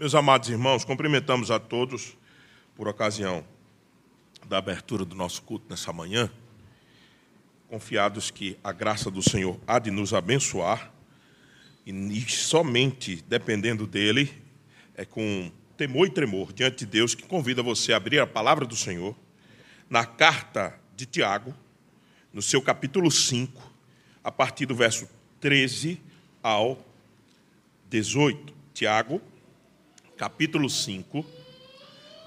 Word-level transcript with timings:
Meus 0.00 0.14
amados 0.14 0.48
irmãos, 0.48 0.82
cumprimentamos 0.82 1.50
a 1.50 1.58
todos 1.60 2.16
por 2.74 2.88
ocasião 2.88 3.44
da 4.48 4.56
abertura 4.56 5.04
do 5.04 5.14
nosso 5.14 5.42
culto 5.42 5.66
nessa 5.68 5.92
manhã, 5.92 6.30
confiados 7.68 8.30
que 8.30 8.56
a 8.64 8.72
graça 8.72 9.10
do 9.10 9.22
Senhor 9.22 9.60
há 9.66 9.78
de 9.78 9.90
nos 9.90 10.14
abençoar 10.14 10.90
e 11.84 12.22
somente 12.30 13.22
dependendo 13.28 13.86
dele, 13.86 14.32
é 14.94 15.04
com 15.04 15.52
temor 15.76 16.06
e 16.06 16.10
tremor 16.10 16.50
diante 16.50 16.78
de 16.78 16.86
Deus 16.86 17.14
que 17.14 17.24
convida 17.24 17.62
você 17.62 17.92
a 17.92 17.98
abrir 17.98 18.20
a 18.20 18.26
palavra 18.26 18.64
do 18.64 18.76
Senhor 18.76 19.14
na 19.90 20.06
carta 20.06 20.80
de 20.96 21.04
Tiago, 21.04 21.54
no 22.32 22.40
seu 22.40 22.62
capítulo 22.62 23.10
5, 23.10 23.70
a 24.24 24.32
partir 24.32 24.64
do 24.64 24.74
verso 24.74 25.06
13 25.42 26.00
ao 26.42 26.82
18. 27.90 28.60
Tiago, 28.72 29.20
capítulo 30.20 30.68
5, 30.68 31.24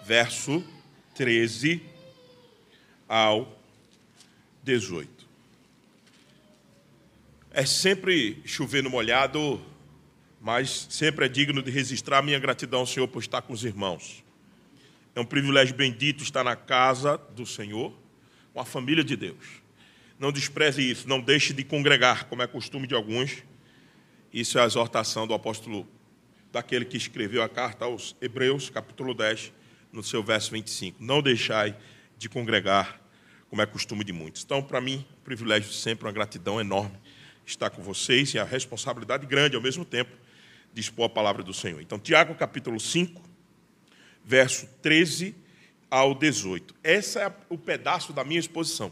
verso 0.04 0.64
13 1.14 1.80
ao 3.08 3.56
18. 4.64 5.28
É 7.52 7.64
sempre 7.68 8.42
chover 8.46 8.82
no 8.82 8.90
molhado, 8.90 9.62
mas 10.42 10.88
sempre 10.90 11.28
é 11.28 11.30
digno 11.30 11.62
de 11.62 11.70
registrar 11.70 12.24
minha 12.24 12.40
gratidão 12.40 12.80
ao 12.80 12.88
Senhor 12.88 13.08
por 13.08 13.20
estar 13.20 13.44
com 13.44 13.54
os 13.54 13.64
irmãos. 13.64 14.24
É 15.14 15.20
um 15.20 15.26
privilégio 15.26 15.76
bendito 15.76 16.24
estar 16.24 16.44
na 16.44 16.56
casa 16.56 17.20
do 17.36 17.46
Senhor, 17.46 17.94
com 18.56 18.60
a 18.60 18.66
família 18.66 19.04
de 19.04 19.16
Deus. 19.16 19.62
Não 20.18 20.32
despreze 20.32 20.82
isso, 20.82 21.08
não 21.08 21.22
deixe 21.22 21.54
de 21.54 21.64
congregar, 21.64 22.26
como 22.26 22.42
é 22.42 22.48
costume 22.48 22.88
de 22.88 22.96
alguns. 22.96 23.44
Isso 24.34 24.58
é 24.58 24.64
a 24.64 24.66
exortação 24.66 25.28
do 25.28 25.36
apóstolo, 25.36 25.88
daquele 26.54 26.86
que 26.86 26.96
escreveu 26.96 27.42
a 27.42 27.50
carta 27.50 27.86
aos 27.86 28.16
Hebreus, 28.22 28.70
capítulo 28.70 29.16
10, 29.16 29.52
no 29.92 30.04
seu 30.04 30.22
verso 30.22 30.52
25. 30.52 31.04
Não 31.04 31.20
deixai 31.20 31.76
de 32.16 32.30
congregar, 32.30 33.02
como 33.50 33.60
é 33.60 33.66
costume 33.66 34.04
de 34.04 34.14
muitos. 34.14 34.44
Então, 34.44 34.62
para 34.62 34.80
mim, 34.80 35.04
um 35.20 35.24
privilégio 35.24 35.74
sempre, 35.74 36.06
uma 36.06 36.12
gratidão 36.12 36.62
enorme 36.62 36.96
estar 37.44 37.72
com 37.72 37.82
vocês 37.82 38.36
e 38.36 38.40
a 38.40 38.44
responsabilidade 38.44 39.26
grande 39.26 39.56
ao 39.56 39.64
mesmo 39.64 39.84
tempo 39.84 40.12
de 40.72 40.80
expor 40.80 41.08
a 41.08 41.10
palavra 41.10 41.42
do 41.42 41.56
Senhor. 41.56 41.82
Então, 41.82 41.98
Tiago 41.98 42.36
capítulo 42.36 42.80
5, 42.80 43.20
verso 44.24 44.68
13 44.84 45.36
ao 45.90 46.14
18. 46.14 46.76
Esse 46.84 47.18
é 47.18 47.34
o 47.50 47.58
pedaço 47.58 48.14
da 48.14 48.24
minha 48.24 48.40
exposição. 48.40 48.92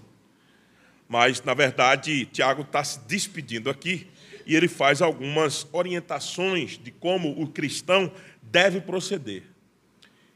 Mas, 1.07 1.43
na 1.43 1.53
verdade, 1.53 2.25
Tiago 2.25 2.63
está 2.63 2.83
se 2.83 2.99
despedindo 3.01 3.69
aqui 3.69 4.09
e 4.45 4.55
ele 4.55 4.67
faz 4.67 5.01
algumas 5.01 5.67
orientações 5.71 6.77
de 6.77 6.91
como 6.91 7.41
o 7.41 7.47
cristão 7.47 8.11
deve 8.41 8.81
proceder. 8.81 9.43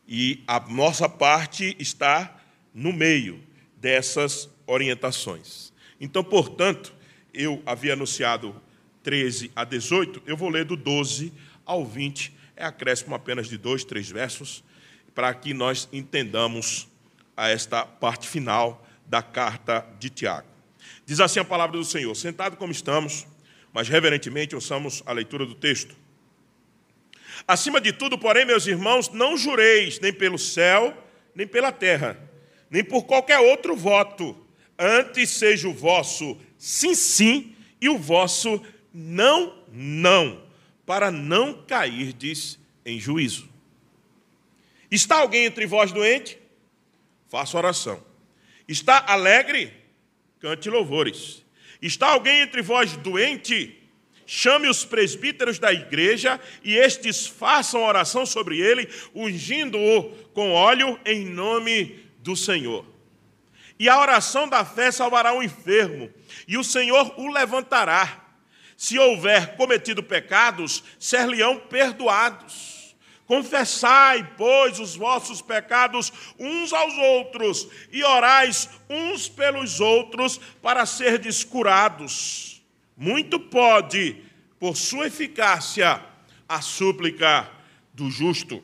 E 0.07 0.43
a 0.47 0.59
nossa 0.59 1.09
parte 1.09 1.75
está 1.79 2.39
no 2.73 2.93
meio 2.93 3.41
dessas 3.77 4.49
orientações. 4.67 5.73
Então, 5.99 6.23
portanto, 6.23 6.93
eu 7.33 7.61
havia 7.65 7.93
anunciado 7.93 8.55
13 9.03 9.51
a 9.55 9.63
18, 9.63 10.23
eu 10.25 10.35
vou 10.35 10.49
ler 10.49 10.65
do 10.65 10.75
12 10.75 11.31
ao 11.65 11.85
20, 11.85 12.33
é 12.55 12.65
acréscimo 12.65 13.15
apenas 13.15 13.47
de 13.47 13.57
dois, 13.57 13.83
três 13.83 14.09
versos, 14.09 14.63
para 15.13 15.33
que 15.33 15.53
nós 15.53 15.87
entendamos 15.91 16.87
a 17.35 17.49
esta 17.49 17.85
parte 17.85 18.27
final 18.27 18.85
da 19.05 19.21
carta 19.21 19.85
de 19.99 20.09
Tiago. 20.09 20.47
Diz 21.05 21.19
assim 21.19 21.39
a 21.39 21.45
palavra 21.45 21.77
do 21.77 21.85
Senhor: 21.85 22.13
Sentado 22.15 22.57
como 22.57 22.71
estamos, 22.71 23.27
mas 23.75 23.89
reverentemente 23.89 24.55
ouçamos 24.55 25.03
a 25.05 25.11
leitura 25.11 25.45
do 25.45 25.53
texto. 25.53 25.97
Acima 27.45 27.81
de 27.81 27.91
tudo, 27.91 28.17
porém, 28.17 28.45
meus 28.45 28.65
irmãos, 28.65 29.09
não 29.09 29.35
jureis 29.35 29.99
nem 29.99 30.13
pelo 30.13 30.39
céu, 30.39 30.95
nem 31.35 31.45
pela 31.45 31.73
terra, 31.73 32.17
nem 32.69 32.81
por 32.81 33.03
qualquer 33.03 33.37
outro 33.39 33.75
voto, 33.75 34.33
antes 34.79 35.29
seja 35.31 35.67
o 35.67 35.73
vosso 35.73 36.39
sim, 36.57 36.95
sim, 36.95 37.53
e 37.81 37.89
o 37.89 37.97
vosso 37.97 38.65
não, 38.93 39.61
não, 39.69 40.41
para 40.85 41.11
não 41.11 41.61
cairdes 41.65 42.57
em 42.85 42.97
juízo. 42.97 43.49
Está 44.89 45.17
alguém 45.17 45.43
entre 45.43 45.65
vós 45.65 45.91
doente? 45.91 46.39
Faça 47.27 47.57
oração. 47.57 48.01
Está 48.69 49.03
alegre? 49.05 49.73
Cante 50.39 50.69
louvores. 50.69 51.44
Está 51.85 52.07
alguém 52.07 52.41
entre 52.41 52.63
vós 52.63 52.97
doente? 52.97 53.79
Chame 54.25 54.67
os 54.67 54.83
presbíteros 54.83 55.59
da 55.59 55.71
igreja 55.71 56.41
e 56.63 56.75
estes 56.75 57.27
façam 57.27 57.83
oração 57.83 58.25
sobre 58.25 58.59
ele, 58.59 58.89
ungindo-o 59.13 60.09
com 60.33 60.51
óleo 60.51 60.99
em 61.05 61.25
nome 61.25 62.03
do 62.23 62.35
Senhor. 62.35 62.83
E 63.77 63.87
a 63.87 63.99
oração 63.99 64.49
da 64.49 64.65
fé 64.65 64.89
salvará 64.89 65.31
o 65.33 65.43
enfermo, 65.43 66.11
e 66.47 66.57
o 66.57 66.63
Senhor 66.63 67.13
o 67.19 67.27
levantará. 67.27 68.33
Se 68.75 68.97
houver 68.97 69.55
cometido 69.55 70.01
pecados, 70.01 70.83
ser-lhe-ão 70.97 71.59
perdoados. 71.59 72.74
Confessai, 73.25 74.33
pois, 74.37 74.79
os 74.79 74.95
vossos 74.95 75.41
pecados 75.41 76.13
uns 76.39 76.71
aos 76.71 76.93
outros, 76.97 77.67
e 77.91 78.03
orais 78.03 78.69
uns 78.89 79.27
pelos 79.27 79.79
outros 79.79 80.39
para 80.61 80.85
serdes 80.85 81.43
curados. 81.43 82.63
Muito 82.95 83.39
pode, 83.39 84.23
por 84.59 84.77
sua 84.77 85.07
eficácia, 85.07 86.03
a 86.47 86.61
súplica 86.61 87.49
do 87.93 88.09
justo. 88.09 88.63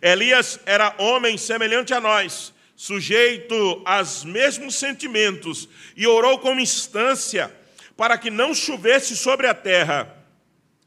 Elias 0.00 0.58
era 0.64 0.94
homem 0.98 1.36
semelhante 1.36 1.92
a 1.92 2.00
nós 2.00 2.54
sujeito 2.76 3.80
aos 3.86 4.22
mesmos 4.22 4.74
sentimentos, 4.74 5.66
e 5.96 6.06
orou 6.06 6.38
com 6.38 6.60
instância 6.60 7.52
para 7.96 8.18
que 8.18 8.30
não 8.30 8.54
chovesse 8.54 9.16
sobre 9.16 9.46
a 9.46 9.54
terra. 9.54 10.14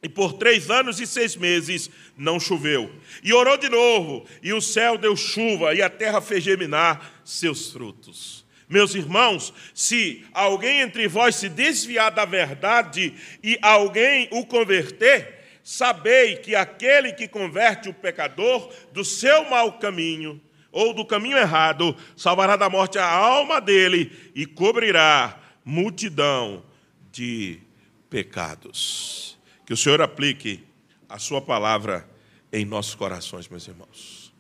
E 0.02 0.08
por 0.08 0.34
três 0.34 0.70
anos 0.70 1.00
e 1.00 1.06
seis 1.06 1.36
meses 1.36 1.90
não 2.18 2.40
choveu. 2.40 2.90
E 3.22 3.34
orou 3.34 3.58
de 3.58 3.68
novo, 3.68 4.26
e 4.42 4.54
o 4.54 4.62
céu 4.62 4.98
deu 4.98 5.16
chuva, 5.16 5.74
e 5.76 5.82
a 5.82 5.90
terra 5.90 6.22
fez 6.22 6.44
germinar 6.44 7.22
seus 7.26 7.72
frutos. 7.72 8.46
Meus 8.70 8.94
irmãos, 8.94 9.52
se 9.74 10.24
alguém 10.32 10.82
entre 10.82 11.08
vós 11.08 11.36
se 11.36 11.50
desviar 11.50 12.12
da 12.12 12.24
verdade 12.24 13.14
e 13.44 13.58
alguém 13.62 14.30
o 14.32 14.46
converter, 14.46 15.40
sabei 15.64 16.38
que 16.38 16.56
aquele 16.56 17.12
que 17.14 17.28
converte 17.28 17.90
o 17.90 17.94
pecador 17.94 18.72
do 18.94 19.04
seu 19.04 19.50
mau 19.50 19.80
caminho 19.80 20.40
ou 20.72 20.94
do 20.94 21.04
caminho 21.04 21.36
errado, 21.36 21.98
salvará 22.16 22.56
da 22.56 22.70
morte 22.70 23.00
a 23.00 23.10
alma 23.10 23.60
dele 23.60 24.32
e 24.36 24.46
cobrirá 24.46 25.40
multidão 25.66 26.64
de 27.12 27.60
pecados. 28.08 29.39
Que 29.70 29.74
o 29.74 29.78
Senhor 29.78 30.02
aplique 30.02 30.64
a 31.08 31.20
sua 31.20 31.40
palavra 31.40 32.10
em 32.52 32.66
nossos 32.66 32.96
corações, 32.96 33.48
meus 33.48 33.68
irmãos. 33.68 34.34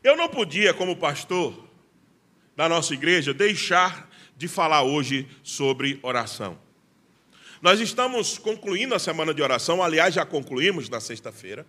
Eu 0.00 0.16
não 0.16 0.28
podia, 0.28 0.72
como 0.72 0.94
pastor 0.94 1.68
da 2.54 2.68
nossa 2.68 2.94
igreja, 2.94 3.34
deixar 3.34 4.08
de 4.36 4.46
falar 4.46 4.84
hoje 4.84 5.26
sobre 5.42 5.98
oração. 6.04 6.56
Nós 7.60 7.80
estamos 7.80 8.38
concluindo 8.38 8.94
a 8.94 8.98
semana 9.00 9.34
de 9.34 9.42
oração, 9.42 9.82
aliás, 9.82 10.14
já 10.14 10.24
concluímos 10.24 10.88
na 10.88 11.00
sexta-feira. 11.00 11.66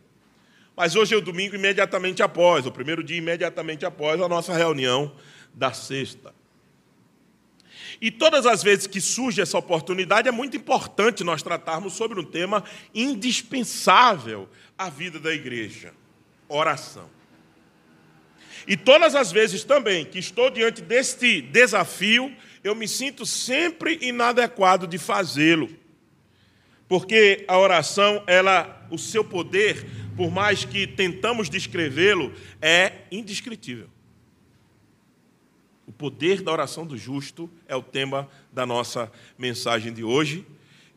Mas 0.77 0.95
hoje 0.95 1.15
é 1.15 1.17
o 1.17 1.21
domingo 1.21 1.55
imediatamente 1.55 2.21
após, 2.21 2.67
o 2.67 2.71
primeiro 2.71 3.03
dia 3.03 3.17
imediatamente 3.17 3.83
após 3.83 4.21
a 4.21 4.29
nossa 4.29 4.53
reunião 4.53 5.11
da 5.55 5.73
sexta. 5.73 6.35
E 8.01 8.09
todas 8.09 8.47
as 8.47 8.63
vezes 8.63 8.87
que 8.87 8.99
surge 8.99 9.41
essa 9.41 9.57
oportunidade, 9.57 10.27
é 10.27 10.31
muito 10.31 10.57
importante 10.57 11.23
nós 11.23 11.43
tratarmos 11.43 11.93
sobre 11.93 12.19
um 12.19 12.23
tema 12.23 12.63
indispensável 12.93 14.49
à 14.75 14.89
vida 14.89 15.19
da 15.19 15.31
igreja: 15.31 15.93
oração. 16.49 17.07
E 18.67 18.75
todas 18.75 19.13
as 19.15 19.31
vezes 19.31 19.63
também 19.63 20.03
que 20.03 20.19
estou 20.19 20.49
diante 20.49 20.81
deste 20.81 21.41
desafio, 21.41 22.35
eu 22.63 22.73
me 22.73 22.87
sinto 22.87 23.25
sempre 23.25 23.99
inadequado 24.01 24.87
de 24.87 24.97
fazê-lo. 24.97 25.69
Porque 26.87 27.45
a 27.47 27.57
oração, 27.57 28.23
ela, 28.27 28.85
o 28.91 28.97
seu 28.97 29.23
poder 29.23 29.85
por 30.15 30.29
mais 30.29 30.63
que 30.65 30.85
tentamos 30.85 31.49
descrevê-lo, 31.49 32.33
é 32.61 32.93
indescritível. 33.11 33.89
Poder 36.01 36.41
da 36.41 36.51
oração 36.51 36.83
do 36.83 36.97
justo 36.97 37.47
é 37.67 37.75
o 37.75 37.83
tema 37.83 38.27
da 38.51 38.65
nossa 38.65 39.11
mensagem 39.37 39.93
de 39.93 40.03
hoje, 40.03 40.43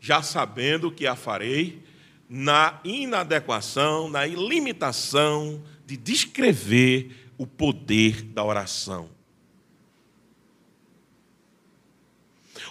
já 0.01 0.23
sabendo 0.23 0.91
que 0.91 1.06
a 1.06 1.15
farei 1.15 1.83
na 2.27 2.81
inadequação, 2.83 4.09
na 4.09 4.25
limitação 4.25 5.62
de 5.85 5.99
descrever 5.99 7.31
o 7.37 7.47
poder 7.47 8.23
da 8.23 8.43
oração. 8.43 9.11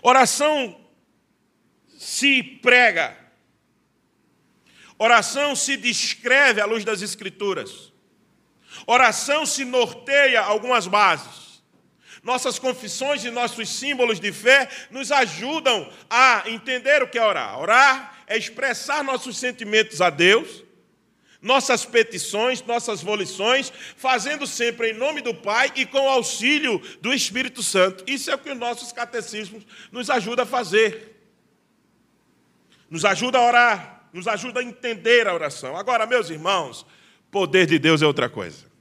Oração 0.02 0.76
se 1.96 2.42
prega 2.42 3.16
Oração 4.98 5.56
se 5.56 5.78
descreve 5.78 6.60
à 6.62 6.66
luz 6.66 6.84
das 6.84 7.04
Escrituras. 7.04 7.94
Oração 8.88 9.46
se 9.46 9.64
norteia 9.64 10.42
algumas 10.42 10.88
bases. 10.88 11.43
Nossas 12.24 12.58
confissões 12.58 13.26
e 13.26 13.30
nossos 13.30 13.68
símbolos 13.68 14.18
de 14.18 14.32
fé 14.32 14.70
nos 14.90 15.12
ajudam 15.12 15.92
a 16.10 16.44
entender 16.46 17.04
o 17.04 17.08
que 17.08 17.20
é 17.20 17.24
orar. 17.24 17.60
Orar 17.60 18.24
é 18.26 18.38
expressar 18.38 19.04
nossos 19.04 19.38
sentimentos 19.38 20.00
a 20.00 20.10
Deus, 20.10 20.64
nossas 21.42 21.84
petições, 21.84 22.64
nossas 22.64 23.04
volições, 23.04 23.74
fazendo 23.98 24.48
sempre 24.48 24.92
em 24.92 24.94
nome 24.94 25.20
do 25.20 25.36
Pai 25.36 25.70
e 25.76 25.86
com 25.86 26.00
o 26.00 26.10
auxílio 26.10 26.82
do 27.02 27.14
Espírito 27.14 27.62
Santo. 27.62 28.06
Isso 28.08 28.32
é 28.32 28.36
o 28.36 28.40
que 28.40 28.50
os 28.50 28.58
nossos 28.58 28.94
catecismos 28.94 29.66
nos 29.92 30.10
ajuda 30.10 30.44
a 30.44 30.46
fazer. 30.46 31.20
Nos 32.90 33.04
ajuda 33.04 33.38
a 33.38 33.46
orar, 33.46 34.08
nos 34.14 34.30
ajuda 34.30 34.62
a 34.62 34.64
entender 34.64 35.28
a 35.28 35.34
oração. 35.34 35.76
Agora, 35.76 36.06
meus 36.06 36.30
irmãos, 36.30 36.86
poder 37.30 37.66
de 37.66 37.78
Deus 37.78 38.02
é 38.02 38.08
outra 38.08 38.30
coisa. 38.30 38.73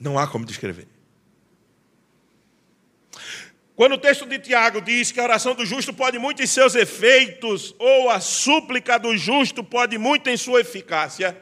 Não 0.00 0.18
há 0.18 0.26
como 0.26 0.46
descrever. 0.46 0.88
Quando 3.76 3.92
o 3.92 3.98
texto 3.98 4.26
de 4.26 4.38
Tiago 4.38 4.80
diz 4.80 5.12
que 5.12 5.20
a 5.20 5.22
oração 5.22 5.54
do 5.54 5.64
justo 5.64 5.92
pode 5.92 6.18
muito 6.18 6.42
em 6.42 6.46
seus 6.46 6.74
efeitos, 6.74 7.74
ou 7.78 8.10
a 8.10 8.20
súplica 8.20 8.98
do 8.98 9.16
justo 9.16 9.62
pode 9.62 9.98
muito 9.98 10.28
em 10.28 10.36
sua 10.36 10.60
eficácia, 10.60 11.40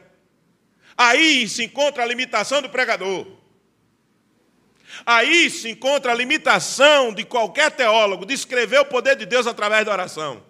aí 0.97 1.47
se 1.47 1.63
encontra 1.63 2.03
a 2.03 2.05
limitação 2.05 2.61
do 2.61 2.69
pregador. 2.69 3.27
Aí 5.05 5.49
se 5.49 5.69
encontra 5.69 6.11
a 6.11 6.15
limitação 6.15 7.13
de 7.13 7.23
qualquer 7.23 7.71
teólogo 7.71 8.25
de 8.25 8.33
escrever 8.33 8.79
o 8.79 8.85
poder 8.85 9.15
de 9.15 9.25
Deus 9.25 9.47
através 9.47 9.85
da 9.85 9.91
oração. 9.91 10.43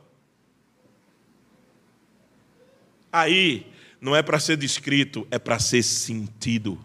Aí 3.11 3.65
não 3.99 4.15
é 4.15 4.21
para 4.21 4.39
ser 4.39 4.57
descrito, 4.57 5.27
é 5.29 5.39
para 5.39 5.59
ser 5.59 5.83
sentido 5.83 6.83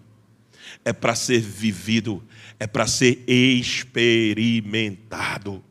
é 0.84 0.92
para 0.92 1.14
ser 1.14 1.40
vivido, 1.40 2.22
é 2.60 2.66
para 2.66 2.86
ser 2.86 3.24
experimentado. 3.26 5.64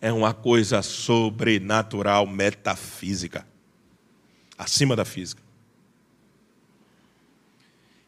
É 0.00 0.10
uma 0.12 0.32
coisa 0.32 0.80
sobrenatural, 0.80 2.26
metafísica, 2.26 3.46
acima 4.56 4.96
da 4.96 5.04
física. 5.04 5.42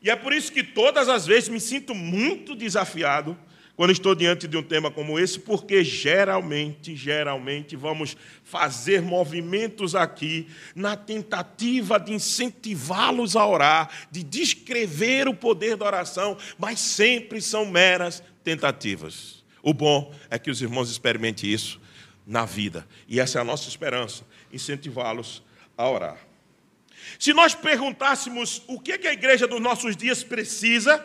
E 0.00 0.08
é 0.10 0.16
por 0.16 0.32
isso 0.32 0.50
que 0.50 0.64
todas 0.64 1.08
as 1.08 1.26
vezes 1.26 1.48
me 1.48 1.60
sinto 1.60 1.94
muito 1.94 2.56
desafiado 2.56 3.38
quando 3.76 3.90
estou 3.90 4.14
diante 4.14 4.46
de 4.46 4.56
um 4.56 4.62
tema 4.62 4.90
como 4.90 5.18
esse, 5.18 5.38
porque 5.38 5.82
geralmente, 5.82 6.94
geralmente 6.94 7.74
vamos 7.74 8.16
fazer 8.44 9.00
movimentos 9.00 9.94
aqui 9.94 10.46
na 10.74 10.94
tentativa 10.94 11.98
de 11.98 12.12
incentivá-los 12.12 13.34
a 13.34 13.46
orar, 13.46 13.90
de 14.10 14.22
descrever 14.22 15.26
o 15.26 15.34
poder 15.34 15.76
da 15.76 15.86
oração, 15.86 16.36
mas 16.58 16.80
sempre 16.80 17.40
são 17.40 17.64
meras 17.64 18.22
tentativas. 18.44 19.42
O 19.62 19.72
bom 19.72 20.12
é 20.28 20.38
que 20.38 20.50
os 20.50 20.60
irmãos 20.60 20.90
experimentem 20.90 21.50
isso 21.50 21.80
na 22.26 22.44
vida, 22.44 22.86
e 23.08 23.18
essa 23.18 23.38
é 23.38 23.40
a 23.40 23.44
nossa 23.44 23.68
esperança, 23.68 24.24
incentivá-los 24.52 25.42
a 25.76 25.88
orar. 25.88 26.18
Se 27.18 27.32
nós 27.32 27.54
perguntássemos 27.54 28.62
o 28.66 28.78
que, 28.78 28.92
é 28.92 29.08
a 29.08 29.12
igreja 29.12 29.46
dos 29.46 29.60
nossos 29.60 29.96
dias 29.96 30.22
precisa, 30.22 31.04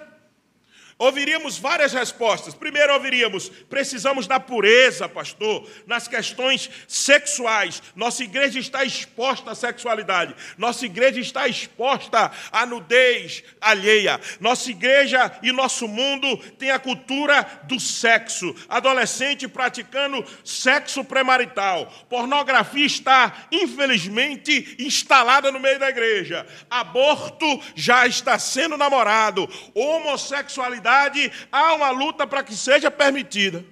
Ouviríamos 0.99 1.59
várias 1.59 1.94
respostas. 1.94 2.55
Primeiro, 2.55 2.91
ouviríamos: 2.94 3.49
precisamos 3.69 4.25
da 4.25 4.39
pureza, 4.39 5.07
pastor, 5.07 5.69
nas 5.85 6.07
questões 6.07 6.71
sexuais. 6.88 7.83
Nossa 7.95 8.23
igreja 8.23 8.57
está 8.59 8.83
exposta 8.83 9.51
à 9.51 9.55
sexualidade. 9.55 10.35
Nossa 10.57 10.88
igreja 10.88 11.19
está 11.19 11.47
exposta 11.47 12.31
à 12.51 12.65
nudez 12.65 13.44
alheia. 13.61 14.19
Nossa 14.39 14.71
igreja 14.71 15.38
e 15.44 15.51
nosso 15.51 15.88
mundo 15.88 16.35
tem 16.57 16.71
a 16.71 16.79
cultura 16.79 17.44
do 17.65 17.79
sexo. 17.79 18.55
Adolescente 18.67 19.47
praticando 19.47 20.25
sexo 20.44 21.03
premarital. 21.03 21.94
Pornografia 22.09 22.85
está, 22.88 23.47
infelizmente, 23.51 24.75
instalada 24.79 25.51
no 25.51 25.59
meio 25.59 25.77
da 25.77 25.89
igreja. 25.89 26.47
Aborto 26.67 27.45
já 27.75 28.07
está 28.07 28.39
sendo 28.39 28.75
namorado. 28.77 29.47
Homossexualidade 29.75 30.86
verdade, 30.87 31.31
há 31.51 31.73
uma 31.73 31.89
luta 31.91 32.25
para 32.25 32.43
que 32.43 32.55
seja 32.55 32.89
permitida. 32.89 33.65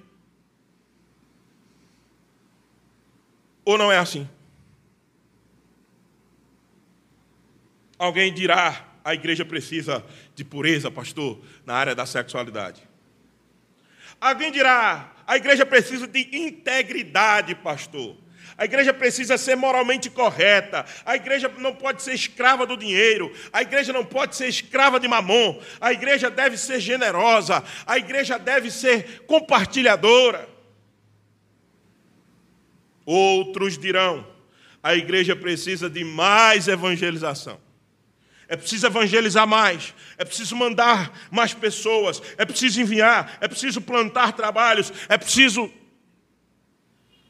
Ou 3.64 3.78
não 3.78 3.90
é 3.90 3.98
assim? 3.98 4.28
Alguém 7.98 8.32
dirá: 8.32 8.84
a 9.02 9.14
igreja 9.14 9.44
precisa 9.44 10.04
de 10.34 10.44
pureza, 10.44 10.90
pastor, 10.90 11.40
na 11.64 11.74
área 11.74 11.94
da 11.94 12.04
sexualidade. 12.04 12.82
Alguém 14.20 14.52
dirá: 14.52 15.14
a 15.26 15.36
igreja 15.36 15.64
precisa 15.64 16.06
de 16.06 16.20
integridade, 16.36 17.54
pastor. 17.54 18.16
A 18.58 18.64
igreja 18.64 18.94
precisa 18.94 19.36
ser 19.36 19.54
moralmente 19.54 20.08
correta. 20.08 20.86
A 21.04 21.14
igreja 21.14 21.50
não 21.58 21.74
pode 21.74 22.02
ser 22.02 22.14
escrava 22.14 22.66
do 22.66 22.76
dinheiro. 22.76 23.30
A 23.52 23.60
igreja 23.60 23.92
não 23.92 24.04
pode 24.04 24.34
ser 24.34 24.48
escrava 24.48 24.98
de 24.98 25.06
mamon. 25.06 25.60
A 25.78 25.92
igreja 25.92 26.30
deve 26.30 26.56
ser 26.56 26.80
generosa. 26.80 27.62
A 27.86 27.98
igreja 27.98 28.38
deve 28.38 28.70
ser 28.70 29.24
compartilhadora. 29.26 30.48
Outros 33.04 33.76
dirão: 33.76 34.26
a 34.82 34.94
igreja 34.94 35.36
precisa 35.36 35.90
de 35.90 36.02
mais 36.02 36.66
evangelização. 36.66 37.60
É 38.48 38.56
preciso 38.56 38.86
evangelizar 38.86 39.46
mais, 39.46 39.92
é 40.16 40.24
preciso 40.24 40.54
mandar 40.54 41.12
mais 41.32 41.52
pessoas, 41.52 42.22
é 42.38 42.44
preciso 42.44 42.80
enviar, 42.80 43.36
é 43.40 43.48
preciso 43.48 43.80
plantar 43.80 44.32
trabalhos, 44.32 44.92
é 45.08 45.18
preciso 45.18 45.68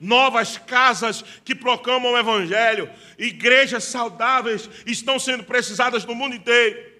novas 0.00 0.58
casas 0.58 1.24
que 1.44 1.54
proclamam 1.54 2.12
o 2.12 2.18
Evangelho, 2.18 2.90
igrejas 3.18 3.84
saudáveis 3.84 4.68
estão 4.86 5.18
sendo 5.18 5.44
precisadas 5.44 6.04
no 6.04 6.14
mundo 6.14 6.34
inteiro. 6.34 6.96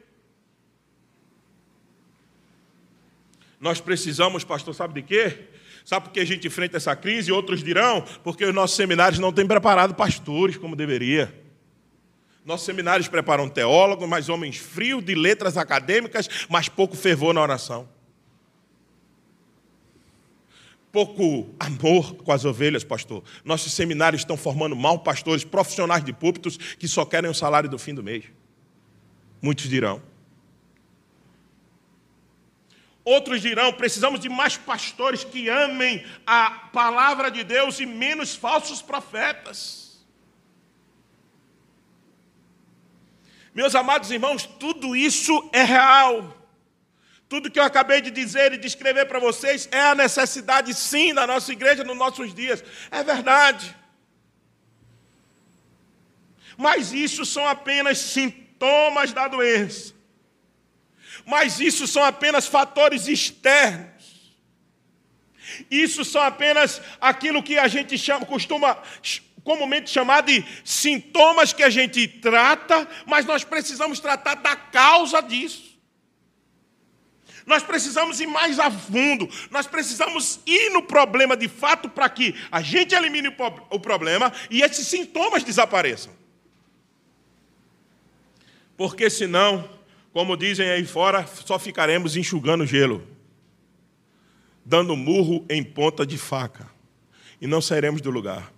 Nós 3.61 3.81
precisamos, 3.81 4.45
pastor, 4.45 4.75
sabe 4.75 5.01
de 5.01 5.03
quê? 5.03 5.49
Sabe 5.85 6.07
por 6.07 6.13
que 6.13 6.21
a 6.21 6.25
gente 6.27 6.47
enfrenta 6.47 6.77
essa 6.77 6.95
crise? 6.95 7.33
Outros 7.33 7.63
dirão, 7.63 8.05
porque 8.23 8.45
os 8.45 8.55
nossos 8.55 8.77
seminários 8.77 9.19
não 9.19 9.33
têm 9.33 9.47
preparado 9.47 9.95
pastores 9.95 10.57
como 10.57 10.77
deveria. 10.77 11.33
Nossos 12.45 12.67
seminários 12.67 13.09
preparam 13.09 13.49
teólogos, 13.49 14.09
mas 14.09 14.29
homens 14.29 14.57
frios 14.57 15.05
de 15.05 15.15
letras 15.15 15.57
acadêmicas, 15.57 16.29
mas 16.49 16.69
pouco 16.69 16.97
fervor 16.97 17.33
na 17.33 17.43
oração 17.43 17.96
pouco 20.97 21.55
amor 21.61 22.15
com 22.15 22.33
as 22.33 22.47
ovelhas, 22.47 22.83
pastor. 22.83 23.23
Nossos 23.45 23.75
seminários 23.75 24.23
estão 24.23 24.35
formando 24.35 24.75
mal 24.75 25.01
pastores 25.01 25.45
profissionais 25.45 26.03
de 26.03 26.11
púlpitos 26.11 26.57
que 26.57 26.89
só 26.89 27.05
querem 27.05 27.31
o 27.31 27.35
salário 27.35 27.69
do 27.69 27.79
fim 27.79 27.95
do 27.95 28.03
mês. 28.03 28.25
Muitos 29.43 29.69
dirão. 29.69 30.01
Outros 33.05 33.43
dirão: 33.43 33.75
precisamos 33.75 34.21
de 34.21 34.31
mais 34.31 34.57
pastores 34.57 35.23
que 35.23 35.51
amem 35.51 36.03
a 36.27 36.51
palavra 36.73 37.31
de 37.31 37.45
Deus 37.45 37.79
e 37.79 37.85
menos 37.85 38.35
falsos 38.35 38.81
profetas. 38.81 40.03
Meus 43.55 43.75
amados 43.75 44.11
irmãos, 44.11 44.47
tudo 44.47 44.97
isso 44.97 45.47
é 45.53 45.63
real. 45.63 46.46
Tudo 47.37 47.51
que 47.51 47.59
eu 47.59 47.65
acabei 47.65 48.01
de 48.01 48.11
dizer 48.11 48.55
e 48.55 48.57
descrever 48.57 49.05
para 49.05 49.19
vocês 49.19 49.69
é 49.71 49.79
a 49.79 49.95
necessidade, 49.95 50.73
sim, 50.73 51.13
da 51.13 51.27
nossa 51.27 51.53
igreja 51.53 51.85
nos 51.85 51.95
nossos 51.95 52.33
dias. 52.35 52.65
É 52.91 53.05
verdade. 53.05 53.77
Mas 56.57 56.95
isso 56.95 57.27
são 57.27 57.47
apenas 57.47 57.99
sintomas 57.99 59.13
da 59.13 59.29
doença. 59.29 59.93
Mas 61.27 61.61
isso 61.61 61.87
são 61.87 62.03
apenas 62.03 62.47
fatores 62.47 63.07
externos. 63.07 64.03
Isso 65.71 66.07
são 66.07 66.23
apenas 66.23 66.81
aquilo 66.99 67.43
que 67.43 67.59
a 67.59 67.69
gente 67.69 67.99
chama, 67.99 68.25
costuma 68.25 68.83
comumente 69.45 69.91
chamar 69.91 70.23
de 70.23 70.43
sintomas 70.65 71.53
que 71.53 71.63
a 71.63 71.69
gente 71.69 72.09
trata, 72.09 72.89
mas 73.05 73.27
nós 73.27 73.45
precisamos 73.45 74.01
tratar 74.01 74.37
da 74.37 74.57
causa 74.57 75.21
disso. 75.21 75.66
Nós 77.47 77.63
precisamos 77.63 78.21
ir 78.21 78.27
mais 78.27 78.59
a 78.59 78.69
fundo, 78.69 79.29
nós 79.53 79.69
precisamos 79.69 80.41
ir 80.45 80.71
no 80.71 80.83
problema 80.83 81.37
de 81.37 81.47
fato 81.47 81.89
para 81.89 82.09
que 82.09 82.35
a 82.51 82.61
gente 82.61 82.93
elimine 82.93 83.29
o 83.71 83.79
problema 83.79 84.33
e 84.51 84.63
esses 84.63 84.89
sintomas 84.89 85.45
desapareçam. 85.45 86.13
Porque 88.77 89.09
senão, 89.09 89.71
como 90.13 90.37
dizem 90.37 90.69
aí 90.69 90.85
fora, 90.85 91.25
só 91.25 91.57
ficaremos 91.57 92.17
enxugando 92.17 92.67
gelo, 92.67 93.07
dando 94.65 94.97
murro 94.97 95.47
em 95.49 95.63
ponta 95.63 96.05
de 96.05 96.19
faca, 96.19 96.69
e 97.41 97.47
não 97.47 97.63
sairemos 97.63 98.01
do 98.01 98.11
lugar. 98.11 98.53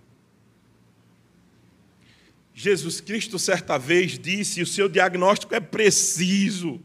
Jesus 2.55 2.99
Cristo, 2.99 3.37
certa 3.37 3.77
vez, 3.77 4.17
disse: 4.17 4.61
o 4.61 4.65
seu 4.65 4.89
diagnóstico 4.89 5.53
é 5.53 5.59
preciso. 5.59 6.81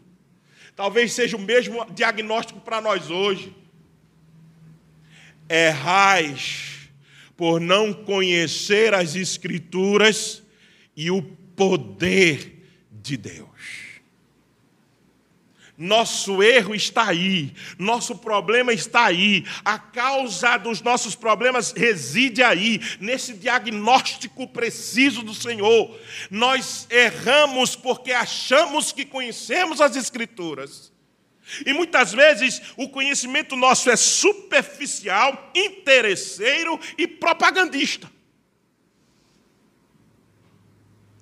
Talvez 0.76 1.12
seja 1.12 1.36
o 1.36 1.40
mesmo 1.40 1.84
diagnóstico 1.90 2.60
para 2.60 2.80
nós 2.80 3.10
hoje. 3.10 3.54
Errais 5.48 6.88
por 7.36 7.60
não 7.60 7.92
conhecer 7.92 8.94
as 8.94 9.14
Escrituras 9.14 10.42
e 10.96 11.10
o 11.10 11.22
poder 11.22 12.66
de 12.90 13.16
Deus. 13.16 13.83
Nosso 15.76 16.40
erro 16.40 16.72
está 16.72 17.08
aí, 17.08 17.52
nosso 17.76 18.16
problema 18.16 18.72
está 18.72 19.06
aí, 19.06 19.44
a 19.64 19.76
causa 19.76 20.56
dos 20.56 20.80
nossos 20.80 21.16
problemas 21.16 21.72
reside 21.72 22.44
aí, 22.44 22.80
nesse 23.00 23.34
diagnóstico 23.34 24.46
preciso 24.46 25.24
do 25.24 25.34
Senhor. 25.34 25.98
Nós 26.30 26.86
erramos 26.88 27.74
porque 27.74 28.12
achamos 28.12 28.92
que 28.92 29.04
conhecemos 29.04 29.80
as 29.80 29.96
Escrituras. 29.96 30.92
E 31.66 31.72
muitas 31.72 32.12
vezes 32.12 32.62
o 32.76 32.88
conhecimento 32.88 33.56
nosso 33.56 33.90
é 33.90 33.96
superficial, 33.96 35.50
interesseiro 35.54 36.78
e 36.96 37.08
propagandista. 37.08 38.10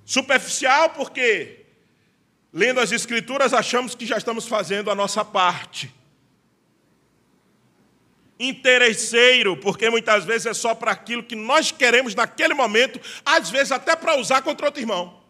Superficial 0.05 0.91
porque 0.91 1.62
lendo 2.53 2.81
as 2.81 2.93
Escrituras, 2.93 3.55
achamos 3.55 3.95
que 3.95 4.05
já 4.05 4.19
estamos 4.19 4.47
fazendo 4.47 4.91
a 4.91 4.95
nossa 4.95 5.25
parte. 5.25 5.93
Interesseiro, 8.39 9.57
porque 9.57 9.89
muitas 9.89 10.25
vezes 10.25 10.47
é 10.47 10.55
só 10.55 10.75
para 10.75 10.91
aquilo 10.91 11.23
que 11.23 11.37
nós 11.37 11.71
queremos 11.71 12.15
naquele 12.15 12.55
momento, 12.55 13.01
às 13.25 13.51
vezes 13.51 13.73
até 13.73 13.95
para 13.97 14.19
usar 14.19 14.43
contra 14.43 14.67
outro 14.67 14.83
irmão. 14.83 15.23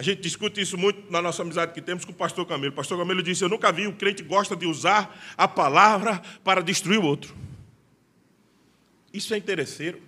A 0.00 0.02
gente 0.02 0.22
discute 0.22 0.58
isso 0.62 0.78
muito 0.78 1.12
na 1.12 1.20
nossa 1.20 1.42
amizade 1.42 1.74
que 1.74 1.82
temos 1.82 2.06
com 2.06 2.12
o 2.12 2.14
pastor 2.14 2.46
Camilo. 2.46 2.72
O 2.72 2.74
pastor 2.74 2.96
Camilo 2.96 3.22
disse: 3.22 3.44
Eu 3.44 3.50
nunca 3.50 3.70
vi 3.70 3.86
um 3.86 3.92
crente 3.92 4.22
gosta 4.22 4.56
de 4.56 4.64
usar 4.64 5.14
a 5.36 5.46
palavra 5.46 6.22
para 6.42 6.62
destruir 6.62 6.98
o 6.98 7.04
outro. 7.04 7.36
Isso 9.12 9.34
é 9.34 9.36
interesseiro. 9.36 10.00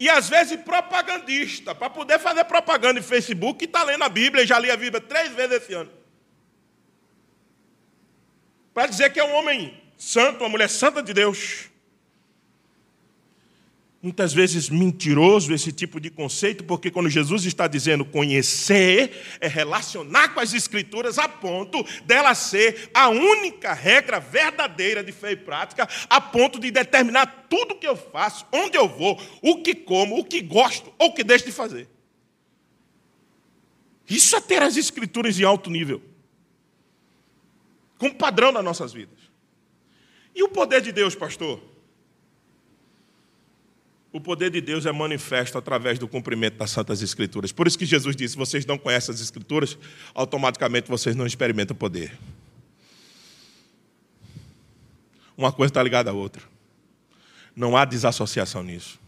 E 0.00 0.08
às 0.08 0.28
vezes 0.28 0.60
propagandista, 0.60 1.74
para 1.74 1.90
poder 1.90 2.18
fazer 2.18 2.44
propaganda 2.44 3.00
em 3.00 3.02
Facebook, 3.02 3.58
que 3.58 3.64
está 3.64 3.82
lendo 3.82 4.04
a 4.04 4.08
Bíblia, 4.08 4.44
e 4.44 4.46
já 4.46 4.58
li 4.58 4.70
a 4.70 4.76
Bíblia 4.76 5.00
três 5.00 5.32
vezes 5.32 5.62
esse 5.62 5.74
ano. 5.74 5.90
Para 8.72 8.86
dizer 8.86 9.12
que 9.12 9.18
é 9.18 9.24
um 9.24 9.34
homem 9.34 9.82
santo, 9.96 10.44
uma 10.44 10.48
mulher 10.48 10.70
santa 10.70 11.02
de 11.02 11.12
Deus. 11.12 11.68
Muitas 14.00 14.32
vezes 14.32 14.68
mentiroso 14.68 15.52
esse 15.52 15.72
tipo 15.72 15.98
de 15.98 16.08
conceito, 16.08 16.62
porque 16.62 16.88
quando 16.88 17.10
Jesus 17.10 17.44
está 17.44 17.66
dizendo 17.66 18.04
conhecer, 18.04 19.38
é 19.40 19.48
relacionar 19.48 20.28
com 20.32 20.38
as 20.38 20.54
Escrituras 20.54 21.18
a 21.18 21.28
ponto 21.28 21.84
dela 22.04 22.32
ser 22.36 22.90
a 22.94 23.08
única 23.08 23.72
regra 23.72 24.20
verdadeira 24.20 25.02
de 25.02 25.10
fé 25.10 25.32
e 25.32 25.36
prática, 25.36 25.88
a 26.08 26.20
ponto 26.20 26.60
de 26.60 26.70
determinar 26.70 27.46
tudo 27.50 27.74
que 27.74 27.88
eu 27.88 27.96
faço, 27.96 28.46
onde 28.52 28.78
eu 28.78 28.88
vou, 28.88 29.20
o 29.42 29.62
que 29.62 29.74
como, 29.74 30.16
o 30.16 30.24
que 30.24 30.42
gosto 30.42 30.92
ou 30.96 31.08
o 31.08 31.14
que 31.14 31.24
deixo 31.24 31.46
de 31.46 31.52
fazer. 31.52 31.88
Isso 34.08 34.36
é 34.36 34.40
ter 34.40 34.62
as 34.62 34.76
Escrituras 34.76 35.40
em 35.40 35.44
alto 35.44 35.68
nível, 35.70 36.00
como 37.98 38.14
padrão 38.14 38.52
nas 38.52 38.64
nossas 38.64 38.92
vidas. 38.92 39.18
E 40.36 40.42
o 40.44 40.48
poder 40.48 40.80
de 40.80 40.92
Deus, 40.92 41.16
pastor? 41.16 41.60
O 44.10 44.20
poder 44.20 44.50
de 44.50 44.60
Deus 44.60 44.86
é 44.86 44.92
manifesto 44.92 45.58
através 45.58 45.98
do 45.98 46.08
cumprimento 46.08 46.56
das 46.56 46.70
Santas 46.70 47.02
Escrituras. 47.02 47.52
Por 47.52 47.66
isso 47.66 47.78
que 47.78 47.84
Jesus 47.84 48.16
disse: 48.16 48.36
vocês 48.36 48.64
não 48.64 48.78
conhecem 48.78 49.14
as 49.14 49.20
Escrituras, 49.20 49.76
automaticamente 50.14 50.88
vocês 50.88 51.14
não 51.14 51.26
experimentam 51.26 51.76
poder. 51.76 52.16
Uma 55.36 55.52
coisa 55.52 55.70
está 55.70 55.82
ligada 55.82 56.10
à 56.10 56.12
outra. 56.12 56.42
Não 57.54 57.76
há 57.76 57.84
desassociação 57.84 58.62
nisso. 58.62 58.98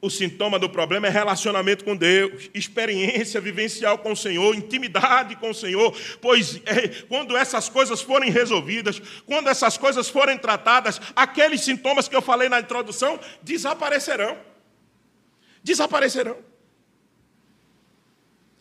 O 0.00 0.08
sintoma 0.08 0.60
do 0.60 0.70
problema 0.70 1.08
é 1.08 1.10
relacionamento 1.10 1.84
com 1.84 1.96
Deus, 1.96 2.48
experiência 2.54 3.40
vivencial 3.40 3.98
com 3.98 4.12
o 4.12 4.16
Senhor, 4.16 4.54
intimidade 4.54 5.34
com 5.34 5.50
o 5.50 5.54
Senhor, 5.54 5.92
pois 6.20 6.60
é, 6.66 6.86
quando 7.08 7.36
essas 7.36 7.68
coisas 7.68 8.00
forem 8.00 8.30
resolvidas, 8.30 9.02
quando 9.26 9.48
essas 9.48 9.76
coisas 9.76 10.08
forem 10.08 10.38
tratadas, 10.38 11.00
aqueles 11.16 11.62
sintomas 11.62 12.06
que 12.06 12.14
eu 12.14 12.22
falei 12.22 12.48
na 12.48 12.60
introdução 12.60 13.18
desaparecerão. 13.42 14.38
Desaparecerão. 15.64 16.36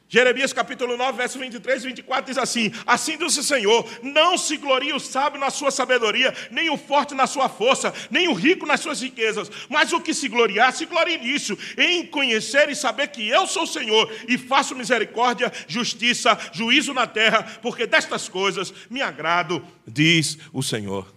Jeremias 0.09 0.53
capítulo 0.53 0.95
9, 0.95 1.17
verso 1.17 1.37
23 1.37 1.83
e 1.83 1.87
24 1.87 2.25
diz 2.25 2.37
assim: 2.37 2.71
Assim 2.85 3.17
diz 3.17 3.37
o 3.37 3.43
Senhor: 3.43 3.85
Não 4.01 4.37
se 4.37 4.55
glorie 4.55 4.93
o 4.93 4.99
sábio 4.99 5.37
na 5.37 5.49
sua 5.49 5.69
sabedoria, 5.69 6.33
nem 6.49 6.69
o 6.69 6.77
forte 6.77 7.13
na 7.13 7.27
sua 7.27 7.49
força, 7.49 7.93
nem 8.09 8.29
o 8.29 8.33
rico 8.33 8.65
nas 8.65 8.79
suas 8.79 9.01
riquezas, 9.01 9.51
mas 9.67 9.91
o 9.91 9.99
que 9.99 10.13
se 10.13 10.29
gloriar, 10.29 10.71
se 10.71 10.85
glorie 10.85 11.17
nisso, 11.17 11.57
em 11.77 12.05
conhecer 12.05 12.69
e 12.69 12.75
saber 12.75 13.09
que 13.09 13.27
eu 13.27 13.45
sou 13.45 13.63
o 13.63 13.67
Senhor 13.67 14.09
e 14.29 14.37
faço 14.37 14.73
misericórdia, 14.75 15.51
justiça, 15.67 16.37
juízo 16.53 16.93
na 16.93 17.05
terra, 17.05 17.43
porque 17.61 17.85
destas 17.85 18.29
coisas 18.29 18.73
me 18.89 19.01
agrado, 19.01 19.61
diz 19.85 20.37
o 20.53 20.63
Senhor. 20.63 21.13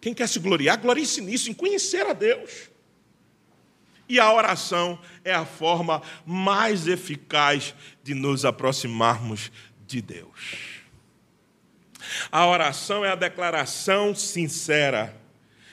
Quem 0.00 0.14
quer 0.14 0.28
se 0.28 0.38
gloriar, 0.38 0.78
glorie-se 0.80 1.20
nisso, 1.20 1.50
em 1.50 1.54
conhecer 1.54 2.06
a 2.06 2.12
Deus. 2.12 2.73
E 4.08 4.20
a 4.20 4.32
oração 4.32 4.98
é 5.24 5.32
a 5.32 5.44
forma 5.44 6.02
mais 6.26 6.86
eficaz 6.86 7.74
de 8.02 8.14
nos 8.14 8.44
aproximarmos 8.44 9.50
de 9.86 10.02
Deus. 10.02 10.74
A 12.30 12.46
oração 12.46 13.04
é 13.04 13.10
a 13.10 13.14
declaração 13.14 14.14
sincera 14.14 15.16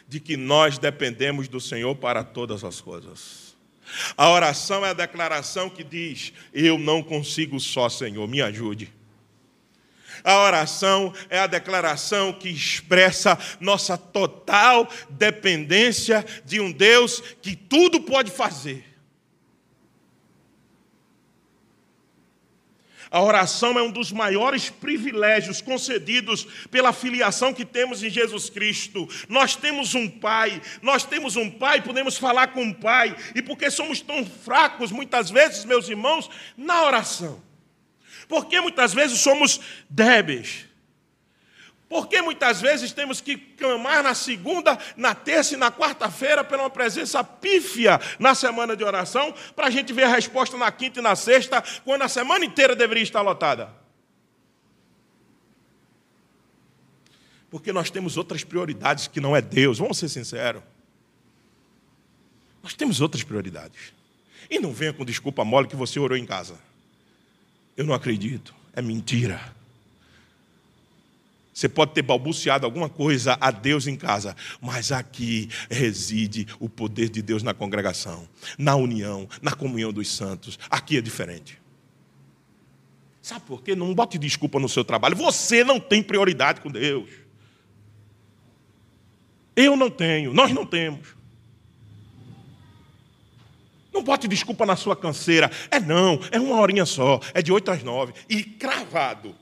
de 0.08 0.20
que 0.20 0.38
nós 0.38 0.78
dependemos 0.78 1.48
do 1.48 1.60
Senhor 1.60 1.96
para 1.96 2.24
todas 2.24 2.64
as 2.64 2.80
coisas. 2.80 3.56
A 4.16 4.30
oração 4.30 4.86
é 4.86 4.90
a 4.90 4.94
declaração 4.94 5.70
que 5.70 5.84
diz: 5.84 6.34
Eu 6.54 6.78
não 6.78 7.04
consigo 7.04 7.60
só, 7.60 7.90
Senhor, 7.90 8.28
me 8.28 8.42
ajude. 8.42 8.94
A 10.24 10.40
oração 10.40 11.14
é 11.30 11.40
a 11.40 11.48
declaração 11.48 12.34
que 12.34 12.50
expressa 12.50 13.38
nossa 13.60 13.98
total 13.98 14.88
dependência 15.10 16.26
de 16.46 16.60
um 16.60 16.72
Deus 16.72 17.22
que 17.42 17.56
tudo 17.56 18.02
pode 18.02 18.32
fazer. 18.32 18.92
A 23.12 23.22
oração 23.22 23.78
é 23.78 23.84
um 23.84 23.92
dos 23.92 24.10
maiores 24.10 24.70
privilégios 24.70 25.60
concedidos 25.60 26.48
pela 26.72 26.94
filiação 26.94 27.54
que 27.54 27.66
temos 27.66 28.02
em 28.02 28.10
Jesus 28.10 28.50
Cristo. 28.50 29.06
Nós 29.28 29.54
temos 29.54 29.94
um 29.94 30.08
Pai, 30.08 30.62
nós 30.82 31.04
temos 31.04 31.36
um 31.36 31.52
Pai, 31.52 31.82
podemos 31.82 32.18
falar 32.18 32.54
com 32.54 32.70
o 32.70 32.74
Pai, 32.74 33.14
e 33.36 33.42
porque 33.42 33.70
somos 33.70 34.00
tão 34.00 34.26
fracos, 34.26 34.94
muitas 34.94 35.30
vezes, 35.30 35.66
meus 35.66 35.90
irmãos, 35.90 36.30
na 36.56 36.86
oração. 36.86 37.51
Porque 38.32 38.62
muitas 38.62 38.94
vezes 38.94 39.20
somos 39.20 39.60
débeis. 39.90 40.66
Porque 41.90 42.22
muitas 42.22 42.62
vezes 42.62 42.94
temos 42.94 43.20
que 43.20 43.36
clamar 43.36 44.02
na 44.02 44.16
segunda, 44.16 44.80
na 44.96 45.14
terça 45.14 45.56
e 45.56 45.58
na 45.58 45.70
quarta-feira 45.70 46.42
pela 46.42 46.64
uma 46.64 46.70
presença 46.70 47.22
pífia 47.26 48.00
na 48.18 48.34
semana 48.34 48.74
de 48.74 48.86
oração, 48.86 49.36
para 49.54 49.68
a 49.68 49.70
gente 49.70 49.92
ver 49.92 50.04
a 50.04 50.16
resposta 50.16 50.56
na 50.56 50.72
quinta 50.72 51.02
e 51.02 51.04
na 51.04 51.14
sexta, 51.14 51.62
quando 51.84 52.04
a 52.04 52.08
semana 52.08 52.46
inteira 52.46 52.74
deveria 52.74 53.04
estar 53.04 53.20
lotada. 53.20 53.70
Porque 57.50 57.74
nós 57.74 57.90
temos 57.90 58.16
outras 58.16 58.46
prioridades 58.46 59.08
que 59.08 59.20
não 59.20 59.36
é 59.36 59.42
Deus, 59.42 59.78
vamos 59.80 59.98
ser 59.98 60.08
sinceros. 60.08 60.64
Nós 62.64 62.74
temos 62.74 63.02
outras 63.02 63.24
prioridades. 63.24 63.92
E 64.50 64.58
não 64.58 64.72
venha 64.72 64.94
com 64.94 65.04
desculpa 65.04 65.44
mole 65.44 65.68
que 65.68 65.76
você 65.76 66.00
orou 66.00 66.18
em 66.18 66.26
casa. 66.26 66.71
Eu 67.76 67.86
não 67.86 67.94
acredito. 67.94 68.54
É 68.74 68.82
mentira. 68.82 69.40
Você 71.54 71.68
pode 71.68 71.94
ter 71.94 72.02
balbuciado 72.02 72.66
alguma 72.66 72.90
coisa 72.90 73.38
a 73.40 73.52
Deus 73.52 73.86
em 73.86 73.96
casa, 73.96 74.36
mas 74.62 74.92
aqui 74.92 75.50
reside 75.70 76.48
o 76.60 76.70
poder 76.70 77.10
de 77.10 77.22
Deus 77.22 77.44
na 77.44 77.54
congregação, 77.54 78.28
na 78.58 78.76
união, 78.76 79.28
na 79.42 79.52
comunhão 79.52 79.92
dos 79.92 80.10
santos. 80.10 80.58
Aqui 80.70 80.98
é 80.98 81.02
diferente. 81.02 81.62
Sabe 83.22 83.46
por 83.46 83.62
quê? 83.62 83.76
Não 83.76 83.94
bote 83.94 84.18
desculpa 84.18 84.60
no 84.60 84.70
seu 84.70 84.84
trabalho. 84.84 85.16
Você 85.18 85.64
não 85.64 85.80
tem 85.80 86.02
prioridade 86.02 86.62
com 86.62 86.72
Deus. 86.72 87.10
Eu 89.56 89.76
não 89.76 89.90
tenho, 89.90 90.34
nós 90.34 90.52
não 90.52 90.66
temos. 90.66 91.21
Não 93.92 94.04
bote 94.04 94.28
desculpa 94.28 94.66
na 94.66 94.76
sua 94.76 94.96
canseira. 94.96 95.52
É 95.70 95.80
não, 95.80 96.20
é 96.32 96.40
uma 96.40 96.60
horinha 96.60 96.86
só, 96.86 97.20
é 97.34 97.42
de 97.42 97.52
oito 97.52 97.70
às 97.70 97.84
nove. 97.84 98.14
E 98.30 98.44
cravado. 98.44 99.36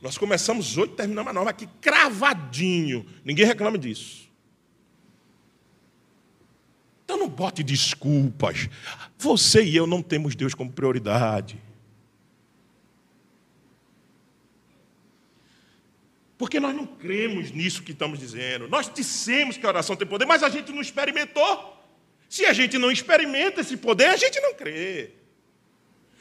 Nós 0.00 0.18
começamos 0.18 0.76
oito, 0.76 0.94
terminamos 0.94 1.30
a 1.30 1.32
nove 1.32 1.50
aqui 1.50 1.68
cravadinho. 1.80 3.06
Ninguém 3.24 3.46
reclama 3.46 3.78
disso. 3.78 4.28
Então 7.04 7.16
não 7.16 7.28
bote 7.28 7.62
desculpas. 7.62 8.68
Você 9.18 9.62
e 9.62 9.76
eu 9.76 9.86
não 9.86 10.02
temos 10.02 10.34
Deus 10.34 10.54
como 10.54 10.72
prioridade. 10.72 11.60
Porque 16.36 16.58
nós 16.58 16.74
não 16.74 16.84
cremos 16.84 17.52
nisso 17.52 17.84
que 17.84 17.92
estamos 17.92 18.18
dizendo. 18.18 18.68
Nós 18.68 18.90
dissemos 18.92 19.56
que 19.56 19.64
a 19.64 19.68
oração 19.68 19.94
tem 19.94 20.08
poder, 20.08 20.26
mas 20.26 20.42
a 20.42 20.48
gente 20.48 20.72
não 20.72 20.80
experimentou. 20.80 21.71
Se 22.32 22.46
a 22.46 22.52
gente 22.54 22.78
não 22.78 22.90
experimenta 22.90 23.60
esse 23.60 23.76
poder, 23.76 24.06
a 24.06 24.16
gente 24.16 24.40
não 24.40 24.54
crê. 24.54 25.10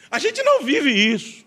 A 0.10 0.20
gente 0.20 0.44
não 0.44 0.62
vive 0.62 0.92
isso. 0.92 1.46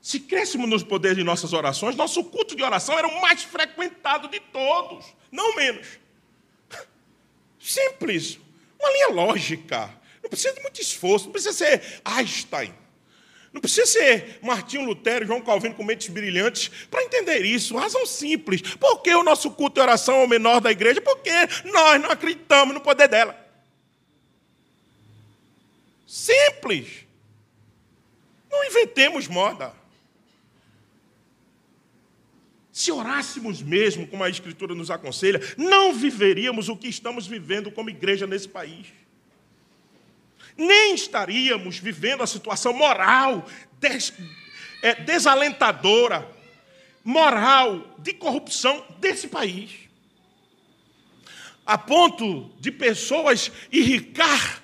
Se 0.00 0.18
crescemos 0.18 0.68
nos 0.68 0.82
poderes 0.82 1.16
de 1.16 1.22
nossas 1.22 1.52
orações, 1.52 1.94
nosso 1.94 2.24
culto 2.24 2.56
de 2.56 2.64
oração 2.64 2.98
era 2.98 3.06
o 3.06 3.22
mais 3.22 3.44
frequentado 3.44 4.26
de 4.26 4.40
todos, 4.40 5.06
não 5.30 5.54
menos. 5.54 5.86
Simples, 7.60 8.40
uma 8.80 8.90
linha 8.90 9.08
lógica. 9.10 9.88
Não 10.20 10.28
precisa 10.28 10.52
de 10.52 10.62
muito 10.62 10.80
esforço, 10.80 11.26
não 11.26 11.32
precisa 11.32 11.52
ser 11.52 12.00
Einstein. 12.04 12.74
Não 13.52 13.60
precisa 13.60 13.86
ser 13.86 14.38
Martinho 14.42 14.86
Lutero 14.86 15.24
e 15.24 15.26
João 15.26 15.42
Calvino 15.42 15.74
com 15.74 15.84
mentes 15.84 16.08
brilhantes 16.08 16.68
para 16.90 17.02
entender 17.02 17.44
isso. 17.44 17.76
Razão 17.76 18.06
simples. 18.06 18.62
Por 18.76 19.02
que 19.02 19.14
o 19.14 19.22
nosso 19.22 19.50
culto 19.50 19.74
de 19.74 19.80
oração 19.80 20.22
é 20.22 20.24
o 20.24 20.28
menor 20.28 20.60
da 20.60 20.70
igreja? 20.70 21.00
Porque 21.02 21.30
nós 21.66 22.00
não 22.00 22.10
acreditamos 22.10 22.72
no 22.72 22.80
poder 22.80 23.08
dela. 23.08 23.38
Simples. 26.06 27.04
Não 28.50 28.64
inventemos 28.64 29.28
moda. 29.28 29.74
Se 32.72 32.90
orássemos 32.90 33.60
mesmo, 33.60 34.06
como 34.06 34.24
a 34.24 34.30
Escritura 34.30 34.74
nos 34.74 34.90
aconselha, 34.90 35.40
não 35.58 35.92
viveríamos 35.92 36.70
o 36.70 36.76
que 36.76 36.88
estamos 36.88 37.26
vivendo 37.26 37.70
como 37.70 37.90
igreja 37.90 38.26
nesse 38.26 38.48
país 38.48 38.86
nem 40.56 40.94
estaríamos 40.94 41.78
vivendo 41.78 42.22
a 42.22 42.26
situação 42.26 42.72
moral 42.72 43.46
des, 43.78 44.12
é, 44.82 44.94
desalentadora, 44.94 46.28
moral 47.04 47.96
de 47.98 48.12
corrupção 48.12 48.84
desse 48.98 49.28
país. 49.28 49.70
A 51.64 51.78
ponto 51.78 52.50
de 52.58 52.70
pessoas 52.70 53.50
irricar 53.70 54.62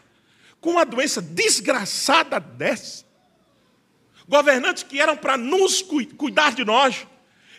com 0.61 0.71
uma 0.71 0.85
doença 0.85 1.23
desgraçada 1.23 2.41
dessa. 2.41 3.07
Governantes 4.29 4.83
que 4.83 5.01
eram 5.01 5.17
para 5.17 5.37
nos 5.37 5.81
cuidar 5.81 6.53
de 6.53 6.65
nós, 6.65 7.07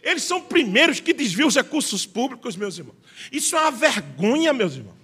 eles 0.04 0.24
são 0.24 0.42
primeiros 0.42 1.00
que 1.00 1.14
desviam 1.14 1.48
os 1.48 1.56
recursos 1.56 2.06
públicos, 2.06 2.56
meus 2.56 2.78
irmãos. 2.78 2.98
Isso 3.32 3.56
é 3.56 3.62
uma 3.62 3.72
vergonha, 3.72 4.54
meus 4.54 4.76
irmãos. 4.76 4.99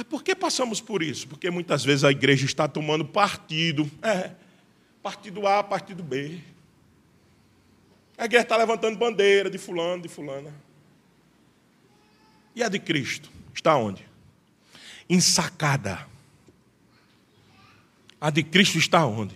Mas 0.00 0.06
por 0.06 0.22
que 0.22 0.34
passamos 0.34 0.80
por 0.80 1.02
isso? 1.02 1.28
Porque 1.28 1.50
muitas 1.50 1.84
vezes 1.84 2.04
a 2.04 2.10
igreja 2.10 2.46
está 2.46 2.66
tomando 2.66 3.04
partido. 3.04 3.90
É, 4.00 4.30
partido 5.02 5.46
A, 5.46 5.62
partido 5.62 6.02
B. 6.02 6.40
A 8.16 8.24
igreja 8.24 8.44
está 8.44 8.56
levantando 8.56 8.98
bandeira 8.98 9.50
de 9.50 9.58
fulano, 9.58 10.00
de 10.02 10.08
fulana. 10.08 10.54
E 12.56 12.62
a 12.62 12.70
de 12.70 12.78
Cristo? 12.78 13.30
Está 13.54 13.76
onde? 13.76 14.02
Ensacada. 15.06 16.06
A 18.18 18.30
de 18.30 18.42
Cristo 18.42 18.78
está 18.78 19.04
onde? 19.04 19.34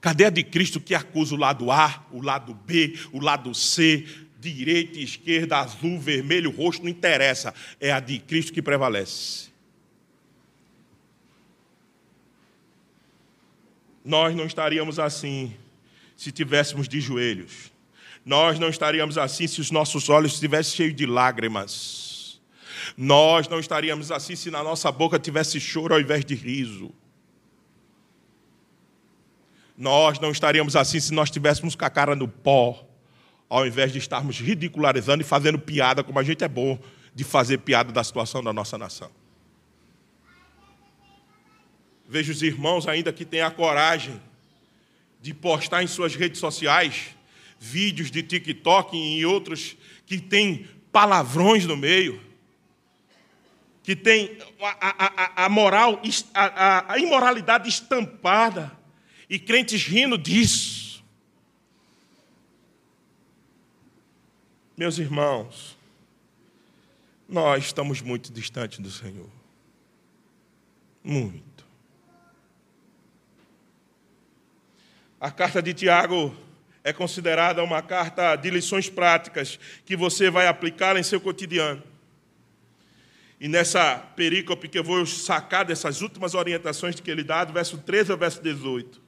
Cadê 0.00 0.24
a 0.24 0.30
de 0.30 0.42
Cristo 0.42 0.80
que 0.80 0.94
acusa 0.94 1.34
o 1.34 1.38
lado 1.38 1.70
A, 1.70 2.06
o 2.10 2.22
lado 2.22 2.54
B, 2.54 2.98
o 3.12 3.20
lado 3.20 3.54
C, 3.54 4.06
direita, 4.52 4.98
esquerda, 4.98 5.58
azul, 5.58 5.98
vermelho, 5.98 6.50
roxo, 6.50 6.82
não 6.82 6.88
interessa. 6.88 7.54
É 7.80 7.92
a 7.92 8.00
de 8.00 8.18
Cristo 8.18 8.52
que 8.52 8.62
prevalece. 8.62 9.48
Nós 14.04 14.34
não 14.34 14.46
estaríamos 14.46 14.98
assim 14.98 15.54
se 16.16 16.30
tivéssemos 16.30 16.88
de 16.88 17.00
joelhos. 17.00 17.72
Nós 18.24 18.58
não 18.58 18.68
estaríamos 18.68 19.18
assim 19.18 19.46
se 19.46 19.60
os 19.60 19.70
nossos 19.70 20.08
olhos 20.08 20.34
estivessem 20.34 20.76
cheios 20.76 20.96
de 20.96 21.06
lágrimas. 21.06 22.40
Nós 22.96 23.48
não 23.48 23.60
estaríamos 23.60 24.10
assim 24.10 24.34
se 24.34 24.50
na 24.50 24.62
nossa 24.62 24.90
boca 24.90 25.18
tivesse 25.18 25.60
choro 25.60 25.94
ao 25.94 26.00
invés 26.00 26.24
de 26.24 26.34
riso. 26.34 26.92
Nós 29.76 30.18
não 30.18 30.30
estaríamos 30.30 30.74
assim 30.74 30.98
se 30.98 31.12
nós 31.12 31.30
tivéssemos 31.30 31.74
com 31.74 31.84
a 31.84 31.90
cara 31.90 32.16
no 32.16 32.26
pó 32.26 32.86
ao 33.48 33.66
invés 33.66 33.92
de 33.92 33.98
estarmos 33.98 34.40
ridicularizando 34.40 35.22
e 35.22 35.24
fazendo 35.24 35.58
piada, 35.58 36.02
como 36.02 36.18
a 36.18 36.22
gente 36.22 36.42
é 36.42 36.48
bom 36.48 36.78
de 37.14 37.24
fazer 37.24 37.58
piada 37.58 37.92
da 37.92 38.02
situação 38.02 38.42
da 38.42 38.52
nossa 38.52 38.76
nação. 38.76 39.10
Vejo 42.08 42.32
os 42.32 42.42
irmãos 42.42 42.86
ainda 42.86 43.12
que 43.12 43.24
têm 43.24 43.40
a 43.40 43.50
coragem 43.50 44.20
de 45.20 45.34
postar 45.34 45.82
em 45.82 45.86
suas 45.86 46.14
redes 46.14 46.38
sociais 46.38 47.16
vídeos 47.58 48.10
de 48.10 48.22
TikTok 48.22 48.96
e 48.96 49.24
outros 49.24 49.76
que 50.04 50.20
têm 50.20 50.68
palavrões 50.92 51.64
no 51.66 51.76
meio, 51.76 52.20
que 53.82 53.96
tem 53.96 54.38
a, 54.60 55.42
a, 55.42 55.44
a 55.46 55.48
moral, 55.48 56.00
a, 56.34 56.92
a 56.92 56.98
imoralidade 56.98 57.68
estampada, 57.68 58.72
e 59.28 59.38
crentes 59.38 59.84
rindo 59.84 60.16
disso. 60.16 60.85
Meus 64.76 64.98
irmãos, 64.98 65.74
nós 67.26 67.64
estamos 67.64 68.02
muito 68.02 68.30
distantes 68.30 68.78
do 68.78 68.90
Senhor. 68.90 69.30
Muito. 71.02 71.64
A 75.18 75.30
carta 75.30 75.62
de 75.62 75.72
Tiago 75.72 76.36
é 76.84 76.92
considerada 76.92 77.64
uma 77.64 77.80
carta 77.80 78.36
de 78.36 78.50
lições 78.50 78.90
práticas 78.90 79.58
que 79.86 79.96
você 79.96 80.28
vai 80.28 80.46
aplicar 80.46 80.94
em 80.98 81.02
seu 81.02 81.22
cotidiano. 81.22 81.82
E 83.40 83.48
nessa 83.48 83.96
perícope 84.14 84.68
que 84.68 84.78
eu 84.78 84.84
vou 84.84 85.06
sacar 85.06 85.64
dessas 85.64 86.02
últimas 86.02 86.34
orientações 86.34 87.00
que 87.00 87.10
ele 87.10 87.24
dá, 87.24 87.44
do 87.44 87.52
verso 87.54 87.78
13 87.78 88.12
ao 88.12 88.18
verso 88.18 88.42
18. 88.42 89.05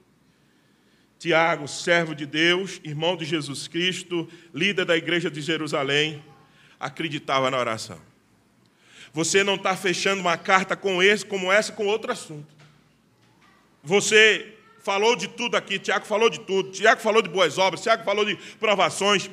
Tiago, 1.19 1.67
servo 1.67 2.15
de 2.15 2.25
Deus, 2.25 2.79
irmão 2.81 3.17
de 3.17 3.25
Jesus 3.25 3.67
Cristo, 3.67 4.25
líder 4.53 4.85
da 4.85 4.95
igreja 4.95 5.29
de 5.29 5.41
Jerusalém, 5.41 6.23
acreditava 6.79 7.51
na 7.51 7.57
oração. 7.57 7.99
Você 9.11 9.43
não 9.43 9.55
está 9.55 9.75
fechando 9.75 10.21
uma 10.21 10.37
carta 10.37 10.77
com 10.77 11.03
esse, 11.03 11.25
como 11.25 11.51
essa 11.51 11.73
com 11.73 11.85
outro 11.85 12.09
assunto. 12.09 12.47
Você 13.83 14.55
falou 14.81 15.13
de 15.17 15.27
tudo 15.27 15.57
aqui, 15.57 15.77
Tiago 15.77 16.05
falou 16.05 16.29
de 16.29 16.39
tudo, 16.39 16.71
Tiago 16.71 17.01
falou 17.01 17.21
de 17.21 17.27
boas 17.27 17.57
obras, 17.57 17.83
Tiago 17.83 18.05
falou 18.05 18.23
de 18.23 18.37
provações, 18.57 19.29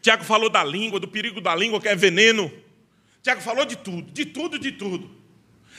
Tiago 0.00 0.24
falou 0.24 0.48
da 0.48 0.64
língua, 0.64 0.98
do 0.98 1.06
perigo 1.06 1.42
da 1.42 1.54
língua 1.54 1.78
que 1.78 1.88
é 1.88 1.94
veneno. 1.94 2.50
Tiago 3.22 3.42
falou 3.42 3.66
de 3.66 3.76
tudo, 3.76 4.10
de 4.10 4.24
tudo, 4.24 4.58
de 4.58 4.72
tudo. 4.72 5.19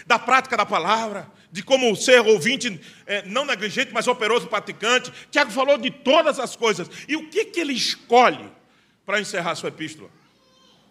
Da 0.06 0.18
prática 0.18 0.58
da 0.58 0.66
palavra, 0.66 1.30
de 1.52 1.62
como 1.62 1.96
ser 1.96 2.20
ouvinte 2.22 2.80
é, 3.06 3.26
não 3.26 3.46
negligente, 3.46 3.92
mas 3.94 4.08
operoso 4.08 4.48
praticante. 4.48 5.12
Tiago 5.30 5.52
falou 5.52 5.78
de 5.78 5.92
todas 5.92 6.40
as 6.40 6.56
coisas. 6.56 6.90
E 7.08 7.16
o 7.16 7.30
que, 7.30 7.46
que 7.46 7.60
ele 7.60 7.74
escolhe 7.74 8.50
para 9.06 9.20
encerrar 9.20 9.56
sua 9.56 9.70
epístola? 9.70 10.10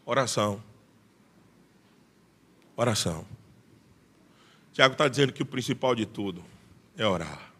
Oração. 0.05 0.62
Oração. 2.77 3.27
Tiago 4.73 4.92
está 4.92 5.09
dizendo 5.09 5.33
que 5.33 5.42
o 5.42 5.46
principal 5.46 5.94
de 5.94 6.07
tudo 6.07 6.44
é 6.96 7.07
orar. 7.07 7.51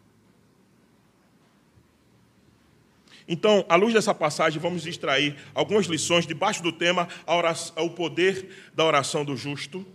Então, 3.27 3.65
à 3.69 3.77
luz 3.77 3.95
dessa 3.95 4.13
passagem, 4.13 4.61
vamos 4.61 4.87
extrair 4.87 5.37
algumas 5.55 5.87
lições 5.87 6.27
debaixo 6.27 6.63
do 6.63 6.73
tema 6.73 7.07
oração, 7.27 7.85
o 7.85 7.91
poder 7.91 8.71
da 8.75 8.85
oração 8.85 9.25
do 9.25 9.37
justo 9.37 9.87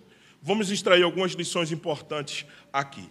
vamos 0.46 0.70
extrair 0.70 1.02
algumas 1.02 1.32
lições 1.32 1.72
importantes 1.72 2.46
aqui. 2.72 3.10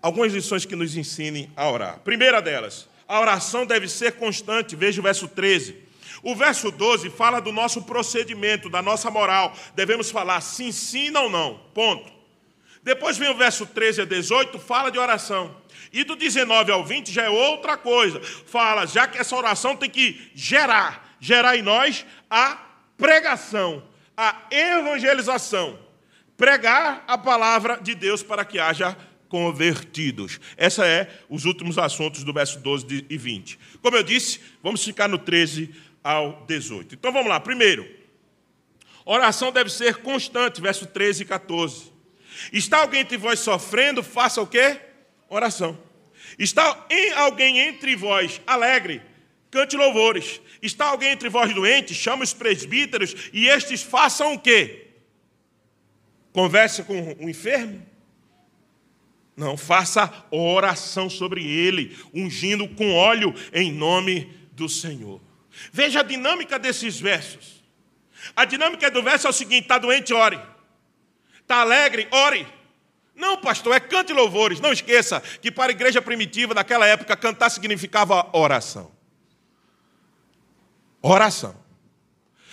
Algumas 0.00 0.32
lições 0.32 0.64
que 0.64 0.76
nos 0.76 0.96
ensinem 0.96 1.50
a 1.56 1.68
orar. 1.68 1.98
Primeira 1.98 2.40
delas, 2.40 2.88
a 3.08 3.20
oração 3.20 3.66
deve 3.66 3.88
ser 3.88 4.12
constante. 4.12 4.76
Veja 4.76 5.00
o 5.00 5.02
verso 5.02 5.26
13. 5.26 5.76
O 6.22 6.34
verso 6.34 6.70
12 6.70 7.10
fala 7.10 7.40
do 7.40 7.50
nosso 7.50 7.82
procedimento, 7.82 8.70
da 8.70 8.80
nossa 8.80 9.10
moral. 9.10 9.52
Devemos 9.74 10.12
falar 10.12 10.40
sim, 10.40 10.70
sim, 10.70 11.10
não, 11.10 11.28
não. 11.28 11.58
Ponto. 11.74 12.10
Depois 12.84 13.18
vem 13.18 13.28
o 13.28 13.36
verso 13.36 13.66
13 13.66 14.02
a 14.02 14.04
18, 14.04 14.58
fala 14.60 14.90
de 14.90 14.98
oração. 14.98 15.54
E 15.92 16.04
do 16.04 16.14
19 16.14 16.70
ao 16.70 16.84
20 16.84 17.10
já 17.10 17.24
é 17.24 17.28
outra 17.28 17.76
coisa. 17.76 18.20
Fala, 18.20 18.86
já 18.86 19.08
que 19.08 19.18
essa 19.18 19.34
oração 19.34 19.76
tem 19.76 19.90
que 19.90 20.30
gerar, 20.36 21.16
gerar 21.18 21.56
em 21.56 21.62
nós 21.62 22.06
a 22.30 22.58
pregação, 22.96 23.82
a 24.16 24.36
evangelização 24.50 25.89
pregar 26.40 27.04
a 27.06 27.18
palavra 27.18 27.76
de 27.76 27.94
Deus 27.94 28.22
para 28.22 28.46
que 28.46 28.58
haja 28.58 28.96
convertidos. 29.28 30.40
Essa 30.56 30.86
é 30.86 31.06
os 31.28 31.44
últimos 31.44 31.76
assuntos 31.76 32.24
do 32.24 32.32
verso 32.32 32.58
12 32.60 33.04
e 33.10 33.18
20. 33.18 33.58
Como 33.82 33.94
eu 33.94 34.02
disse, 34.02 34.40
vamos 34.62 34.82
ficar 34.82 35.06
no 35.06 35.18
13 35.18 35.68
ao 36.02 36.42
18. 36.46 36.94
Então 36.94 37.12
vamos 37.12 37.28
lá. 37.28 37.38
Primeiro, 37.38 37.86
oração 39.04 39.52
deve 39.52 39.68
ser 39.68 39.96
constante, 39.96 40.62
verso 40.62 40.86
13 40.86 41.24
e 41.24 41.26
14. 41.26 41.92
Está 42.50 42.78
alguém 42.78 43.02
entre 43.02 43.18
vós 43.18 43.38
sofrendo, 43.40 44.02
faça 44.02 44.40
o 44.40 44.46
quê? 44.46 44.80
Oração. 45.28 45.78
Está 46.38 46.86
em 46.88 47.12
alguém 47.12 47.58
entre 47.58 47.94
vós 47.94 48.40
alegre, 48.46 49.02
cante 49.50 49.76
louvores. 49.76 50.40
Está 50.62 50.86
alguém 50.86 51.10
entre 51.10 51.28
vós 51.28 51.54
doente, 51.54 51.92
chama 51.92 52.24
os 52.24 52.32
presbíteros 52.32 53.14
e 53.30 53.46
estes 53.46 53.82
façam 53.82 54.32
o 54.32 54.38
quê? 54.38 54.86
Converse 56.32 56.82
com 56.84 57.16
o 57.20 57.28
enfermo? 57.28 57.84
Não, 59.36 59.56
faça 59.56 60.12
oração 60.30 61.08
sobre 61.08 61.44
ele, 61.44 61.96
ungindo 62.12 62.68
com 62.68 62.94
óleo 62.94 63.34
em 63.52 63.72
nome 63.72 64.26
do 64.52 64.68
Senhor. 64.68 65.20
Veja 65.72 66.00
a 66.00 66.02
dinâmica 66.02 66.58
desses 66.58 67.00
versos. 67.00 67.64
A 68.36 68.44
dinâmica 68.44 68.90
do 68.90 69.02
verso 69.02 69.26
é 69.26 69.30
o 69.30 69.32
seguinte: 69.32 69.62
está 69.62 69.78
doente, 69.78 70.12
ore. 70.12 70.38
Está 71.40 71.62
alegre, 71.62 72.06
ore. 72.10 72.46
Não, 73.14 73.36
pastor, 73.38 73.74
é 73.74 73.80
cante 73.80 74.12
louvores. 74.12 74.60
Não 74.60 74.72
esqueça 74.72 75.20
que 75.20 75.50
para 75.50 75.70
a 75.70 75.74
igreja 75.74 76.00
primitiva 76.00 76.54
daquela 76.54 76.86
época, 76.86 77.16
cantar 77.16 77.50
significava 77.50 78.28
oração. 78.32 78.92
Oração. 81.02 81.56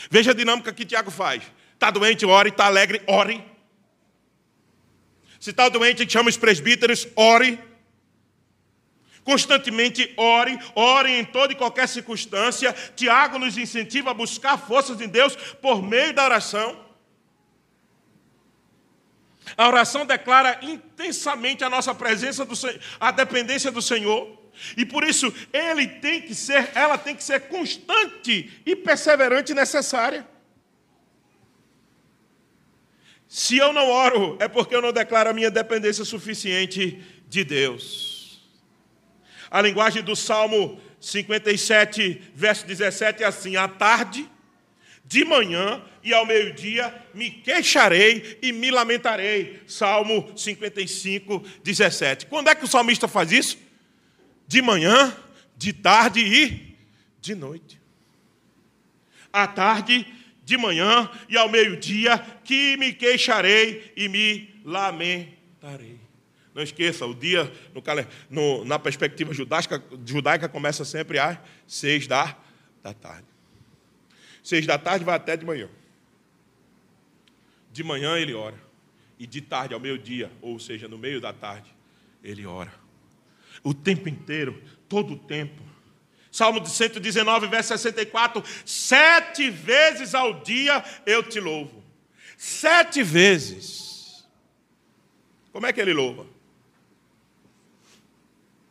Veja 0.09 0.31
a 0.31 0.33
dinâmica 0.33 0.73
que 0.73 0.85
Tiago 0.85 1.11
faz. 1.11 1.43
Está 1.73 1.91
doente, 1.91 2.25
ore. 2.25 2.49
Está 2.49 2.65
alegre, 2.65 3.01
ore. 3.07 3.56
Se 5.47 5.51
está 5.51 5.69
doente, 5.69 6.05
chama 6.11 6.27
os 6.27 6.35
presbíteros, 6.35 7.07
ore. 7.15 7.57
Constantemente 9.23 10.13
ore, 10.17 10.59
ore 10.75 11.09
em 11.09 11.23
toda 11.23 11.53
e 11.53 11.55
qualquer 11.55 11.87
circunstância. 11.87 12.73
Tiago 12.97 13.39
nos 13.39 13.57
incentiva 13.57 14.11
a 14.11 14.13
buscar 14.13 14.57
forças 14.57 14.99
em 14.99 15.07
Deus 15.07 15.37
por 15.61 15.81
meio 15.81 16.13
da 16.13 16.25
oração. 16.25 16.85
A 19.55 19.69
oração 19.69 20.05
declara 20.05 20.59
intensamente 20.61 21.63
a 21.63 21.69
nossa 21.69 21.95
presença 21.95 22.43
do 22.43 22.53
a 22.99 23.09
dependência 23.11 23.71
do 23.71 23.81
Senhor. 23.81 24.27
E 24.75 24.85
por 24.85 25.05
isso 25.05 25.33
ele 25.53 25.87
tem 25.87 26.23
que 26.23 26.35
ser, 26.35 26.71
ela 26.75 26.97
tem 26.97 27.15
que 27.15 27.23
ser 27.23 27.47
constante 27.47 28.61
e 28.65 28.75
perseverante 28.75 29.53
e 29.53 29.55
necessária. 29.55 30.27
Se 33.37 33.55
eu 33.55 33.71
não 33.71 33.87
oro, 33.91 34.35
é 34.39 34.47
porque 34.47 34.75
eu 34.75 34.81
não 34.81 34.91
declaro 34.91 35.29
a 35.29 35.33
minha 35.33 35.51
dependência 35.51 36.03
suficiente 36.03 36.99
de 37.29 37.43
Deus. 37.43 38.41
A 39.51 39.61
linguagem 39.61 40.01
do 40.01 40.15
Salmo 40.15 40.81
57, 40.99 42.31
verso 42.33 42.65
17 42.65 43.21
é 43.21 43.27
assim: 43.27 43.55
à 43.55 43.67
tarde, 43.67 44.27
de 45.05 45.23
manhã 45.23 45.85
e 46.03 46.15
ao 46.15 46.25
meio-dia 46.25 46.91
me 47.13 47.29
queixarei 47.29 48.39
e 48.41 48.51
me 48.51 48.71
lamentarei. 48.71 49.61
Salmo 49.67 50.35
55, 50.35 51.43
17. 51.63 52.25
Quando 52.25 52.47
é 52.47 52.55
que 52.55 52.65
o 52.65 52.67
salmista 52.67 53.07
faz 53.07 53.31
isso? 53.31 53.59
De 54.47 54.63
manhã, 54.63 55.15
de 55.55 55.73
tarde 55.73 56.21
e 56.21 56.75
de 57.21 57.35
noite. 57.35 57.79
À 59.31 59.45
tarde, 59.45 60.07
de 60.47 60.55
manhã 60.55 61.11
e 61.27 61.35
ao 61.35 61.49
meio-dia, 61.49 62.17
que 62.45 62.77
me 62.77 62.93
queixarei 62.93 63.91
e 63.97 64.07
me 64.07 64.49
lamentarei. 64.63 65.99
Não 66.55 66.63
esqueça, 66.63 67.05
o 67.05 67.13
dia 67.13 67.51
no, 67.73 67.83
no, 68.29 68.63
na 68.63 68.79
perspectiva 68.79 69.33
judaica, 69.33 69.83
judaica 70.05 70.47
começa 70.47 70.85
sempre 70.85 71.19
às 71.19 71.37
seis 71.67 72.07
da, 72.07 72.33
da 72.81 72.93
tarde. 72.93 73.27
Seis 74.41 74.65
da 74.65 74.77
tarde 74.77 75.03
vai 75.03 75.17
até 75.17 75.35
de 75.35 75.45
manhã. 75.45 75.67
De 77.73 77.83
manhã 77.83 78.17
ele 78.17 78.33
ora. 78.33 78.55
E 79.19 79.27
de 79.27 79.41
tarde 79.41 79.73
ao 79.73 79.81
meio-dia, 79.81 80.31
ou 80.41 80.57
seja, 80.59 80.87
no 80.87 80.97
meio 80.97 81.19
da 81.19 81.33
tarde, 81.33 81.75
ele 82.23 82.45
ora. 82.45 82.73
O 83.61 83.73
tempo 83.73 84.07
inteiro, 84.07 84.63
todo 84.87 85.15
o 85.15 85.17
tempo. 85.17 85.61
Salmo 86.37 86.59
de 86.59 86.69
119, 86.69 87.47
verso 87.47 87.69
64: 87.69 88.43
Sete 88.63 89.49
vezes 89.49 90.13
ao 90.13 90.41
dia 90.41 90.85
eu 91.03 91.23
te 91.23 91.39
louvo. 91.39 91.83
Sete 92.37 93.01
vezes. 93.01 94.23
Como 95.51 95.65
é 95.65 95.73
que 95.73 95.81
ele 95.81 95.93
louva? 95.93 96.27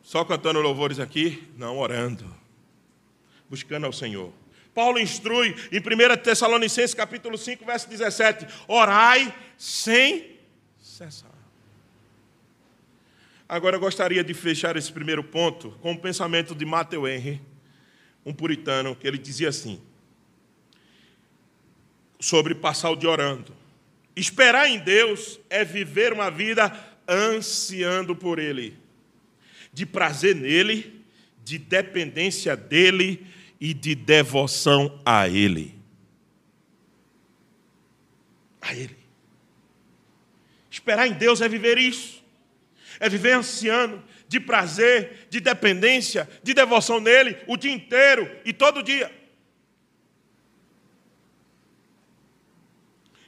Só 0.01 0.23
cantando 0.23 0.61
louvores 0.61 0.97
aqui? 0.97 1.45
Não, 1.57 1.77
orando. 1.77 2.33
Buscando 3.49 3.85
ao 3.85 3.91
Senhor. 3.91 4.31
Paulo 4.73 4.97
instrui 4.97 5.53
em 5.69 5.79
1 5.79 6.23
Tessalonicenses 6.23 6.93
capítulo 6.93 7.37
5, 7.37 7.65
verso 7.65 7.89
17: 7.89 8.47
Orai 8.69 9.35
sem 9.57 10.37
cessar. 10.79 11.35
Agora 13.49 13.75
eu 13.75 13.81
gostaria 13.81 14.23
de 14.23 14.33
fechar 14.33 14.77
esse 14.77 14.89
primeiro 14.89 15.21
ponto 15.21 15.71
com 15.81 15.91
o 15.91 15.99
pensamento 15.99 16.55
de 16.55 16.63
Matthew 16.63 17.05
Henry 17.09 17.56
um 18.27 18.33
puritano, 18.33 18.93
que 18.93 19.07
ele 19.07 19.17
dizia 19.17 19.47
assim, 19.47 19.81
sobre 22.19 22.53
passar 22.53 22.89
o 22.89 22.95
dia 22.97 23.09
orando. 23.09 23.55
Esperar 24.17 24.67
em 24.67 24.79
Deus 24.79 25.39
é 25.49 25.63
viver 25.63 26.11
uma 26.11 26.29
vida 26.29 26.69
ansiando 27.07 28.13
por 28.13 28.37
Ele, 28.37 28.77
de 29.71 29.85
prazer 29.85 30.35
nele, 30.35 31.05
de 31.41 31.57
dependência 31.57 32.57
dele 32.57 33.25
e 33.61 33.73
de 33.73 33.95
devoção 33.95 34.99
a 35.05 35.29
Ele. 35.29 35.73
A 38.59 38.75
Ele. 38.75 38.97
Esperar 40.69 41.07
em 41.07 41.13
Deus 41.13 41.39
é 41.39 41.47
viver 41.47 41.77
isso, 41.77 42.21
é 42.99 43.07
viver 43.07 43.31
ansiando, 43.31 44.03
de 44.27 44.39
prazer, 44.39 45.27
de 45.29 45.39
dependência, 45.39 46.29
de 46.43 46.53
devoção 46.53 46.99
nele 46.99 47.37
o 47.47 47.55
dia 47.55 47.71
inteiro 47.71 48.29
e 48.43 48.51
todo 48.51 48.83
dia. 48.83 49.11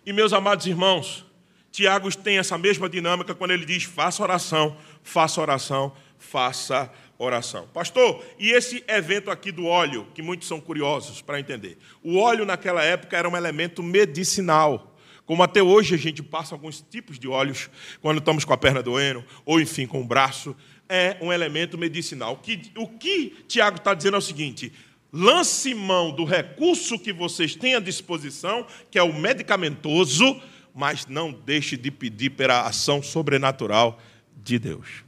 E 0.05 0.11
meus 0.11 0.33
amados 0.33 0.65
irmãos, 0.65 1.25
Tiago 1.71 2.13
tem 2.17 2.37
essa 2.37 2.57
mesma 2.57 2.89
dinâmica 2.89 3.35
quando 3.35 3.51
ele 3.51 3.65
diz: 3.65 3.83
faça 3.83 4.23
oração, 4.23 4.75
faça 5.03 5.39
oração, 5.39 5.95
faça 6.17 6.91
oração. 7.17 7.67
Pastor, 7.67 8.25
e 8.39 8.51
esse 8.51 8.83
evento 8.87 9.29
aqui 9.29 9.51
do 9.51 9.65
óleo, 9.65 10.07
que 10.15 10.21
muitos 10.21 10.47
são 10.47 10.59
curiosos 10.59 11.21
para 11.21 11.39
entender. 11.39 11.77
O 12.01 12.17
óleo 12.17 12.45
naquela 12.45 12.83
época 12.83 13.17
era 13.17 13.29
um 13.29 13.37
elemento 13.37 13.83
medicinal. 13.83 14.97
Como 15.29 15.43
até 15.43 15.61
hoje 15.61 15.93
a 15.93 15.97
gente 15.99 16.23
passa 16.23 16.55
alguns 16.55 16.81
tipos 16.81 17.19
de 17.19 17.27
óleos 17.27 17.69
quando 18.01 18.17
estamos 18.17 18.43
com 18.43 18.51
a 18.51 18.57
perna 18.57 18.81
doendo, 18.81 19.23
ou 19.45 19.61
enfim, 19.61 19.85
com 19.85 20.01
o 20.01 20.03
braço 20.03 20.55
é 20.89 21.17
um 21.21 21.31
elemento 21.31 21.77
medicinal. 21.77 22.33
O 22.33 22.37
que, 22.37 22.71
o 22.75 22.87
que 22.87 23.35
Tiago 23.47 23.77
está 23.77 23.93
dizendo 23.93 24.15
é 24.15 24.17
o 24.17 24.23
seguinte: 24.23 24.73
lance 25.13 25.75
mão 25.75 26.09
do 26.11 26.23
recurso 26.23 26.97
que 26.97 27.13
vocês 27.13 27.55
têm 27.55 27.75
à 27.75 27.79
disposição, 27.79 28.65
que 28.89 28.97
é 28.97 29.03
o 29.03 29.13
medicamentoso, 29.13 30.41
mas 30.73 31.05
não 31.05 31.31
deixe 31.31 31.77
de 31.77 31.91
pedir 31.91 32.31
pela 32.31 32.65
ação 32.65 33.03
sobrenatural 33.03 34.01
de 34.35 34.57
Deus. 34.57 35.03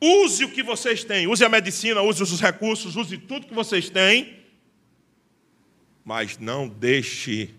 Use 0.00 0.46
o 0.46 0.50
que 0.50 0.62
vocês 0.62 1.04
têm, 1.04 1.26
use 1.26 1.44
a 1.44 1.48
medicina, 1.50 2.00
use 2.00 2.22
os 2.22 2.40
recursos, 2.40 2.96
use 2.96 3.18
tudo 3.18 3.46
que 3.46 3.54
vocês 3.54 3.90
têm, 3.90 4.38
mas 6.02 6.38
não 6.38 6.66
deixe 6.66 7.54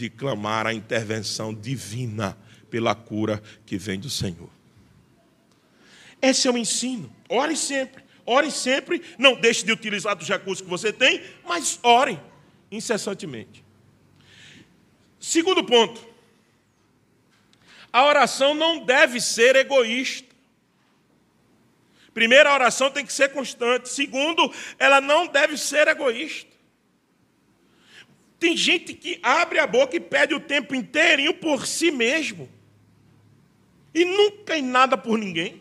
de 0.00 0.08
clamar 0.08 0.66
a 0.66 0.72
intervenção 0.72 1.54
divina 1.54 2.34
pela 2.70 2.94
cura 2.94 3.42
que 3.66 3.76
vem 3.76 4.00
do 4.00 4.08
Senhor. 4.08 4.48
Esse 6.22 6.48
é 6.48 6.50
o 6.50 6.56
ensino. 6.56 7.14
Ore 7.28 7.54
sempre. 7.54 8.02
Ore 8.24 8.50
sempre. 8.50 9.02
Não 9.18 9.38
deixe 9.38 9.62
de 9.62 9.72
utilizar 9.72 10.16
dos 10.16 10.26
recursos 10.26 10.62
que 10.62 10.70
você 10.70 10.90
tem, 10.90 11.22
mas 11.46 11.78
ore 11.82 12.18
incessantemente. 12.70 13.62
Segundo 15.18 15.62
ponto. 15.64 16.08
A 17.92 18.06
oração 18.06 18.54
não 18.54 18.82
deve 18.82 19.20
ser 19.20 19.54
egoísta. 19.56 20.34
Primeiro, 22.14 22.48
a 22.48 22.54
oração 22.54 22.90
tem 22.90 23.04
que 23.04 23.12
ser 23.12 23.32
constante. 23.32 23.90
Segundo, 23.90 24.50
ela 24.78 25.00
não 25.00 25.26
deve 25.26 25.58
ser 25.58 25.88
egoísta. 25.88 26.49
Tem 28.40 28.56
gente 28.56 28.94
que 28.94 29.20
abre 29.22 29.58
a 29.58 29.66
boca 29.66 29.94
e 29.94 30.00
pede 30.00 30.34
o 30.34 30.40
tempo 30.40 30.74
inteirinho 30.74 31.34
por 31.34 31.66
si 31.66 31.90
mesmo. 31.90 32.48
E 33.94 34.02
nunca 34.02 34.56
em 34.56 34.62
nada 34.62 34.96
por 34.96 35.18
ninguém. 35.18 35.60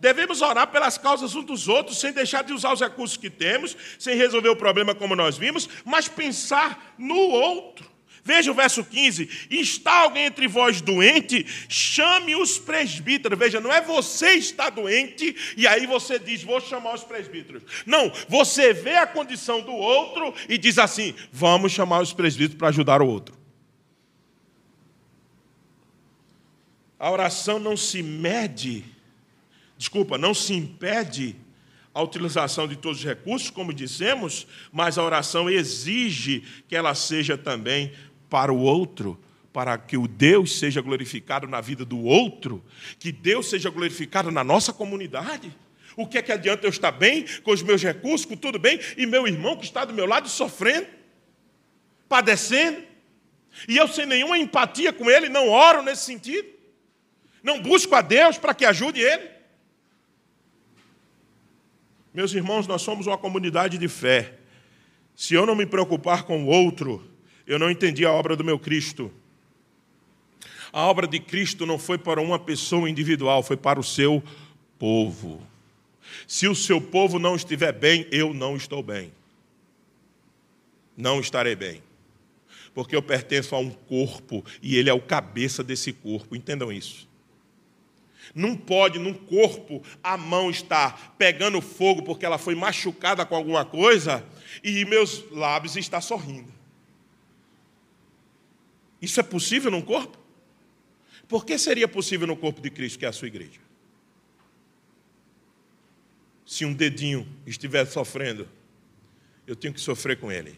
Devemos 0.00 0.42
orar 0.42 0.66
pelas 0.72 0.98
causas 0.98 1.36
uns 1.36 1.44
dos 1.44 1.68
outros, 1.68 2.00
sem 2.00 2.12
deixar 2.12 2.42
de 2.42 2.52
usar 2.52 2.72
os 2.72 2.80
recursos 2.80 3.16
que 3.16 3.30
temos, 3.30 3.76
sem 3.96 4.16
resolver 4.16 4.48
o 4.48 4.56
problema 4.56 4.92
como 4.92 5.14
nós 5.14 5.38
vimos, 5.38 5.68
mas 5.84 6.08
pensar 6.08 6.96
no 6.98 7.16
outro. 7.16 7.91
Veja 8.24 8.52
o 8.52 8.54
verso 8.54 8.84
15: 8.84 9.48
está 9.50 10.02
alguém 10.02 10.26
entre 10.26 10.46
vós 10.46 10.80
doente, 10.80 11.44
chame 11.68 12.36
os 12.36 12.58
presbíteros. 12.58 13.38
Veja, 13.38 13.60
não 13.60 13.72
é 13.72 13.80
você 13.80 14.34
está 14.34 14.70
doente 14.70 15.34
e 15.56 15.66
aí 15.66 15.86
você 15.86 16.18
diz, 16.18 16.42
vou 16.42 16.60
chamar 16.60 16.94
os 16.94 17.02
presbíteros. 17.02 17.62
Não, 17.84 18.12
você 18.28 18.72
vê 18.72 18.96
a 18.96 19.06
condição 19.06 19.60
do 19.60 19.72
outro 19.72 20.32
e 20.48 20.56
diz 20.56 20.78
assim: 20.78 21.14
vamos 21.32 21.72
chamar 21.72 22.00
os 22.00 22.12
presbíteros 22.12 22.58
para 22.58 22.68
ajudar 22.68 23.02
o 23.02 23.08
outro. 23.08 23.42
A 26.98 27.10
oração 27.10 27.58
não 27.58 27.76
se 27.76 28.00
mede, 28.00 28.84
desculpa, 29.76 30.16
não 30.16 30.32
se 30.32 30.54
impede 30.54 31.34
a 31.92 32.00
utilização 32.00 32.68
de 32.68 32.76
todos 32.76 33.00
os 33.00 33.04
recursos, 33.04 33.50
como 33.50 33.72
dissemos, 33.72 34.46
mas 34.72 34.96
a 34.96 35.02
oração 35.02 35.50
exige 35.50 36.44
que 36.68 36.76
ela 36.76 36.94
seja 36.94 37.36
também 37.36 37.92
para 38.32 38.50
o 38.50 38.58
outro, 38.58 39.20
para 39.52 39.76
que 39.76 39.94
o 39.94 40.08
Deus 40.08 40.58
seja 40.58 40.80
glorificado 40.80 41.46
na 41.46 41.60
vida 41.60 41.84
do 41.84 42.02
outro, 42.02 42.64
que 42.98 43.12
Deus 43.12 43.50
seja 43.50 43.68
glorificado 43.68 44.30
na 44.30 44.42
nossa 44.42 44.72
comunidade. 44.72 45.54
O 45.94 46.06
que 46.06 46.16
é 46.16 46.22
que 46.22 46.32
adianta 46.32 46.64
eu 46.64 46.70
estar 46.70 46.92
bem, 46.92 47.26
com 47.42 47.50
os 47.50 47.62
meus 47.62 47.82
recursos, 47.82 48.24
com 48.24 48.34
tudo 48.34 48.58
bem, 48.58 48.80
e 48.96 49.04
meu 49.04 49.28
irmão 49.28 49.54
que 49.54 49.66
está 49.66 49.84
do 49.84 49.92
meu 49.92 50.06
lado 50.06 50.30
sofrendo, 50.30 50.86
padecendo, 52.08 52.82
e 53.68 53.76
eu 53.76 53.86
sem 53.86 54.06
nenhuma 54.06 54.38
empatia 54.38 54.94
com 54.94 55.10
ele, 55.10 55.28
não 55.28 55.50
oro 55.50 55.82
nesse 55.82 56.06
sentido, 56.06 56.48
não 57.42 57.60
busco 57.60 57.94
a 57.94 58.00
Deus 58.00 58.38
para 58.38 58.54
que 58.54 58.64
ajude 58.64 59.02
ele. 59.02 59.28
Meus 62.14 62.32
irmãos, 62.32 62.66
nós 62.66 62.80
somos 62.80 63.06
uma 63.06 63.18
comunidade 63.18 63.76
de 63.76 63.88
fé. 63.88 64.38
Se 65.14 65.34
eu 65.34 65.44
não 65.44 65.54
me 65.54 65.66
preocupar 65.66 66.22
com 66.22 66.44
o 66.44 66.46
outro, 66.46 67.11
eu 67.52 67.58
não 67.58 67.70
entendi 67.70 68.06
a 68.06 68.10
obra 68.10 68.34
do 68.34 68.42
meu 68.42 68.58
Cristo. 68.58 69.12
A 70.72 70.86
obra 70.86 71.06
de 71.06 71.20
Cristo 71.20 71.66
não 71.66 71.78
foi 71.78 71.98
para 71.98 72.20
uma 72.20 72.38
pessoa 72.38 72.88
individual, 72.88 73.42
foi 73.42 73.58
para 73.58 73.78
o 73.78 73.84
seu 73.84 74.22
povo. 74.78 75.46
Se 76.26 76.48
o 76.48 76.54
seu 76.54 76.80
povo 76.80 77.18
não 77.18 77.36
estiver 77.36 77.72
bem, 77.72 78.06
eu 78.10 78.32
não 78.32 78.56
estou 78.56 78.82
bem. 78.82 79.12
Não 80.96 81.20
estarei 81.20 81.54
bem. 81.54 81.82
Porque 82.72 82.96
eu 82.96 83.02
pertenço 83.02 83.54
a 83.54 83.58
um 83.58 83.68
corpo 83.68 84.42
e 84.62 84.76
ele 84.76 84.88
é 84.88 84.94
o 84.94 85.00
cabeça 85.00 85.62
desse 85.62 85.92
corpo. 85.92 86.34
Entendam 86.34 86.72
isso. 86.72 87.06
Não 88.34 88.56
pode, 88.56 88.98
num 88.98 89.12
corpo, 89.12 89.82
a 90.02 90.16
mão 90.16 90.50
estar 90.50 91.14
pegando 91.18 91.60
fogo 91.60 92.02
porque 92.02 92.24
ela 92.24 92.38
foi 92.38 92.54
machucada 92.54 93.26
com 93.26 93.36
alguma 93.36 93.62
coisa 93.62 94.24
e 94.64 94.86
meus 94.86 95.22
lábios 95.30 95.76
estar 95.76 96.00
sorrindo. 96.00 96.61
Isso 99.02 99.18
é 99.18 99.22
possível 99.24 99.68
num 99.68 99.82
corpo? 99.82 100.16
Por 101.26 101.44
que 101.44 101.58
seria 101.58 101.88
possível 101.88 102.26
no 102.26 102.36
corpo 102.36 102.60
de 102.60 102.70
Cristo, 102.70 103.00
que 103.00 103.04
é 103.04 103.08
a 103.08 103.12
sua 103.12 103.26
igreja? 103.26 103.60
Se 106.46 106.64
um 106.64 106.72
dedinho 106.72 107.26
estiver 107.44 107.84
sofrendo, 107.86 108.48
eu 109.44 109.56
tenho 109.56 109.74
que 109.74 109.80
sofrer 109.80 110.18
com 110.20 110.30
ele. 110.30 110.56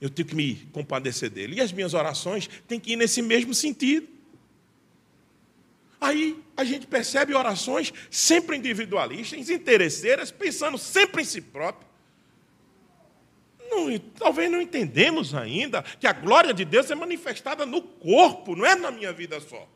Eu 0.00 0.08
tenho 0.08 0.28
que 0.28 0.34
me 0.36 0.54
compadecer 0.72 1.30
dele. 1.30 1.56
E 1.56 1.60
as 1.60 1.72
minhas 1.72 1.94
orações 1.94 2.48
têm 2.68 2.78
que 2.78 2.92
ir 2.92 2.96
nesse 2.96 3.20
mesmo 3.20 3.54
sentido. 3.54 4.06
Aí 6.00 6.40
a 6.56 6.62
gente 6.62 6.86
percebe 6.86 7.34
orações 7.34 7.92
sempre 8.10 8.56
individualistas, 8.56 9.48
interesseiras, 9.48 10.30
pensando 10.30 10.76
sempre 10.76 11.22
em 11.22 11.24
si 11.24 11.40
próprio. 11.40 11.85
Não, 13.76 13.98
talvez 14.18 14.50
não 14.50 14.60
entendemos 14.60 15.34
ainda 15.34 15.82
que 15.82 16.06
a 16.06 16.12
glória 16.12 16.54
de 16.54 16.64
Deus 16.64 16.90
é 16.90 16.94
manifestada 16.94 17.66
no 17.66 17.82
corpo, 17.82 18.56
não 18.56 18.64
é 18.64 18.74
na 18.74 18.90
minha 18.90 19.12
vida 19.12 19.38
só. 19.40 19.68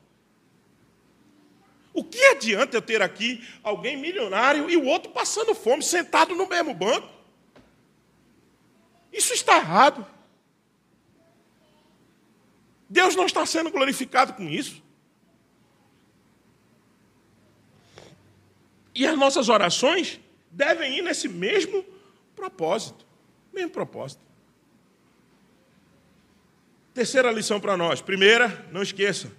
O 1.93 2.03
que 2.03 2.23
adianta 2.27 2.77
eu 2.77 2.83
ter 2.83 3.03
aqui 3.03 3.47
alguém 3.63 3.97
milionário 3.97 4.71
e 4.71 4.77
o 4.77 4.87
outro 4.87 5.13
passando 5.13 5.55
fome, 5.55 5.83
sentado 5.83 6.35
no 6.35 6.49
mesmo 6.49 6.73
banco? 6.73 7.09
Isso 9.13 9.35
está 9.35 9.57
errado. 9.59 10.07
Deus 12.89 13.15
não 13.15 13.27
está 13.27 13.45
sendo 13.45 13.71
glorificado 13.71 14.33
com 14.33 14.49
isso. 14.49 14.83
E 18.95 19.07
as 19.07 19.17
nossas 19.17 19.49
orações 19.49 20.21
devem 20.51 20.99
ir 20.99 21.03
nesse 21.03 21.29
mesmo 21.29 21.85
propósito. 22.35 23.10
Mesmo 23.53 23.71
propósito. 23.71 24.23
Terceira 26.95 27.31
lição 27.31 27.61
para 27.61 27.77
nós. 27.77 28.01
Primeira, 28.01 28.69
não 28.73 28.83
esqueça, 28.83 29.31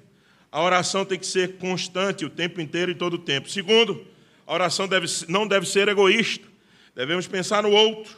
a 0.51 0.61
oração 0.61 1.05
tem 1.05 1.17
que 1.17 1.25
ser 1.25 1.57
constante 1.57 2.25
o 2.25 2.29
tempo 2.29 2.59
inteiro 2.59 2.91
e 2.91 2.95
todo 2.95 3.13
o 3.13 3.19
tempo. 3.19 3.49
Segundo, 3.49 4.05
a 4.45 4.53
oração 4.53 4.87
deve, 4.87 5.07
não 5.29 5.47
deve 5.47 5.65
ser 5.65 5.87
egoísta. 5.87 6.47
Devemos 6.95 7.27
pensar 7.27 7.63
no 7.63 7.71
outro. 7.71 8.17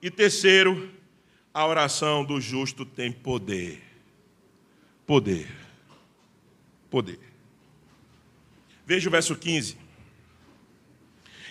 E 0.00 0.10
terceiro, 0.10 0.90
a 1.52 1.66
oração 1.66 2.24
do 2.24 2.40
justo 2.40 2.84
tem 2.84 3.10
poder. 3.10 3.82
Poder. 5.06 5.48
Poder. 6.88 7.18
Veja 8.86 9.08
o 9.08 9.12
verso 9.12 9.34
15. 9.34 9.76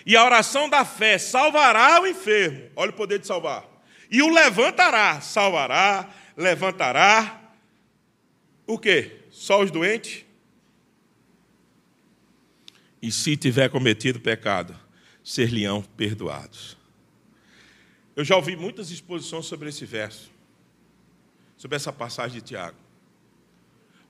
E 0.04 0.16
a 0.16 0.24
oração 0.24 0.68
da 0.68 0.84
fé 0.84 1.18
salvará 1.18 2.00
o 2.00 2.06
enfermo. 2.06 2.70
Olha 2.74 2.90
o 2.90 2.94
poder 2.94 3.18
de 3.18 3.26
salvar. 3.26 3.64
E 4.10 4.22
o 4.22 4.28
levantará, 4.28 5.20
salvará, 5.20 6.08
levantará. 6.36 7.40
O 8.66 8.78
quê? 8.78 9.20
Só 9.30 9.62
os 9.62 9.70
doentes? 9.70 10.24
E 13.02 13.10
se 13.10 13.36
tiver 13.36 13.68
cometido 13.70 14.20
pecado, 14.20 14.78
ser-lhe-ão 15.22 15.82
perdoados. 15.82 16.76
Eu 18.14 18.24
já 18.24 18.36
ouvi 18.36 18.56
muitas 18.56 18.90
exposições 18.90 19.46
sobre 19.46 19.68
esse 19.68 19.86
verso, 19.86 20.30
sobre 21.56 21.76
essa 21.76 21.92
passagem 21.92 22.40
de 22.40 22.46
Tiago. 22.46 22.76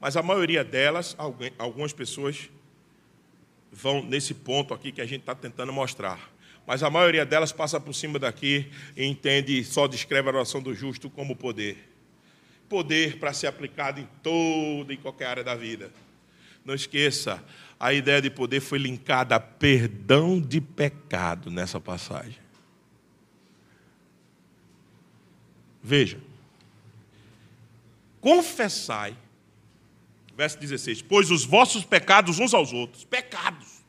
Mas 0.01 0.17
a 0.17 0.23
maioria 0.23 0.65
delas, 0.65 1.15
algumas 1.59 1.93
pessoas 1.93 2.51
vão 3.73 4.03
nesse 4.03 4.35
ponto 4.35 4.75
aqui 4.75 4.93
que 4.93 5.01
a 5.01 5.07
gente 5.07 5.21
está 5.21 5.35
tentando 5.35 5.73
mostrar. 5.73 6.31
Mas 6.67 6.83
a 6.83 6.91
maioria 6.91 7.25
delas 7.25 7.53
passa 7.53 7.81
por 7.81 7.95
cima 7.95 8.19
daqui 8.19 8.71
e 8.97 9.05
entende, 9.05 9.65
só 9.65 9.87
descreve 9.89 10.29
a 10.29 10.33
oração 10.33 10.63
do 10.63 10.75
justo 10.75 11.09
como 11.09 11.35
poder. 11.35 11.89
Poder 12.69 13.19
para 13.19 13.33
ser 13.33 13.47
aplicado 13.47 14.01
em 14.01 14.09
toda 14.23 14.93
e 14.93 14.97
qualquer 14.97 15.27
área 15.27 15.45
da 15.45 15.55
vida. 15.55 15.91
Não 16.65 16.75
esqueça, 16.75 17.43
a 17.79 17.93
ideia 17.93 18.21
de 18.21 18.31
poder 18.31 18.61
foi 18.61 18.79
linkada 18.79 19.35
a 19.35 19.41
perdão 19.41 20.41
de 20.41 20.61
pecado 20.61 21.51
nessa 21.51 21.81
passagem. 21.81 22.39
Veja. 25.83 26.21
Confessai 28.21 29.17
verso 30.41 30.59
16: 30.59 31.03
Pois 31.03 31.31
os 31.31 31.45
vossos 31.45 31.85
pecados 31.85 32.39
uns 32.39 32.55
aos 32.55 32.73
outros, 32.73 33.05
pecados, 33.05 33.85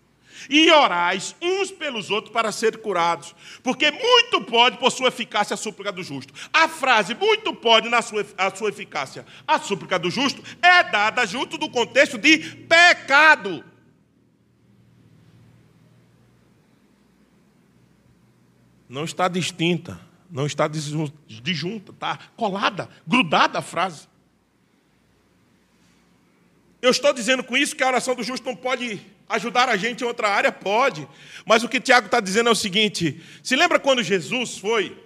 e 0.49 0.69
orais 0.69 1.33
uns 1.41 1.71
pelos 1.71 2.09
outros 2.09 2.33
para 2.33 2.51
ser 2.51 2.79
curados, 2.79 3.33
porque 3.63 3.89
muito 3.89 4.41
pode 4.41 4.77
por 4.77 4.91
sua 4.91 5.07
eficácia 5.07 5.53
a 5.53 5.57
súplica 5.57 5.93
do 5.93 6.03
justo. 6.03 6.33
A 6.51 6.67
frase 6.67 7.15
muito 7.15 7.53
pode 7.53 7.87
na 7.87 8.01
sua, 8.01 8.25
a 8.37 8.53
sua 8.53 8.67
eficácia, 8.67 9.25
a 9.47 9.59
súplica 9.59 9.97
do 9.97 10.09
justo, 10.09 10.43
é 10.61 10.83
dada 10.83 11.25
junto 11.25 11.57
do 11.57 11.69
contexto 11.69 12.17
de 12.17 12.39
pecado. 12.67 13.63
Não 18.89 19.05
está 19.05 19.29
distinta, 19.29 20.01
não 20.29 20.45
está 20.45 20.67
disjunta, 20.67 21.93
está 21.93 22.19
colada, 22.35 22.89
grudada 23.07 23.59
a 23.59 23.61
frase. 23.61 24.10
Eu 26.81 26.89
estou 26.89 27.13
dizendo 27.13 27.43
com 27.43 27.55
isso 27.55 27.75
que 27.75 27.83
a 27.83 27.87
oração 27.87 28.15
do 28.15 28.23
justo 28.23 28.45
não 28.45 28.55
pode 28.55 28.99
ajudar 29.29 29.69
a 29.69 29.77
gente 29.77 30.03
em 30.03 30.07
outra 30.07 30.29
área? 30.29 30.51
Pode. 30.51 31.07
Mas 31.45 31.63
o 31.63 31.69
que 31.69 31.79
Tiago 31.79 32.07
está 32.07 32.19
dizendo 32.19 32.49
é 32.49 32.51
o 32.51 32.55
seguinte: 32.55 33.21
se 33.43 33.55
lembra 33.55 33.79
quando 33.79 34.01
Jesus 34.01 34.57
foi 34.57 34.97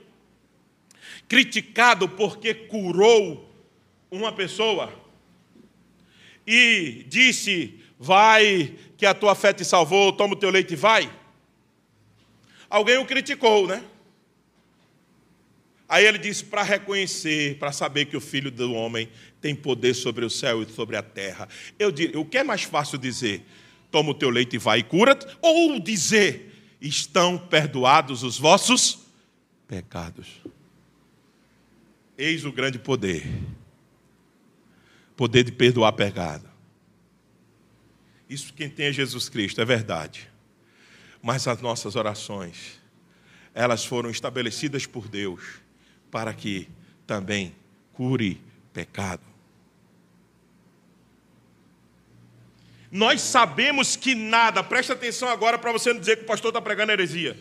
criticado 1.28 2.08
porque 2.08 2.54
curou 2.54 3.54
uma 4.10 4.32
pessoa 4.32 4.94
e 6.48 7.06
disse: 7.10 7.80
Vai, 8.00 8.76
que 8.98 9.06
a 9.06 9.14
tua 9.14 9.36
fé 9.36 9.52
te 9.52 9.66
salvou, 9.66 10.14
toma 10.14 10.34
o 10.34 10.38
teu 10.38 10.50
leite 10.50 10.74
e 10.74 10.78
vai? 10.78 11.12
Alguém 12.70 12.98
o 12.98 13.06
criticou, 13.06 13.68
né? 13.68 13.84
Aí 15.88 16.06
ele 16.06 16.18
disse 16.18 16.44
para 16.44 16.64
reconhecer, 16.64 17.58
para 17.60 17.72
saber 17.72 18.06
que 18.06 18.18
o 18.18 18.22
filho 18.22 18.50
do 18.50 18.74
homem 18.74 19.10
tem 19.46 19.56
poder 19.56 19.94
sobre 19.94 20.26
o 20.26 20.30
céu 20.30 20.64
e 20.64 20.66
sobre 20.66 20.98
a 20.98 21.04
terra. 21.04 21.48
Eu 21.78 21.92
diria, 21.92 22.20
o 22.20 22.26
que 22.26 22.40
é 22.40 22.44
mais 22.44 22.64
fácil 22.64 22.98
dizer? 22.98 23.46
Toma 23.92 24.10
o 24.10 24.16
teu 24.16 24.32
leite 24.32 24.56
e 24.56 24.58
vai 24.58 24.80
e 24.80 24.84
cura-te, 24.84 25.28
ou 25.40 25.80
dizer, 25.80 26.52
estão 26.82 27.38
perdoados 27.38 28.24
os 28.24 28.40
vossos 28.40 28.98
pecados. 29.68 30.42
Eis 32.18 32.44
o 32.44 32.52
grande 32.52 32.80
poder 32.80 33.24
poder 35.16 35.44
de 35.44 35.52
perdoar 35.52 35.94
pecado. 35.94 36.50
Isso 38.28 38.52
quem 38.52 38.68
tem 38.68 38.88
é 38.88 38.92
Jesus 38.92 39.30
Cristo, 39.30 39.62
é 39.62 39.66
verdade. 39.66 40.28
Mas 41.22 41.48
as 41.48 41.62
nossas 41.62 41.96
orações, 41.96 42.82
elas 43.54 43.86
foram 43.86 44.10
estabelecidas 44.10 44.88
por 44.88 45.08
Deus 45.08 45.62
para 46.10 46.34
que 46.34 46.68
também 47.06 47.56
cure 47.94 48.42
pecado. 48.74 49.35
Nós 52.96 53.20
sabemos 53.20 53.98
que 53.98 54.16
nada, 54.16 54.64
presta 54.64 54.94
atenção 54.94 55.28
agora 55.28 55.58
para 55.58 55.70
você 55.70 55.92
não 55.92 56.00
dizer 56.00 56.16
que 56.16 56.24
o 56.24 56.28
pastor 56.28 56.48
está 56.48 56.62
pregando 56.62 56.94
heresia. 56.94 57.38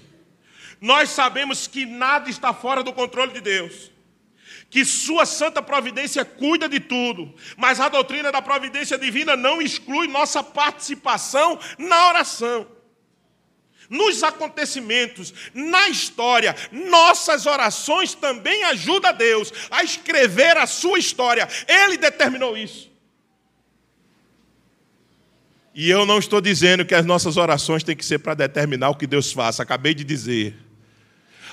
Nós 0.81 1.11
sabemos 1.11 1.69
que 1.69 1.87
nada 1.87 2.29
está 2.29 2.53
fora 2.53 2.83
do 2.83 2.93
controle 2.93 3.33
de 3.33 3.41
Deus 3.41 3.93
que 4.69 4.85
sua 4.85 5.25
santa 5.25 5.63
providência 5.63 6.25
cuida 6.25 6.69
de 6.69 6.81
tudo, 6.81 7.33
mas 7.57 7.79
a 7.79 7.89
doutrina 7.89 8.33
da 8.33 8.43
providência 8.43 8.99
divina 8.99 9.37
não 9.37 9.63
exclui 9.63 10.09
nossa 10.09 10.43
participação 10.43 11.61
na 11.79 12.09
oração. 12.09 12.67
Nos 13.89 14.25
acontecimentos, 14.25 15.33
na 15.55 15.89
história, 15.89 16.57
nossas 16.73 17.47
orações 17.47 18.15
também 18.15 18.65
ajudam 18.65 19.11
a 19.11 19.13
Deus 19.13 19.53
a 19.71 19.85
escrever 19.85 20.57
a 20.57 20.67
sua 20.67 20.99
história. 20.99 21.49
Ele 21.69 21.97
determinou 21.97 22.57
isso. 22.57 22.94
E 25.75 25.91
eu 25.91 26.07
não 26.07 26.19
estou 26.19 26.41
dizendo 26.41 26.85
que 26.85 26.95
as 26.95 27.05
nossas 27.05 27.37
orações 27.37 27.83
têm 27.83 27.97
que 27.97 28.05
ser 28.05 28.19
para 28.21 28.35
determinar 28.35 28.91
o 28.91 28.95
que 28.95 29.07
Deus 29.07 29.33
faça. 29.33 29.63
Acabei 29.63 29.95
de 29.95 30.05
dizer. 30.05 30.57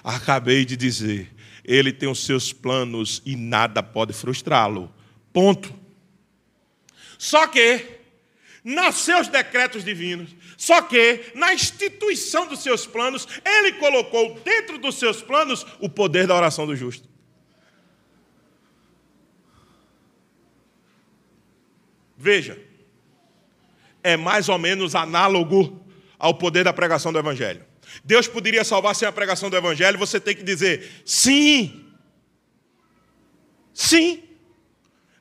Acabei 0.03 0.63
de 0.63 0.77
dizer 0.77 1.31
ele 1.63 1.91
tem 1.91 2.09
os 2.09 2.25
seus 2.25 2.51
planos 2.51 3.21
e 3.25 3.35
nada 3.35 3.83
pode 3.83 4.13
frustrá-lo. 4.13 4.93
Ponto. 5.31 5.73
Só 7.17 7.47
que, 7.47 7.85
nos 8.63 8.95
seus 8.95 9.27
decretos 9.27 9.83
divinos, 9.83 10.35
só 10.57 10.81
que, 10.81 11.31
na 11.35 11.53
instituição 11.53 12.47
dos 12.47 12.61
seus 12.61 12.85
planos, 12.85 13.27
ele 13.45 13.73
colocou 13.73 14.39
dentro 14.43 14.77
dos 14.77 14.95
seus 14.95 15.21
planos 15.21 15.65
o 15.79 15.87
poder 15.87 16.27
da 16.27 16.35
oração 16.35 16.65
do 16.65 16.75
justo. 16.75 17.07
Veja, 22.17 22.59
é 24.03 24.17
mais 24.17 24.49
ou 24.49 24.57
menos 24.57 24.95
análogo 24.95 25.85
ao 26.17 26.33
poder 26.33 26.63
da 26.63 26.73
pregação 26.73 27.11
do 27.11 27.19
Evangelho. 27.19 27.65
Deus 28.03 28.27
poderia 28.27 28.63
salvar 28.63 28.95
sem 28.95 29.07
a 29.07 29.11
pregação 29.11 29.49
do 29.49 29.57
Evangelho, 29.57 29.97
você 29.97 30.19
tem 30.19 30.35
que 30.35 30.43
dizer 30.43 31.01
sim. 31.05 31.85
Sim. 33.73 34.23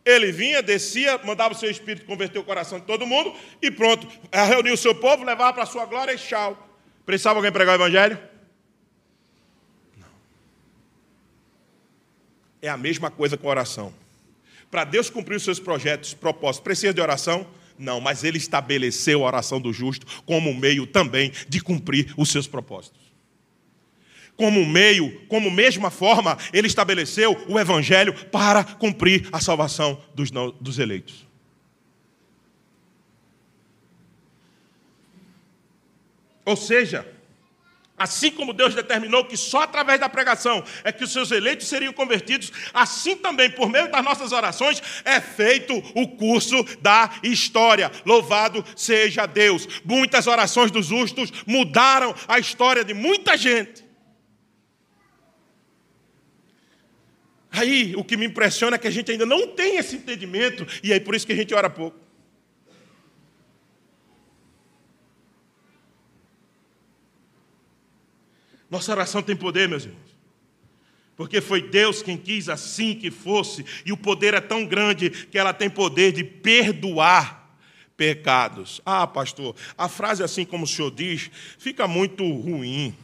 Ele 0.04 0.32
vinha, 0.32 0.62
descia, 0.62 1.18
mandava 1.24 1.54
o 1.54 1.56
seu 1.56 1.70
espírito 1.70 2.06
converter 2.06 2.38
o 2.38 2.44
coração 2.44 2.80
de 2.80 2.86
todo 2.86 3.06
mundo 3.06 3.34
e 3.60 3.70
pronto. 3.70 4.06
Reuniu 4.32 4.74
o 4.74 4.76
seu 4.76 4.94
povo, 4.94 5.24
levava 5.24 5.52
para 5.52 5.62
a 5.64 5.66
sua 5.66 5.84
glória 5.84 6.12
e 6.12 6.18
tchau. 6.18 6.68
Precisava 7.04 7.38
alguém 7.38 7.52
pregar 7.52 7.78
o 7.78 7.82
Evangelho? 7.82 8.18
Não. 9.96 10.08
É 12.62 12.68
a 12.68 12.76
mesma 12.76 13.10
coisa 13.10 13.36
com 13.36 13.46
oração. 13.46 13.92
Para 14.70 14.84
Deus 14.84 15.10
cumprir 15.10 15.36
os 15.36 15.42
seus 15.42 15.58
projetos, 15.58 16.14
propósitos, 16.14 16.64
precisa 16.64 16.94
de 16.94 17.00
oração? 17.00 17.46
Não, 17.80 17.98
mas 17.98 18.22
ele 18.22 18.36
estabeleceu 18.36 19.24
a 19.24 19.26
oração 19.26 19.58
do 19.58 19.72
justo 19.72 20.06
como 20.26 20.54
meio 20.54 20.86
também 20.86 21.32
de 21.48 21.60
cumprir 21.60 22.12
os 22.16 22.30
seus 22.30 22.46
propósitos. 22.46 23.00
Como 24.36 24.64
meio, 24.66 25.20
como 25.26 25.50
mesma 25.50 25.90
forma, 25.90 26.36
ele 26.52 26.66
estabeleceu 26.66 27.42
o 27.48 27.58
evangelho 27.58 28.12
para 28.26 28.62
cumprir 28.62 29.28
a 29.32 29.40
salvação 29.40 30.00
dos, 30.14 30.30
não, 30.30 30.50
dos 30.60 30.78
eleitos. 30.78 31.26
Ou 36.44 36.56
seja, 36.56 37.06
Assim 38.00 38.30
como 38.30 38.54
Deus 38.54 38.74
determinou 38.74 39.26
que 39.26 39.36
só 39.36 39.60
através 39.60 40.00
da 40.00 40.08
pregação 40.08 40.64
é 40.82 40.90
que 40.90 41.04
os 41.04 41.12
seus 41.12 41.30
eleitos 41.30 41.68
seriam 41.68 41.92
convertidos, 41.92 42.50
assim 42.72 43.14
também, 43.14 43.50
por 43.50 43.68
meio 43.68 43.90
das 43.90 44.02
nossas 44.02 44.32
orações, 44.32 44.82
é 45.04 45.20
feito 45.20 45.76
o 45.94 46.08
curso 46.08 46.64
da 46.80 47.10
história. 47.22 47.92
Louvado 48.06 48.64
seja 48.74 49.26
Deus. 49.26 49.68
Muitas 49.84 50.26
orações 50.26 50.70
dos 50.70 50.86
justos 50.86 51.30
mudaram 51.46 52.14
a 52.26 52.38
história 52.38 52.82
de 52.82 52.94
muita 52.94 53.36
gente. 53.36 53.84
Aí, 57.52 57.94
o 57.96 58.02
que 58.02 58.16
me 58.16 58.24
impressiona 58.24 58.76
é 58.76 58.78
que 58.78 58.88
a 58.88 58.90
gente 58.90 59.12
ainda 59.12 59.26
não 59.26 59.48
tem 59.48 59.76
esse 59.76 59.96
entendimento, 59.96 60.66
e 60.82 60.90
aí 60.90 61.00
por 61.00 61.14
isso 61.14 61.26
que 61.26 61.34
a 61.34 61.36
gente 61.36 61.52
ora 61.52 61.68
pouco. 61.68 62.09
Nossa 68.70 68.92
oração 68.92 69.20
tem 69.20 69.34
poder, 69.34 69.68
meus 69.68 69.84
irmãos. 69.84 70.10
Porque 71.16 71.40
foi 71.40 71.60
Deus 71.60 72.02
quem 72.02 72.16
quis 72.16 72.48
assim 72.48 72.94
que 72.94 73.10
fosse, 73.10 73.66
e 73.84 73.92
o 73.92 73.96
poder 73.96 74.32
é 74.32 74.40
tão 74.40 74.64
grande 74.64 75.10
que 75.10 75.36
ela 75.36 75.52
tem 75.52 75.68
poder 75.68 76.12
de 76.12 76.24
perdoar 76.24 77.54
pecados. 77.96 78.80
Ah, 78.86 79.06
pastor, 79.06 79.54
a 79.76 79.86
frase 79.88 80.22
assim 80.22 80.46
como 80.46 80.64
o 80.64 80.68
senhor 80.68 80.90
diz, 80.90 81.30
fica 81.58 81.86
muito 81.86 82.24
ruim. 82.24 82.96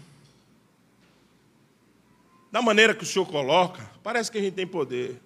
Da 2.51 2.63
maneira 2.63 2.95
que 2.95 3.03
o 3.03 3.07
senhor 3.07 3.27
coloca, 3.27 3.91
parece 4.03 4.31
que 4.31 4.39
a 4.39 4.41
gente 4.41 4.55
tem 4.55 4.67
poder. 4.67 5.21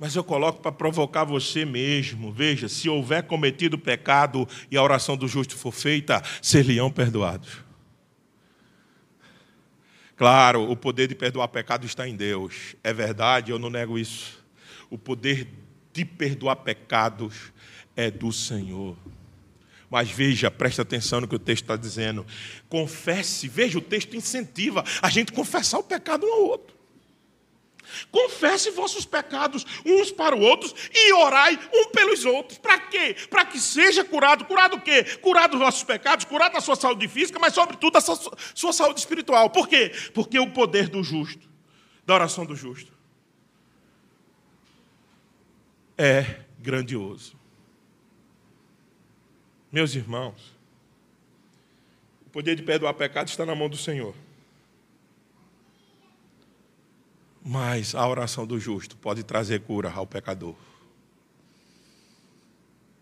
Mas 0.00 0.16
eu 0.16 0.24
coloco 0.24 0.62
para 0.62 0.72
provocar 0.72 1.24
você 1.24 1.66
mesmo. 1.66 2.32
Veja, 2.32 2.70
se 2.70 2.88
houver 2.88 3.24
cometido 3.24 3.78
pecado 3.78 4.48
e 4.70 4.76
a 4.78 4.82
oração 4.82 5.14
do 5.14 5.28
justo 5.28 5.58
for 5.58 5.72
feita, 5.72 6.22
ser-lhe-ão 6.40 6.90
perdoados. 6.90 7.58
Claro, 10.16 10.70
o 10.70 10.74
poder 10.74 11.06
de 11.06 11.14
perdoar 11.14 11.48
pecado 11.48 11.84
está 11.84 12.08
em 12.08 12.16
Deus. 12.16 12.74
É 12.82 12.94
verdade, 12.94 13.50
eu 13.50 13.58
não 13.58 13.68
nego 13.68 13.98
isso. 13.98 14.42
O 14.88 14.96
poder 14.96 15.46
de 15.92 16.06
perdoar 16.06 16.56
pecados 16.56 17.52
é 17.94 18.10
do 18.10 18.32
Senhor. 18.32 18.96
Mas 19.90 20.10
veja, 20.10 20.50
preste 20.50 20.80
atenção 20.80 21.20
no 21.20 21.28
que 21.28 21.36
o 21.36 21.38
texto 21.38 21.64
está 21.64 21.76
dizendo. 21.76 22.24
Confesse, 22.70 23.48
veja, 23.48 23.76
o 23.76 23.82
texto 23.82 24.16
incentiva 24.16 24.82
a 25.02 25.10
gente 25.10 25.30
confessar 25.30 25.78
o 25.78 25.82
pecado 25.82 26.24
um 26.24 26.32
ao 26.32 26.42
outro. 26.44 26.79
Confesse 28.10 28.70
vossos 28.70 29.04
pecados 29.04 29.64
uns 29.84 30.10
para 30.10 30.36
os 30.36 30.42
outros 30.42 30.74
e 30.92 31.12
orai 31.12 31.58
um 31.72 31.90
pelos 31.90 32.24
outros. 32.24 32.58
Para 32.58 32.78
quê? 32.78 33.16
Para 33.28 33.44
que 33.44 33.58
seja 33.58 34.04
curado. 34.04 34.44
Curado 34.44 34.76
o 34.76 34.80
quê? 34.80 35.04
Curado 35.18 35.54
os 35.54 35.60
vossos 35.60 35.82
pecados, 35.82 36.24
curado 36.24 36.56
a 36.56 36.60
sua 36.60 36.76
saúde 36.76 37.06
física, 37.08 37.38
mas 37.38 37.54
sobretudo 37.54 37.96
a 37.96 38.00
sua, 38.00 38.18
sua 38.54 38.72
saúde 38.72 39.00
espiritual. 39.00 39.50
Por 39.50 39.68
quê? 39.68 39.92
Porque 40.14 40.38
o 40.38 40.50
poder 40.50 40.88
do 40.88 41.02
justo, 41.02 41.48
da 42.04 42.14
oração 42.14 42.44
do 42.44 42.54
justo, 42.54 42.92
é 45.96 46.44
grandioso. 46.58 47.38
Meus 49.70 49.94
irmãos, 49.94 50.56
o 52.26 52.30
poder 52.30 52.56
de 52.56 52.62
perdoar 52.62 52.94
pecados 52.94 53.32
está 53.32 53.44
na 53.44 53.54
mão 53.54 53.68
do 53.68 53.76
Senhor. 53.76 54.14
Mas 57.44 57.94
a 57.94 58.06
oração 58.06 58.46
do 58.46 58.60
justo 58.60 58.96
pode 58.96 59.22
trazer 59.22 59.60
cura 59.60 59.90
ao 59.90 60.06
pecador. 60.06 60.54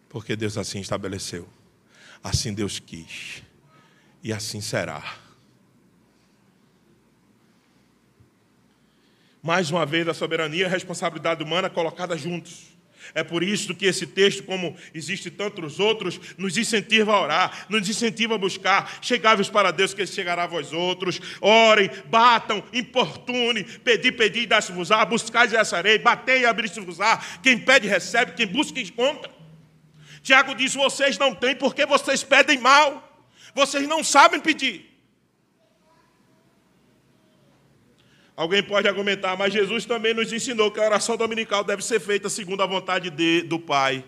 Porque 0.08 0.36
Deus 0.36 0.56
assim 0.56 0.80
estabeleceu. 0.80 1.48
Assim 2.22 2.54
Deus 2.54 2.78
quis. 2.78 3.42
E 4.22 4.32
assim 4.32 4.60
será. 4.60 5.16
Mais 9.42 9.70
uma 9.70 9.86
vez, 9.86 10.06
a 10.08 10.14
soberania 10.14 10.62
e 10.62 10.64
a 10.64 10.68
responsabilidade 10.68 11.42
humana 11.42 11.70
colocadas 11.70 12.20
juntos. 12.20 12.77
É 13.14 13.22
por 13.22 13.42
isso 13.42 13.74
que 13.74 13.86
esse 13.86 14.06
texto, 14.06 14.42
como 14.42 14.76
existe 14.94 15.30
tantos 15.30 15.80
outros, 15.80 16.20
nos 16.36 16.56
incentiva 16.56 17.12
a 17.12 17.20
orar, 17.20 17.66
nos 17.68 17.88
incentiva 17.88 18.34
a 18.34 18.38
buscar. 18.38 18.98
Chegai-vos 19.00 19.48
para 19.48 19.70
Deus, 19.70 19.94
que 19.94 20.02
Ele 20.02 20.10
chegará 20.10 20.44
a 20.44 20.46
vós 20.46 20.72
outros. 20.72 21.20
Orem, 21.40 21.90
batam, 22.06 22.62
importune, 22.72 23.64
pedi, 23.64 24.12
pedi, 24.12 24.46
dá-se-vos-á, 24.46 25.04
buscai 25.04 25.48
e 25.48 25.56
acharei, 25.56 25.98
batei 25.98 26.40
e 26.40 26.46
abri-se-vos-á. 26.46 27.18
Quem 27.42 27.58
pede, 27.58 27.86
recebe, 27.86 28.32
quem 28.32 28.46
busca, 28.46 28.80
encontra. 28.80 29.30
Tiago 30.22 30.54
diz: 30.54 30.74
vocês 30.74 31.16
não 31.18 31.34
têm 31.34 31.56
porque 31.56 31.86
vocês 31.86 32.22
pedem 32.22 32.58
mal. 32.58 33.04
Vocês 33.54 33.88
não 33.88 34.04
sabem 34.04 34.40
pedir. 34.40 34.87
Alguém 38.38 38.62
pode 38.62 38.86
argumentar, 38.86 39.36
mas 39.36 39.52
Jesus 39.52 39.84
também 39.84 40.14
nos 40.14 40.32
ensinou 40.32 40.70
que 40.70 40.78
a 40.78 40.84
oração 40.84 41.16
dominical 41.16 41.64
deve 41.64 41.84
ser 41.84 41.98
feita 41.98 42.28
segundo 42.28 42.62
a 42.62 42.66
vontade 42.66 43.10
de, 43.10 43.42
do 43.42 43.58
Pai. 43.58 44.04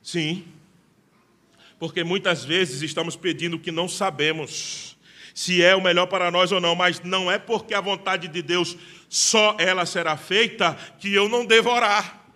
Sim, 0.00 0.44
porque 1.76 2.04
muitas 2.04 2.44
vezes 2.44 2.82
estamos 2.82 3.16
pedindo 3.16 3.56
o 3.56 3.58
que 3.58 3.72
não 3.72 3.88
sabemos. 3.88 4.96
se 5.34 5.60
é 5.60 5.74
o 5.74 5.82
melhor 5.82 6.06
para 6.06 6.30
nós 6.30 6.52
ou 6.52 6.60
não, 6.60 6.76
mas 6.76 7.00
não 7.00 7.28
é 7.28 7.36
porque 7.36 7.74
a 7.74 7.80
vontade 7.80 8.28
de 8.28 8.42
Deus 8.42 8.76
só 9.08 9.56
ela 9.58 9.84
será 9.84 10.16
feita 10.16 10.78
que 11.00 11.12
eu 11.12 11.28
não 11.28 11.44
devo 11.44 11.68
orar. 11.68 12.26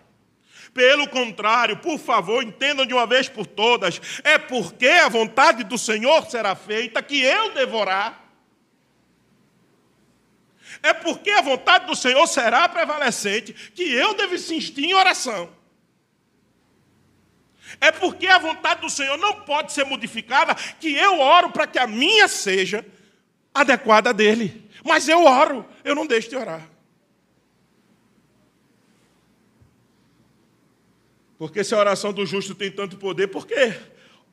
Pelo 0.74 1.06
contrário, 1.06 1.76
por 1.76 2.00
favor, 2.00 2.42
entendam 2.42 2.84
de 2.84 2.92
uma 2.92 3.06
vez 3.06 3.28
por 3.28 3.46
todas, 3.46 4.00
é 4.24 4.38
porque 4.38 4.88
a 4.88 5.08
vontade 5.08 5.62
do 5.62 5.78
Senhor 5.78 6.28
será 6.28 6.56
feita 6.56 7.00
que 7.00 7.22
eu 7.22 7.54
devo 7.54 7.76
orar. 7.76 8.23
É 10.84 10.92
porque 10.92 11.30
a 11.30 11.40
vontade 11.40 11.86
do 11.86 11.96
Senhor 11.96 12.26
será 12.26 12.68
prevalecente 12.68 13.54
que 13.74 13.90
eu 13.90 14.12
devo 14.12 14.34
insistir 14.34 14.84
em 14.84 14.92
oração. 14.92 15.48
É 17.80 17.90
porque 17.90 18.26
a 18.26 18.38
vontade 18.38 18.82
do 18.82 18.90
Senhor 18.90 19.16
não 19.16 19.40
pode 19.40 19.72
ser 19.72 19.86
modificada 19.86 20.54
que 20.54 20.94
eu 20.94 21.20
oro 21.20 21.50
para 21.50 21.66
que 21.66 21.78
a 21.78 21.86
minha 21.86 22.28
seja 22.28 22.84
adequada 23.54 24.12
dele. 24.12 24.68
Mas 24.84 25.08
eu 25.08 25.24
oro, 25.24 25.66
eu 25.82 25.94
não 25.94 26.06
deixo 26.06 26.28
de 26.28 26.36
orar. 26.36 26.68
Porque 31.38 31.64
se 31.64 31.74
a 31.74 31.78
oração 31.78 32.12
do 32.12 32.26
justo 32.26 32.54
tem 32.54 32.70
tanto 32.70 32.98
poder, 32.98 33.28
por 33.28 33.46
que 33.46 33.72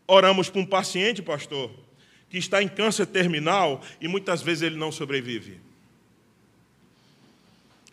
oramos 0.06 0.50
para 0.50 0.60
um 0.60 0.66
paciente, 0.66 1.22
pastor, 1.22 1.72
que 2.30 2.38
está 2.38 2.62
em 2.62 2.68
câncer 2.68 3.06
terminal 3.06 3.82
e 4.02 4.10
muitas 4.10 4.42
vezes 4.42 4.64
ele 4.64 4.76
não 4.76 4.92
sobrevive? 4.92 5.71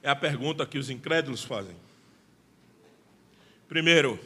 É 0.03 0.11
a 0.11 0.17
pergunta 0.17 0.67
que 0.67 0.79
os 0.79 0.91
incrédulos 0.91 1.45
fazem. 1.45 1.77
Primeiro, 3.69 4.19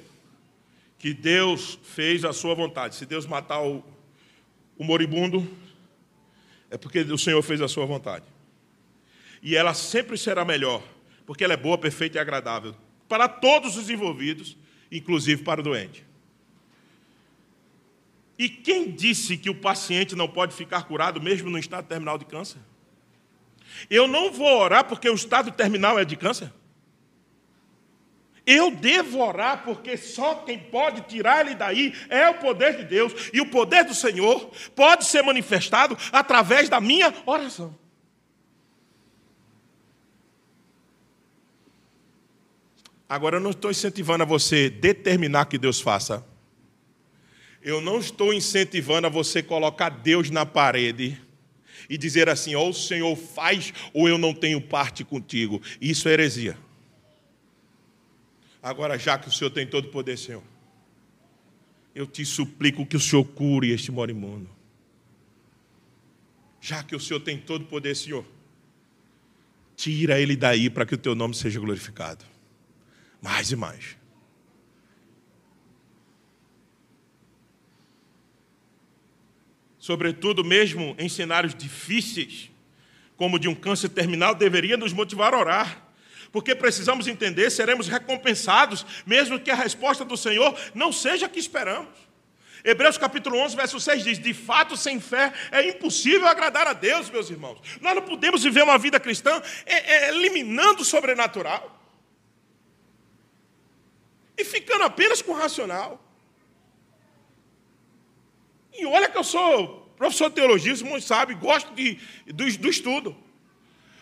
que 0.99 1.13
Deus 1.13 1.79
fez 1.83 2.25
a 2.25 2.33
sua 2.33 2.55
vontade. 2.55 2.95
Se 2.95 3.07
Deus 3.07 3.27
matar 3.27 3.61
o, 3.63 3.83
o 4.79 4.85
moribundo, 4.85 5.49
é 6.71 6.79
porque 6.79 7.01
o 7.01 7.19
Senhor 7.19 7.43
fez 7.43 7.61
a 7.61 7.69
sua 7.69 7.87
vontade. 7.87 8.25
E 9.43 9.57
ela 9.57 9.75
sempre 9.75 10.17
será 10.17 10.45
melhor, 10.45 10.83
porque 11.27 11.43
ela 11.43 11.55
é 11.55 11.57
boa, 11.57 11.77
perfeita 11.77 12.19
e 12.19 12.21
agradável 12.21 12.75
para 13.13 13.29
todos 13.29 13.77
os 13.77 13.91
envolvidos, 13.91 14.57
inclusive 14.91 15.43
para 15.43 15.61
o 15.61 15.63
doente. 15.63 16.03
E 18.39 18.49
quem 18.49 18.91
disse 18.91 19.37
que 19.37 19.51
o 19.51 19.55
paciente 19.55 20.17
não 20.17 20.27
pode 20.27 20.55
ficar 20.55 20.85
curado 20.85 21.21
mesmo 21.21 21.51
no 21.51 21.59
estado 21.59 21.87
terminal 21.87 22.17
de 22.17 22.25
câncer? 22.25 22.59
Eu 23.89 24.07
não 24.07 24.33
vou 24.33 24.59
orar 24.59 24.85
porque 24.85 25.09
o 25.09 25.15
estado 25.15 25.51
terminal 25.51 25.99
é 25.99 26.05
de 26.05 26.17
câncer? 26.17 26.53
Eu 28.45 28.71
devo 28.73 29.21
orar 29.21 29.63
porque 29.65 29.97
só 29.97 30.35
quem 30.35 30.59
pode 30.59 31.03
tirar 31.03 31.47
ele 31.47 31.55
daí 31.55 31.95
é 32.09 32.29
o 32.29 32.35
poder 32.35 32.77
de 32.77 32.85
Deus. 32.85 33.31
E 33.33 33.41
o 33.41 33.47
poder 33.47 33.85
do 33.85 33.95
Senhor 33.95 34.51
pode 34.75 35.05
ser 35.05 35.23
manifestado 35.23 35.97
através 36.11 36.69
da 36.69 36.81
minha 36.81 37.15
oração. 37.25 37.77
Agora, 43.09 43.37
eu 43.37 43.41
não 43.41 43.51
estou 43.51 43.71
incentivando 43.71 44.25
a 44.25 44.27
você 44.27 44.71
determinar 44.71 45.45
que 45.45 45.59
Deus 45.59 45.81
faça. 45.81 46.27
Eu 47.63 47.81
não 47.81 47.99
estou 47.99 48.33
incentivando 48.33 49.07
a 49.07 49.11
você 49.11 49.43
colocar 49.43 49.91
Deus 49.91 50.31
na 50.31 50.45
parede 50.45 51.21
e 51.89 51.97
dizer 51.99 52.29
assim: 52.29 52.55
ou 52.55 52.71
o 52.71 52.75
Senhor 52.75 53.17
faz, 53.17 53.73
ou 53.93 54.09
eu 54.09 54.19
não 54.19 54.35
tenho 54.35 54.61
parte 54.61 55.05
contigo. 55.05 55.61
Isso 55.81 56.09
é 56.09 56.13
heresia. 56.13 56.57
Agora, 58.63 58.99
já 58.99 59.19
que 59.19 59.29
o 59.29 59.33
Senhor 59.33 59.51
tem 59.51 59.67
todo 59.67 59.87
o 59.87 59.91
poder, 59.91 60.17
Senhor, 60.17 60.43
eu 61.95 62.07
te 62.07 62.25
suplico 62.25 62.87
que 62.87 62.97
o 62.97 63.01
Senhor 63.01 63.25
cure 63.25 63.71
este 63.71 63.91
morimundo. 63.91 64.49
Já 66.61 66.83
que 66.83 66.95
o 66.95 67.01
Senhor 67.01 67.21
tem 67.21 67.37
todo 67.37 67.63
o 67.63 67.67
poder, 67.67 67.97
Senhor, 67.97 68.25
tira 69.75 70.21
ele 70.21 70.37
daí 70.37 70.71
para 70.71 70.87
que 70.87 70.95
o 70.95 70.99
teu 70.99 71.15
nome 71.15 71.35
seja 71.35 71.59
glorificado. 71.59 72.25
Mais 73.21 73.51
e 73.51 73.57
mais. 73.57 73.97
Sobretudo, 79.83 80.45
mesmo 80.45 80.95
em 80.97 81.09
cenários 81.09 81.57
difíceis, 81.57 82.53
como 83.17 83.37
de 83.37 83.49
um 83.49 83.55
câncer 83.55 83.89
terminal, 83.89 84.33
deveria 84.33 84.77
nos 84.77 84.93
motivar 84.93 85.35
a 85.35 85.39
orar 85.41 85.89
porque 86.31 86.55
precisamos 86.55 87.09
entender, 87.09 87.51
seremos 87.51 87.89
recompensados, 87.89 88.87
mesmo 89.05 89.41
que 89.41 89.51
a 89.51 89.57
resposta 89.57 90.05
do 90.05 90.17
Senhor 90.17 90.57
não 90.73 90.93
seja 90.93 91.27
a 91.27 91.29
que 91.29 91.41
esperamos. 91.41 91.91
Hebreus 92.65 92.97
capítulo 92.97 93.37
11, 93.39 93.57
verso 93.57 93.81
6 93.81 94.05
diz: 94.05 94.19
De 94.21 94.33
fato, 94.33 94.77
sem 94.77 95.01
fé 95.01 95.33
é 95.51 95.69
impossível 95.69 96.29
agradar 96.29 96.69
a 96.69 96.73
Deus, 96.73 97.11
meus 97.11 97.29
irmãos. 97.29 97.59
Nós 97.81 97.97
não 97.97 98.03
podemos 98.03 98.45
viver 98.45 98.63
uma 98.63 98.79
vida 98.79 99.01
cristã 99.01 99.43
é, 99.67 99.95
é, 99.95 100.09
eliminando 100.11 100.83
o 100.83 100.85
sobrenatural 100.85 101.77
e 104.39 104.45
ficando 104.45 104.85
apenas 104.85 105.21
com 105.21 105.33
o 105.33 105.37
racional. 105.37 106.12
E 108.83 108.87
olha 108.87 109.09
que 109.09 109.17
eu 109.17 109.23
sou 109.23 109.81
professor 109.97 110.29
de 110.29 110.35
teologia, 110.35 110.75
você 110.75 111.01
sabe, 111.01 111.35
gosto 111.35 111.73
de, 111.75 112.01
do, 112.27 112.59
do 112.59 112.69
estudo. 112.69 113.17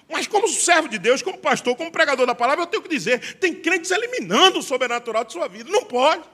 Mas 0.08 0.26
como 0.26 0.48
servo 0.48 0.88
de 0.88 0.98
Deus, 0.98 1.20
como 1.20 1.36
pastor, 1.36 1.76
como 1.76 1.92
pregador 1.92 2.26
da 2.26 2.34
palavra, 2.34 2.62
eu 2.62 2.66
tenho 2.66 2.82
que 2.82 2.88
dizer, 2.88 3.36
tem 3.36 3.54
crentes 3.54 3.90
eliminando 3.90 4.58
o 4.58 4.62
sobrenatural 4.62 5.22
de 5.22 5.34
sua 5.34 5.46
vida. 5.48 5.70
Não 5.70 5.84
pode. 5.84 6.24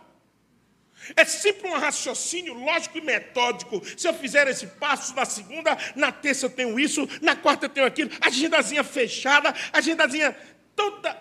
É 1.16 1.24
sempre 1.24 1.68
um 1.68 1.76
raciocínio 1.76 2.54
lógico 2.54 2.98
e 2.98 3.00
metódico. 3.00 3.82
Se 3.96 4.06
eu 4.06 4.14
fizer 4.14 4.46
esse 4.46 4.68
passo 4.68 5.12
na 5.16 5.24
segunda, 5.24 5.76
na 5.96 6.12
terça 6.12 6.46
eu 6.46 6.50
tenho 6.50 6.78
isso, 6.78 7.08
na 7.20 7.34
quarta 7.34 7.66
eu 7.66 7.70
tenho 7.70 7.86
aquilo, 7.86 8.10
agendazinha 8.20 8.84
fechada, 8.84 9.52
agendazinha 9.72 10.36
toda. 10.76 11.20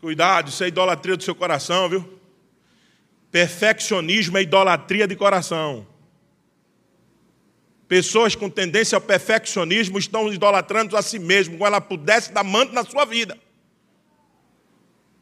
Cuidado, 0.00 0.48
isso 0.48 0.64
é 0.64 0.68
idolatria 0.68 1.18
do 1.18 1.22
seu 1.22 1.34
coração, 1.34 1.86
viu? 1.90 2.19
Perfeccionismo 3.30 4.36
é 4.38 4.42
idolatria 4.42 5.06
de 5.06 5.14
coração. 5.14 5.86
Pessoas 7.86 8.34
com 8.34 8.48
tendência 8.48 8.96
ao 8.96 9.00
perfeccionismo 9.00 9.98
estão 9.98 10.32
idolatrando 10.32 10.96
a 10.96 11.02
si 11.02 11.18
mesmo, 11.18 11.54
como 11.54 11.66
ela 11.66 11.80
pudesse 11.80 12.32
dar 12.32 12.44
manto 12.44 12.72
na 12.72 12.84
sua 12.84 13.04
vida. 13.04 13.36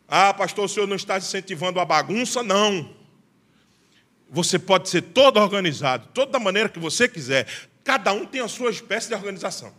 Ah, 0.06 0.32
pastor, 0.32 0.64
o 0.64 0.68
senhor 0.68 0.86
não 0.86 0.96
está 0.96 1.18
incentivando 1.18 1.80
a 1.80 1.84
bagunça? 1.84 2.42
Não. 2.42 2.94
Você 4.30 4.58
pode 4.58 4.88
ser 4.88 5.02
todo 5.02 5.38
organizado, 5.38 6.08
toda 6.12 6.32
da 6.32 6.38
maneira 6.38 6.68
que 6.68 6.78
você 6.78 7.08
quiser. 7.08 7.46
Cada 7.84 8.12
um 8.12 8.26
tem 8.26 8.40
a 8.40 8.48
sua 8.48 8.70
espécie 8.70 9.08
de 9.08 9.14
organização. 9.14 9.72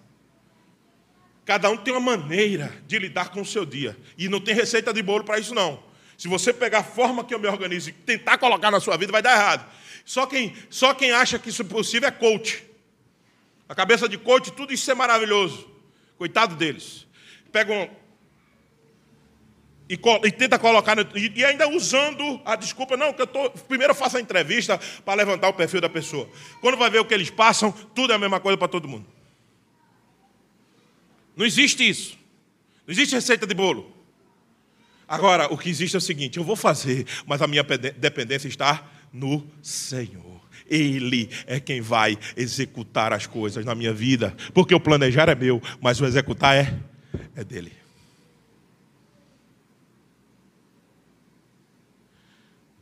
Cada 1.46 1.70
um 1.70 1.78
tem 1.78 1.94
uma 1.94 2.18
maneira 2.18 2.72
de 2.88 3.00
lidar 3.00 3.30
com 3.30 3.42
o 3.42 3.46
seu 3.46 3.66
dia. 3.66 3.98
E 4.18 4.28
não 4.28 4.40
tem 4.40 4.54
receita 4.54 4.94
de 4.94 5.02
bolo 5.02 5.24
para 5.24 5.40
isso, 5.40 5.54
não. 5.54 5.84
Se 6.20 6.28
você 6.28 6.52
pegar 6.52 6.80
a 6.80 6.84
forma 6.84 7.24
que 7.24 7.34
eu 7.34 7.40
me 7.40 7.48
organizo 7.48 7.92
e 7.92 7.94
tentar 7.94 8.38
colocar 8.38 8.70
na 8.70 8.82
sua 8.82 8.98
vida, 8.98 9.10
vai 9.10 9.22
dar 9.22 9.38
errado. 9.38 9.66
Só 10.04 10.26
quem, 10.26 10.54
só 10.70 10.94
quem 10.94 11.12
acha 11.12 11.40
que 11.40 11.48
isso 11.48 11.62
é 11.62 11.66
possível 11.66 12.10
é 12.10 12.12
coach. 12.12 12.62
A 13.70 13.74
cabeça 13.74 14.10
de 14.10 14.18
coach, 14.18 14.52
tudo 14.52 14.74
isso 14.74 14.92
é 14.92 14.94
maravilhoso. 14.94 15.66
Coitado 16.18 16.58
deles. 16.58 17.08
Pegam 17.54 17.90
e, 19.90 19.94
e, 19.94 20.32
tenta 20.34 20.60
colocar, 20.60 20.98
e, 21.16 21.32
e, 21.38 21.46
ainda 21.46 21.70
usando 21.70 22.42
a 22.44 22.58
desculpa, 22.58 22.98
não, 22.98 23.14
que 23.14 23.22
eu 23.22 23.28
tô, 23.28 23.50
primeiro 23.52 23.92
eu 23.92 23.96
faço 23.96 24.18
a 24.18 24.22
entrevista 24.22 24.78
para 25.06 25.14
levantar 25.14 25.48
o 25.48 25.54
perfil 25.54 25.80
da 25.80 25.88
pessoa. 25.88 26.30
Quando 26.60 26.76
vai 26.76 26.90
ver 26.90 27.00
o 27.00 27.06
que 27.06 27.14
eles 27.14 27.30
passam, 27.30 27.72
tudo 27.72 28.12
é 28.12 28.18
a 28.18 28.20
mesma 28.20 28.42
coisa 28.42 28.58
para 28.58 28.68
todo 28.68 28.90
mundo. 28.90 29.08
Não 31.34 31.46
existe 31.46 31.88
isso. 31.88 32.18
Não 32.86 32.92
existe 32.92 33.16
receita 33.16 33.48
de 33.48 33.54
bolo. 33.54 33.99
Agora, 35.10 35.52
o 35.52 35.58
que 35.58 35.72
existe 35.72 35.96
é 35.96 35.98
o 35.98 36.02
seguinte: 36.02 36.38
eu 36.38 36.44
vou 36.44 36.56
fazer, 36.56 37.08
mas 37.26 37.42
a 37.42 37.48
minha 37.48 37.64
dependência 37.64 38.48
está 38.48 38.88
no 39.12 39.44
Senhor. 39.60 40.40
Ele 40.70 41.28
é 41.48 41.60
quem 41.60 41.82
vai 41.82 42.16
executar 42.38 43.12
as 43.12 43.26
coisas 43.26 43.66
na 43.66 43.74
minha 43.74 43.92
vida. 43.92 44.38
Porque 44.54 44.76
o 44.76 44.80
planejar 44.80 45.28
é 45.28 45.34
meu, 45.34 45.60
mas 45.82 46.00
o 46.00 46.06
executar 46.06 46.56
é, 46.56 46.78
é 47.36 47.44
dele. 47.44 47.74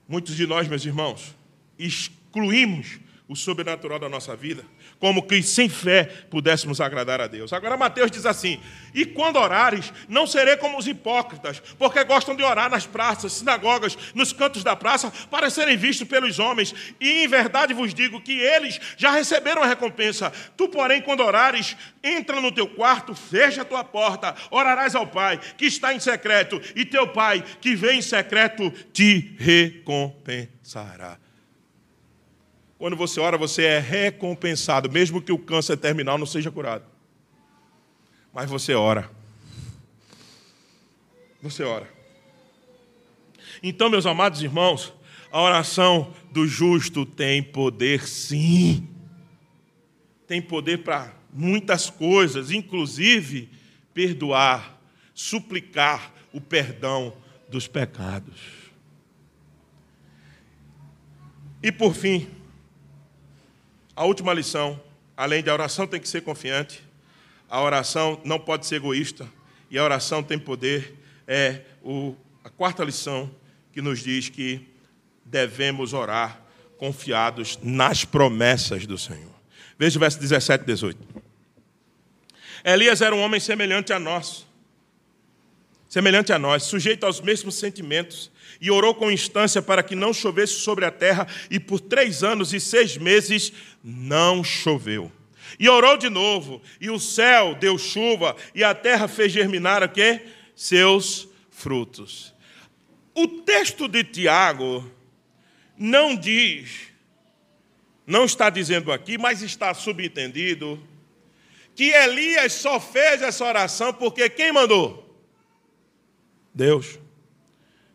Muitos 0.05 0.36
de 0.36 0.45
nós, 0.45 0.67
meus 0.67 0.86
irmãos, 0.86 1.34
excluímos 1.80 2.99
o 3.28 3.36
sobrenatural 3.36 3.99
da 3.99 4.07
nossa 4.07 4.36
vida 4.36 4.63
como 4.99 5.23
que 5.23 5.41
sem 5.43 5.69
fé 5.69 6.05
pudéssemos 6.30 6.82
agradar 6.82 7.21
a 7.21 7.28
Deus. 7.28 7.53
Agora 7.53 7.78
Mateus 7.78 8.11
diz 8.11 8.25
assim: 8.25 8.59
E 8.93 9.05
quando 9.05 9.38
orares, 9.38 9.93
não 10.07 10.25
serei 10.25 10.57
como 10.57 10.78
os 10.78 10.88
hipócritas, 10.88 11.59
porque 11.78 12.03
gostam 12.03 12.36
de 12.36 12.43
orar 12.43 12.69
nas 12.69 12.86
praças, 12.86 13.34
sinagogas, 13.34 13.97
nos 14.13 14.34
cantos 14.34 14.63
da 14.63 14.75
praça, 14.75 15.11
para 15.30 15.49
serem 15.49 15.78
vistos 15.78 16.07
pelos 16.07 16.39
homens. 16.39 16.73
E 16.99 17.23
em 17.23 17.28
verdade 17.28 17.73
vos 17.73 17.93
digo 17.93 18.21
que 18.21 18.39
eles 18.39 18.80
já 18.97 19.11
receberam 19.11 19.61
a 19.63 19.67
recompensa. 19.67 20.32
Tu, 20.55 20.67
porém, 20.69 21.01
quando 21.01 21.23
orares, 21.23 21.75
entra 22.03 22.41
no 22.41 22.51
teu 22.51 22.67
quarto, 22.67 23.13
fecha 23.13 23.61
a 23.61 23.65
tua 23.65 23.84
porta, 23.84 24.36
orarás 24.49 24.95
ao 24.95 25.07
Pai, 25.07 25.39
que 25.57 25.65
está 25.65 25.93
em 25.93 25.99
secreto, 25.99 26.61
e 26.75 26.86
teu 26.86 27.07
Pai, 27.07 27.43
que 27.61 27.75
vem 27.75 27.99
em 27.99 28.01
secreto, 28.01 28.71
te 28.91 29.36
recompensará. 29.38 31.26
Quando 32.78 32.95
você 32.95 33.19
ora, 33.19 33.38
você 33.38 33.63
é 33.63 33.80
recompensado, 33.80 34.91
mesmo 34.91 35.21
que 35.21 35.32
o 35.32 35.39
câncer 35.39 35.78
terminal 35.78 36.17
não 36.17 36.25
seja 36.25 36.51
curado. 36.51 36.86
Mas 38.34 38.49
você 38.49 38.75
ora. 38.75 39.09
Você 41.41 41.63
ora. 41.63 41.89
Então, 43.63 43.89
meus 43.89 44.05
amados 44.05 44.43
irmãos, 44.43 44.93
a 45.32 45.41
oração 45.41 46.13
do 46.32 46.47
justo 46.47 47.05
tem 47.05 47.41
poder, 47.41 48.07
sim. 48.07 48.88
Tem 50.28 50.41
poder 50.41 50.84
para 50.84 51.15
muitas 51.34 51.89
coisas, 51.89 52.51
inclusive 52.51 53.49
perdoar, 53.93 54.80
suplicar 55.15 56.13
o 56.32 56.39
perdão 56.39 57.13
dos 57.49 57.67
pecados. 57.67 58.39
E 61.63 61.71
por 61.71 61.95
fim, 61.95 62.28
a 63.97 64.05
última 64.05 64.31
lição, 64.31 64.79
além 65.17 65.41
da 65.41 65.51
oração 65.51 65.87
tem 65.87 65.99
que 65.99 66.07
ser 66.07 66.21
confiante, 66.21 66.83
a 67.49 67.59
oração 67.59 68.21
não 68.23 68.39
pode 68.39 68.67
ser 68.67 68.75
egoísta, 68.75 69.27
e 69.71 69.77
a 69.79 69.83
oração 69.83 70.21
tem 70.21 70.37
poder, 70.37 70.93
é 71.27 71.61
o, 71.81 72.15
a 72.43 72.49
quarta 72.49 72.83
lição 72.83 73.29
que 73.73 73.81
nos 73.81 73.99
diz 73.99 74.29
que 74.29 74.61
devemos 75.25 75.93
orar 75.93 76.39
confiados 76.77 77.57
nas 77.63 78.05
promessas 78.05 78.85
do 78.85 78.99
Senhor. 78.99 79.33
Veja 79.79 79.97
o 79.97 79.99
verso 79.99 80.19
17 80.19 80.63
e 80.63 80.67
18. 80.67 81.23
Elias 82.63 83.01
era 83.01 83.15
um 83.15 83.21
homem 83.21 83.39
semelhante 83.39 83.91
a 83.91 83.99
nós, 83.99 84.45
semelhante 85.97 86.31
a 86.31 86.37
nós, 86.37 86.61
sujeito 86.61 87.07
aos 87.07 87.19
mesmos 87.19 87.55
sentimentos, 87.55 88.31
e 88.61 88.69
orou 88.69 88.93
com 88.93 89.11
instância 89.11 89.63
para 89.63 89.81
que 89.81 89.95
não 89.95 90.13
chovesse 90.13 90.53
sobre 90.53 90.85
a 90.85 90.91
terra, 90.91 91.27
e 91.49 91.59
por 91.59 91.79
três 91.79 92.23
anos 92.23 92.53
e 92.53 92.59
seis 92.59 92.97
meses 92.97 93.51
não 93.83 94.43
choveu. 94.43 95.11
E 95.59 95.67
orou 95.67 95.97
de 95.97 96.07
novo, 96.07 96.61
e 96.79 96.91
o 96.91 96.99
céu 96.99 97.55
deu 97.55 97.79
chuva, 97.79 98.35
e 98.53 98.63
a 98.63 98.75
terra 98.75 99.07
fez 99.07 99.31
germinar 99.31 99.81
o 99.81 99.89
quê? 99.89 100.21
Seus 100.55 101.27
frutos. 101.49 102.31
O 103.15 103.27
texto 103.27 103.87
de 103.87 104.03
Tiago 104.03 104.87
não 105.75 106.15
diz, 106.15 106.89
não 108.05 108.25
está 108.25 108.51
dizendo 108.51 108.91
aqui, 108.91 109.17
mas 109.17 109.41
está 109.41 109.73
subentendido, 109.73 110.79
que 111.75 111.85
Elias 111.85 112.53
só 112.53 112.79
fez 112.79 113.23
essa 113.23 113.43
oração 113.43 113.91
porque 113.91 114.29
quem 114.29 114.51
mandou? 114.51 115.07
Deus. 116.58 116.99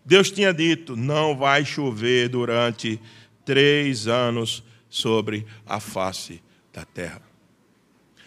Deus 0.05 0.31
tinha 0.31 0.55
dito: 0.55 0.97
não 0.97 1.37
vai 1.37 1.65
chover 1.65 2.29
durante 2.29 3.01
três 3.45 4.07
anos 4.07 4.63
sobre 4.89 5.45
a 5.67 5.81
face 5.81 6.41
da 6.73 6.85
terra. 6.85 7.21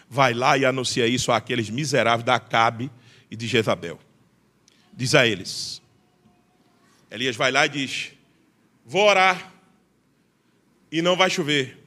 Vai 0.08 0.34
lá 0.34 0.56
e 0.56 0.64
anuncia 0.64 1.06
isso 1.06 1.32
àqueles 1.32 1.70
miseráveis 1.70 2.24
da 2.24 2.36
Acabe 2.36 2.90
e 3.30 3.34
de 3.34 3.46
Jezabel. 3.46 3.98
Diz 4.92 5.14
a 5.14 5.26
eles. 5.26 5.82
Elias 7.10 7.34
vai 7.34 7.50
lá 7.50 7.66
e 7.66 7.70
diz: 7.70 8.12
Vou 8.84 9.08
orar 9.08 9.52
e 10.92 11.00
não 11.00 11.16
vai 11.16 11.30
chover. 11.30 11.82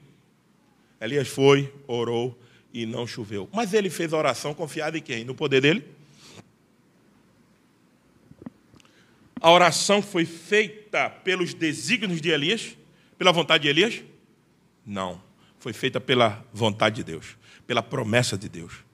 Elias 1.00 1.28
foi, 1.28 1.72
orou 1.86 2.38
e 2.74 2.84
não 2.84 3.06
choveu. 3.06 3.48
Mas 3.52 3.72
ele 3.72 3.88
fez 3.88 4.12
a 4.12 4.18
oração 4.18 4.52
confiada 4.52 4.98
em 4.98 5.02
quem? 5.02 5.24
No 5.24 5.34
poder 5.34 5.62
dele? 5.62 5.99
A 9.40 9.50
oração 9.50 10.02
foi 10.02 10.24
feita 10.24 11.08
pelos 11.08 11.54
desígnios 11.54 12.20
de 12.20 12.30
Elias? 12.30 12.76
Pela 13.16 13.32
vontade 13.32 13.62
de 13.62 13.68
Elias? 13.68 14.02
Não. 14.84 15.20
Foi 15.58 15.72
feita 15.72 16.00
pela 16.00 16.44
vontade 16.52 16.96
de 16.96 17.04
Deus, 17.04 17.36
pela 17.66 17.82
promessa 17.82 18.36
de 18.36 18.48
Deus. 18.48 18.84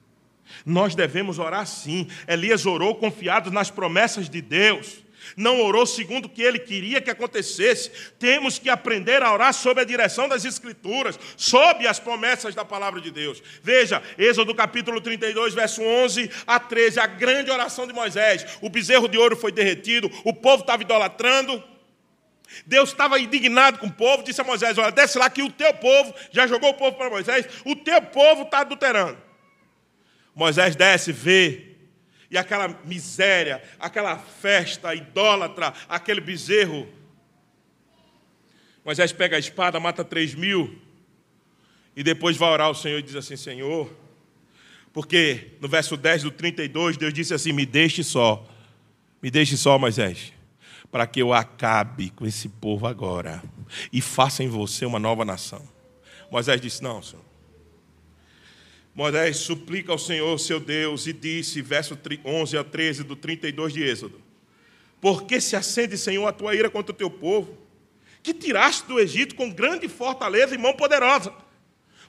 Nós 0.65 0.95
devemos 0.95 1.39
orar 1.39 1.65
sim. 1.65 2.07
Elias 2.27 2.65
orou 2.65 2.95
confiado 2.95 3.51
nas 3.51 3.69
promessas 3.69 4.29
de 4.29 4.41
Deus 4.41 5.03
não 5.35 5.61
orou 5.61 5.85
segundo 5.85 6.25
o 6.25 6.29
que 6.29 6.41
ele 6.41 6.59
queria 6.59 7.01
que 7.01 7.09
acontecesse. 7.09 7.91
Temos 8.19 8.59
que 8.59 8.69
aprender 8.69 9.21
a 9.21 9.33
orar 9.33 9.53
sob 9.53 9.81
a 9.81 9.83
direção 9.83 10.27
das 10.27 10.45
Escrituras, 10.45 11.19
sob 11.35 11.87
as 11.87 11.99
promessas 11.99 12.55
da 12.55 12.63
palavra 12.63 13.01
de 13.01 13.11
Deus. 13.11 13.41
Veja, 13.61 14.01
Êxodo 14.17 14.53
capítulo 14.55 15.01
32, 15.01 15.53
verso 15.53 15.81
11 15.81 16.29
a 16.45 16.59
13, 16.59 16.99
a 16.99 17.07
grande 17.07 17.51
oração 17.51 17.87
de 17.87 17.93
Moisés. 17.93 18.45
O 18.61 18.69
bezerro 18.69 19.07
de 19.07 19.17
ouro 19.17 19.35
foi 19.35 19.51
derretido, 19.51 20.11
o 20.23 20.33
povo 20.33 20.61
estava 20.61 20.83
idolatrando. 20.83 21.63
Deus 22.65 22.89
estava 22.89 23.19
indignado 23.19 23.77
com 23.77 23.87
o 23.87 23.91
povo, 23.91 24.23
disse 24.23 24.39
a 24.39 24.43
Moisés: 24.43 24.77
Olha, 24.77 24.91
desce 24.91 25.17
lá 25.17 25.29
que 25.29 25.43
o 25.43 25.51
teu 25.51 25.73
povo, 25.73 26.13
já 26.31 26.47
jogou 26.47 26.69
o 26.69 26.73
povo 26.73 26.95
para 26.95 27.09
Moisés, 27.09 27.45
o 27.65 27.75
teu 27.75 28.01
povo 28.01 28.43
está 28.43 28.59
adulterando. 28.59 29.17
Moisés 30.33 30.75
desce, 30.75 31.11
vê 31.11 31.66
e 32.29 32.37
aquela 32.37 32.67
miséria, 32.83 33.63
aquela 33.79 34.17
festa 34.17 34.93
idólatra, 34.93 35.73
aquele 35.87 36.19
bezerro. 36.19 36.87
Moisés 38.83 39.11
pega 39.11 39.35
a 39.35 39.39
espada, 39.39 39.79
mata 39.79 40.03
três 40.03 40.35
mil, 40.35 40.79
e 41.95 42.03
depois 42.03 42.37
vai 42.37 42.49
orar 42.49 42.67
ao 42.67 42.75
Senhor 42.75 42.99
e 42.99 43.03
diz 43.03 43.15
assim: 43.15 43.35
Senhor, 43.35 43.91
porque 44.93 45.51
no 45.61 45.67
verso 45.67 45.95
10 45.95 46.23
do 46.23 46.31
32, 46.31 46.97
Deus 46.97 47.13
disse 47.13 47.33
assim: 47.33 47.53
Me 47.53 47.65
deixe 47.65 48.03
só, 48.03 48.45
me 49.21 49.31
deixe 49.31 49.55
só, 49.55 49.77
Moisés, 49.77 50.33
para 50.91 51.07
que 51.07 51.21
eu 51.21 51.33
acabe 51.33 52.09
com 52.11 52.25
esse 52.25 52.49
povo 52.49 52.87
agora 52.87 53.43
e 53.91 54.01
faça 54.01 54.43
em 54.43 54.47
você 54.47 54.85
uma 54.85 54.99
nova 54.99 55.23
nação. 55.23 55.67
Moisés 56.29 56.59
disse: 56.59 56.83
Não, 56.83 57.01
Senhor. 57.01 57.26
Moisés 58.97 59.37
suplica 59.37 59.91
ao 59.91 59.99
Senhor, 59.99 60.39
seu 60.39 60.59
Deus, 60.59 61.05
e 61.05 61.13
disse, 61.13 61.61
verso 61.61 61.95
11 62.25 62.57
a 62.57 62.63
13 62.63 63.03
do 63.03 63.15
32 63.15 63.71
de 63.71 63.83
Êxodo: 63.83 64.19
Por 64.99 65.25
que 65.25 65.39
se 65.39 65.55
acende, 65.55 65.95
Senhor, 65.95 66.25
a 66.25 66.33
tua 66.33 66.55
ira 66.55 66.67
contra 66.67 66.91
o 66.91 66.97
teu 66.97 67.07
povo, 67.07 67.55
que 68.23 68.33
tiraste 68.33 68.87
do 68.87 68.99
Egito 68.99 69.35
com 69.35 69.51
grande 69.51 69.87
fortaleza 69.87 70.55
e 70.55 70.57
mão 70.57 70.73
poderosa? 70.73 71.31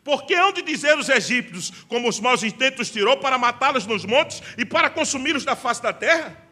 Porque 0.02 0.32
hão 0.32 0.50
de 0.50 0.62
dizer 0.62 0.96
os 0.96 1.10
egípcios, 1.10 1.70
como 1.88 2.08
os 2.08 2.18
maus 2.20 2.42
intentos 2.42 2.90
tirou 2.90 3.18
para 3.18 3.36
matá-los 3.36 3.84
nos 3.84 4.06
montes 4.06 4.42
e 4.56 4.64
para 4.64 4.88
consumi-los 4.88 5.44
da 5.44 5.54
face 5.54 5.82
da 5.82 5.92
terra? 5.92 6.42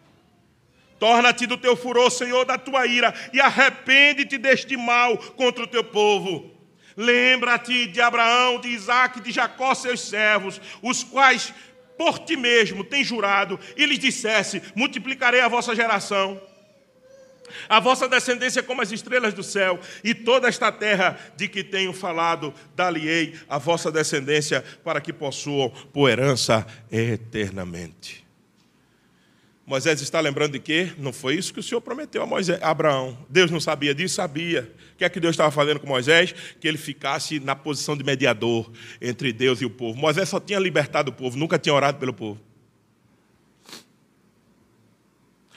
Torna-te 0.99 1.47
do 1.47 1.57
teu 1.57 1.74
furor, 1.74 2.11
Senhor, 2.11 2.45
da 2.45 2.59
tua 2.59 2.87
ira, 2.87 3.14
e 3.32 3.41
arrepende-te 3.41 4.37
deste 4.37 4.76
mal 4.76 5.16
contra 5.16 5.64
o 5.64 5.66
teu 5.66 5.82
povo 5.82 6.56
Lembra-te 6.97 7.87
de 7.87 8.01
Abraão, 8.01 8.61
de 8.61 8.69
Isaac, 8.69 9.21
de 9.21 9.31
Jacó, 9.31 9.75
seus 9.75 10.01
servos, 10.01 10.61
os 10.81 11.05
quais 11.05 11.53
por 11.99 12.19
ti 12.21 12.37
mesmo 12.37 12.85
tem 12.85 13.05
jurado, 13.05 13.59
e 13.77 13.85
lhes 13.85 13.99
dissesse: 13.99 14.63
multiplicarei 14.75 15.41
a 15.41 15.49
vossa 15.49 15.75
geração. 15.75 16.41
A 17.69 17.79
vossa 17.79 18.09
descendência 18.09 18.61
como 18.61 18.83
as 18.83 18.91
estrelas 18.91 19.33
do 19.33 19.43
céu, 19.43 19.79
e 20.03 20.13
toda 20.13 20.49
esta 20.49 20.73
terra 20.73 21.17
de 21.37 21.49
que 21.49 21.63
tenho 21.63 21.93
falado, 21.93 22.53
dali-ei 22.75 23.39
a 23.49 23.57
vossa 23.57 23.91
descendência, 23.91 24.65
para 24.83 25.01
que 25.01 25.13
possuam 25.13 25.71
por 25.93 26.11
herança 26.11 26.67
eternamente. 26.91 28.26
Moisés 29.67 30.01
está 30.01 30.21
lembrando 30.21 30.53
de 30.53 30.61
quê? 30.61 30.93
Não 30.97 31.12
foi 31.12 31.35
isso 31.35 31.53
que 31.53 31.59
o 31.59 31.62
Senhor 31.62 31.81
prometeu 31.81 32.23
a, 32.23 32.27
Moisés, 32.27 32.62
a 32.62 32.71
Abraão. 32.71 33.19
Deus 33.29 33.51
não 33.51 33.59
sabia 33.59 33.93
disso? 33.93 34.14
Sabia. 34.14 34.73
O 34.95 34.97
que 34.97 35.05
é 35.05 35.09
que 35.09 35.19
Deus 35.19 35.33
estava 35.33 35.51
fazendo 35.51 35.81
com 35.81 35.89
Moisés? 35.89 36.33
Que 36.61 36.69
ele 36.69 36.79
ficasse 36.79 37.41
na 37.41 37.57
posição 37.57 37.97
de 37.97 38.05
mediador 38.05 38.71
entre 39.03 39.33
Deus 39.33 39.61
e 39.61 39.64
o 39.64 39.71
povo. 39.71 39.99
Moisés 39.99 40.29
só 40.29 40.39
tinha 40.39 40.61
libertado 40.61 41.11
o 41.11 41.12
povo, 41.12 41.37
nunca 41.37 41.59
tinha 41.59 41.75
orado 41.75 41.99
pelo 41.99 42.14
povo. 42.14 42.41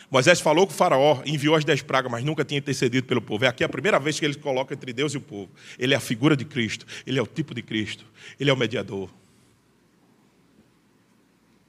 Moisés 0.09 0.41
falou 0.41 0.65
com 0.65 0.73
o 0.73 0.75
faraó, 0.75 1.21
enviou 1.23 1.53
as 1.53 1.63
dez 1.63 1.83
pragas, 1.83 2.11
mas 2.11 2.23
nunca 2.23 2.43
tinha 2.43 2.57
intercedido 2.57 3.05
pelo 3.05 3.21
povo. 3.21 3.45
É 3.45 3.47
aqui 3.47 3.63
a 3.63 3.69
primeira 3.69 3.99
vez 3.99 4.19
que 4.19 4.25
ele 4.25 4.33
se 4.33 4.39
coloca 4.39 4.73
entre 4.73 4.91
Deus 4.91 5.13
e 5.13 5.17
o 5.17 5.21
povo. 5.21 5.51
Ele 5.77 5.93
é 5.93 5.97
a 5.97 5.99
figura 5.99 6.35
de 6.35 6.45
Cristo, 6.45 6.83
ele 7.05 7.19
é 7.19 7.21
o 7.21 7.27
tipo 7.27 7.53
de 7.53 7.61
Cristo, 7.61 8.03
ele 8.39 8.49
é 8.49 8.53
o 8.53 8.57
mediador. 8.57 9.07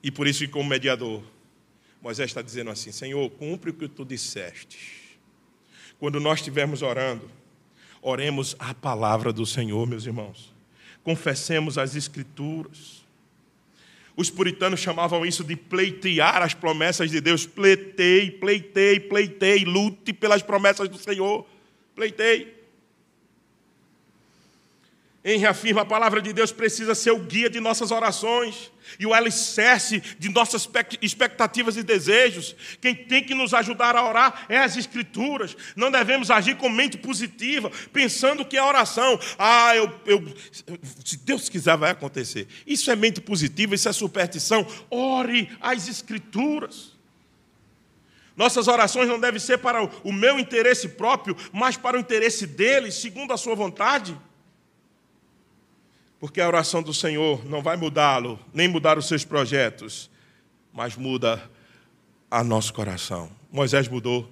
E 0.03 0.11
por 0.11 0.27
isso, 0.27 0.49
como 0.49 0.67
mediador, 0.67 1.23
Moisés 2.03 2.31
está 2.31 2.43
dizendo 2.43 2.71
assim: 2.71 2.93
Senhor, 2.93 3.29
cumpre 3.31 3.71
o 3.71 3.75
que 3.75 3.89
tu 3.89 4.05
disseste. 4.05 5.11
Quando 5.99 6.19
nós 6.19 6.39
estivermos 6.39 6.83
orando, 6.83 7.31
oremos 8.01 8.57
a 8.59 8.73
palavra 8.73 9.33
do 9.33 9.45
Senhor, 9.45 9.87
meus 9.87 10.07
irmãos. 10.07 10.53
Confessemos 11.03 11.77
as 11.77 11.95
Escrituras. 11.95 13.01
Os 14.17 14.29
puritanos 14.29 14.81
chamavam 14.81 15.25
isso 15.25 15.43
de 15.45 15.57
pleitear 15.57 16.43
as 16.43 16.53
promessas 16.53 17.11
de 17.11 17.21
Deus. 17.21 17.47
Pleitei, 17.47 18.31
pleitei, 18.31 19.01
pleitei, 19.01 19.65
lute 19.65 20.13
pelas 20.13 20.43
promessas 20.43 20.89
do 20.89 20.99
Senhor. 20.99 21.47
Pleitei. 21.95 22.60
Em 25.23 25.39
reafirma 25.39 25.83
a 25.83 25.85
palavra 25.85 26.23
de 26.23 26.33
Deus 26.33 26.51
precisa 26.51 26.95
ser 26.95 27.11
o 27.11 27.19
guia 27.19 27.51
de 27.51 27.61
nossas 27.61 27.91
orações 27.91 28.73
e 28.99 29.07
o 29.07 29.13
alicerce 29.13 30.03
de 30.19 30.31
nossas 30.31 30.69
expectativas 31.03 31.77
e 31.77 31.83
desejos. 31.83 32.57
Quem 32.81 32.95
tem 32.95 33.23
que 33.23 33.35
nos 33.35 33.53
ajudar 33.53 33.97
a 33.97 34.09
orar 34.09 34.47
é 34.49 34.59
as 34.59 34.79
Escrituras. 34.79 35.55
Não 35.77 35.91
devemos 35.91 36.31
agir 36.31 36.57
com 36.57 36.71
mente 36.71 36.97
positiva, 36.97 37.71
pensando 37.93 38.47
que 38.47 38.57
é 38.57 38.63
oração. 38.63 39.21
Ah, 39.39 39.77
eu, 39.77 39.93
eu, 40.07 40.35
se 41.05 41.19
Deus 41.19 41.51
quiser, 41.51 41.77
vai 41.77 41.91
acontecer. 41.91 42.49
Isso 42.67 42.91
é 42.91 42.97
mente 42.97 43.21
positiva, 43.21 43.75
isso 43.75 43.89
é 43.89 43.93
superstição. 43.93 44.67
Ore 44.91 45.51
as 45.61 45.87
Escrituras. 45.87 46.99
Nossas 48.35 48.69
orações 48.69 49.07
não 49.07 49.21
devem 49.21 49.39
ser 49.39 49.59
para 49.59 49.85
o 50.03 50.13
meu 50.13 50.39
interesse 50.39 50.89
próprio, 50.89 51.37
mas 51.53 51.77
para 51.77 51.99
o 51.99 52.01
interesse 52.01 52.47
dele, 52.47 52.91
segundo 52.91 53.35
a 53.35 53.37
sua 53.37 53.55
vontade. 53.55 54.17
Porque 56.21 56.41
a 56.41 56.47
oração 56.47 56.83
do 56.83 56.93
Senhor 56.93 57.45
não 57.47 57.63
vai 57.63 57.77
mudá-lo, 57.77 58.39
nem 58.53 58.69
mudar 58.69 58.99
os 58.99 59.09
seus 59.09 59.25
projetos, 59.25 60.11
mas 60.73 60.95
muda 60.95 61.51
a 62.31 62.45
nosso 62.45 62.73
coração. 62.75 63.31
Moisés 63.51 63.89
mudou. 63.89 64.31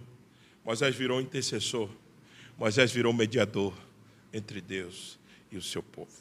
Moisés 0.65 0.95
virou 0.95 1.19
intercessor. 1.21 1.89
Moisés 2.59 2.93
virou 2.93 3.13
mediador 3.13 3.73
entre 4.33 4.61
Deus 4.61 5.19
e 5.51 5.57
o 5.57 5.63
seu 5.63 5.83
povo. 5.83 6.13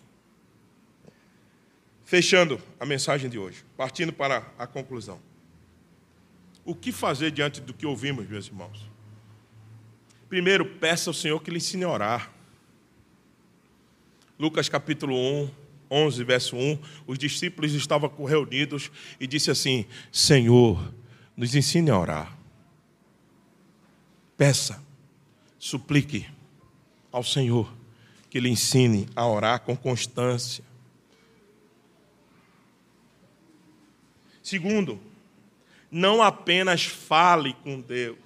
Fechando 2.05 2.61
a 2.79 2.85
mensagem 2.85 3.29
de 3.29 3.37
hoje, 3.37 3.65
partindo 3.75 4.13
para 4.13 4.49
a 4.57 4.65
conclusão. 4.65 5.19
O 6.63 6.73
que 6.73 6.93
fazer 6.93 7.31
diante 7.31 7.59
do 7.59 7.73
que 7.73 7.85
ouvimos, 7.85 8.25
meus 8.27 8.47
irmãos? 8.47 8.89
Primeiro, 10.29 10.65
peça 10.65 11.09
ao 11.09 11.13
Senhor 11.13 11.41
que 11.41 11.51
lhe 11.51 11.57
ensine 11.57 11.83
a 11.83 11.89
orar. 11.89 12.31
Lucas 14.39 14.69
capítulo 14.69 15.15
1, 15.15 15.51
11, 15.89 16.23
verso 16.23 16.55
1, 16.55 16.79
os 17.07 17.17
discípulos 17.17 17.73
estavam 17.73 18.11
reunidos 18.23 18.91
e 19.19 19.25
disse 19.25 19.49
assim: 19.49 19.85
Senhor, 20.11 20.93
nos 21.35 21.55
ensine 21.55 21.89
a 21.89 21.97
orar. 21.97 22.37
Peça, 24.37 24.83
suplique 25.57 26.27
ao 27.11 27.23
Senhor 27.23 27.73
que 28.29 28.39
lhe 28.39 28.49
ensine 28.49 29.07
a 29.15 29.25
orar 29.25 29.61
com 29.61 29.75
constância. 29.75 30.63
Segundo, 34.43 35.01
não 35.89 36.21
apenas 36.21 36.85
fale 36.85 37.53
com 37.63 37.81
Deus, 37.81 38.17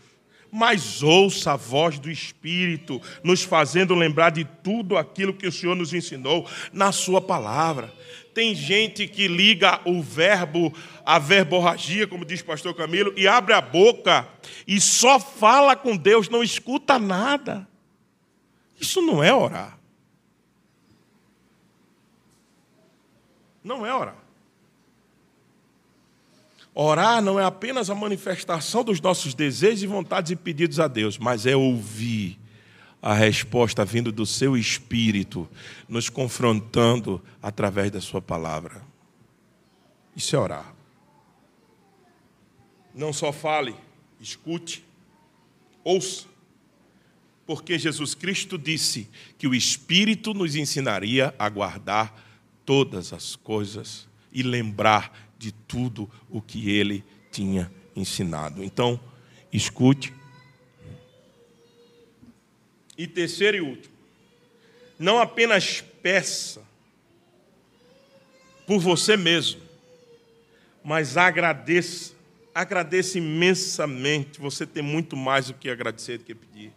mas 0.52 1.02
ouça 1.02 1.54
a 1.54 1.56
voz 1.56 1.98
do 1.98 2.12
Espírito, 2.12 3.02
nos 3.24 3.42
fazendo 3.42 3.96
lembrar 3.96 4.32
de 4.32 4.44
tudo 4.44 4.98
aquilo 4.98 5.34
que 5.34 5.48
o 5.48 5.52
Senhor 5.52 5.76
nos 5.76 5.94
ensinou 5.94 6.48
na 6.74 6.92
Sua 6.92 7.22
palavra. 7.22 7.94
Tem 8.34 8.56
gente 8.56 9.08
que 9.08 9.28
liga 9.28 9.82
o 9.86 10.02
verbo, 10.02 10.74
a 11.06 11.20
verborragia, 11.20 12.08
como 12.08 12.26
diz 12.26 12.42
o 12.42 12.46
pastor 12.46 12.74
Camilo, 12.74 13.14
e 13.18 13.28
abre 13.28 13.54
a 13.54 13.62
boca 13.62 14.28
e 14.68 14.80
só 14.80 15.20
fala 15.20 15.76
com 15.76 15.98
Deus, 15.98 16.30
não 16.30 16.44
escuta 16.44 16.98
nada. 16.98 17.68
Isso 18.80 19.02
não 19.02 19.24
é 19.24 19.34
orar. 19.34 19.78
Não 23.64 23.86
é 23.86 23.94
orar. 23.94 24.31
Orar 26.74 27.22
não 27.22 27.40
é 27.40 27.44
apenas 27.44 27.90
a 27.90 27.96
manifestação 27.96 28.84
dos 28.84 29.02
nossos 29.02 29.34
desejos 29.34 29.84
e 29.84 29.88
vontades 29.88 30.32
e 30.32 30.36
pedidos 30.36 30.80
a 30.80 30.88
Deus, 30.88 31.18
mas 31.18 31.46
é 31.46 31.56
ouvir 31.56 32.40
a 33.02 33.14
resposta 33.14 33.84
vindo 33.84 34.12
do 34.12 34.26
seu 34.26 34.56
espírito, 34.56 35.50
nos 35.90 36.08
confrontando 36.08 37.22
através 37.42 37.92
da 37.92 38.00
sua 38.00 38.22
palavra. 38.22 38.82
Isso 40.16 40.36
é 40.36 40.40
orar. 40.40 40.74
Não 42.94 43.12
só 43.12 43.34
fale, 43.34 43.76
escute, 44.20 44.86
ouça. 45.84 46.26
Porque 47.46 47.78
Jesus 47.78 48.14
Cristo 48.14 48.58
disse 48.58 49.10
que 49.38 49.48
o 49.48 49.56
Espírito 49.56 50.34
nos 50.34 50.56
ensinaria 50.56 51.34
a 51.38 51.50
guardar 51.50 52.16
todas 52.66 53.12
as 53.12 53.36
coisas 53.36 54.08
e 54.32 54.44
lembrar 54.44 55.31
de 55.42 55.52
tudo 55.52 56.08
o 56.30 56.40
que 56.40 56.70
ele 56.70 57.04
tinha 57.32 57.72
ensinado. 57.96 58.64
Então, 58.64 59.00
escute. 59.52 60.14
E 62.96 63.08
terceiro 63.08 63.58
e 63.58 63.62
último, 63.62 63.96
não 65.00 65.18
apenas 65.18 65.82
peça 66.04 66.62
por 68.68 68.80
você 68.80 69.18
mesmo, 69.18 69.60
mas 70.84 71.18
agradeça. 71.18 72.14
Agradeça 72.54 73.18
imensamente. 73.18 74.40
Você 74.40 74.68
tem 74.68 74.84
muito 74.84 75.16
mais 75.16 75.48
do 75.48 75.54
que 75.56 75.70
agradecer 75.70 76.20
do 76.20 76.26
que 76.26 76.36
pedir. 76.36 76.74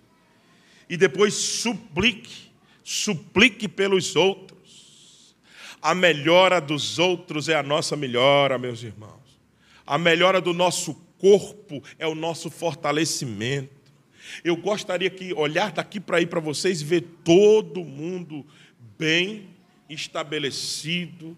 E 0.89 0.97
depois 0.97 1.35
suplique, 1.35 2.51
suplique 2.83 3.67
pelos 3.69 4.15
outros 4.17 4.54
a 5.85 5.95
melhora 5.95 6.63
dos 6.63 6.99
outros 6.99 7.47
é 7.47 7.55
a 7.55 7.63
nossa 7.63 7.95
melhora, 7.95 8.57
meus 8.57 8.83
irmãos. 8.83 9.39
A 9.87 9.99
melhora 9.99 10.41
do 10.41 10.55
nosso 10.55 10.95
corpo 11.19 11.85
é 11.99 12.07
o 12.07 12.15
nosso 12.15 12.49
fortalecimento. 12.51 13.69
Eu 14.43 14.57
gostaria 14.57 15.11
que 15.11 15.35
olhar 15.35 15.73
daqui 15.73 16.01
para 16.01 16.17
aí 16.17 16.25
para 16.25 16.41
vocês 16.41 16.81
e 16.81 16.85
ver 16.87 17.03
todo 17.23 17.85
mundo 17.85 18.47
bem 18.99 19.51
estabelecido, 19.87 21.37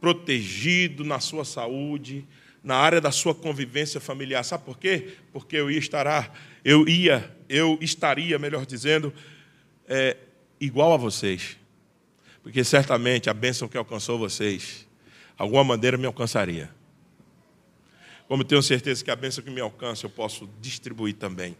protegido 0.00 1.02
na 1.02 1.18
sua 1.18 1.44
saúde, 1.44 2.24
na 2.62 2.76
área 2.76 3.00
da 3.00 3.10
sua 3.10 3.34
convivência 3.34 4.00
familiar. 4.00 4.44
Sabe 4.44 4.62
por 4.62 4.78
quê? 4.78 5.14
Porque 5.32 5.56
eu 5.56 5.68
ia 5.68 5.80
eu 6.64 6.88
ia, 6.88 7.36
eu 7.48 7.76
estaria, 7.80 8.38
melhor 8.38 8.64
dizendo, 8.64 9.12
é, 9.88 10.16
igual 10.60 10.92
a 10.92 10.96
vocês 10.96 11.56
porque 12.46 12.62
certamente 12.62 13.28
a 13.28 13.34
bênção 13.34 13.66
que 13.66 13.76
alcançou 13.76 14.16
vocês, 14.16 14.86
alguma 15.36 15.64
maneira 15.64 15.98
me 15.98 16.06
alcançaria. 16.06 16.70
Como 18.28 18.44
tenho 18.44 18.62
certeza 18.62 19.04
que 19.04 19.10
a 19.10 19.16
bênção 19.16 19.42
que 19.42 19.50
me 19.50 19.60
alcança 19.60 20.06
eu 20.06 20.10
posso 20.10 20.48
distribuir 20.60 21.16
também 21.16 21.56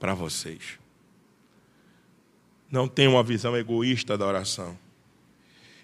para 0.00 0.12
vocês. 0.12 0.76
Não 2.68 2.88
tenha 2.88 3.10
uma 3.10 3.22
visão 3.22 3.56
egoísta 3.56 4.18
da 4.18 4.26
oração. 4.26 4.76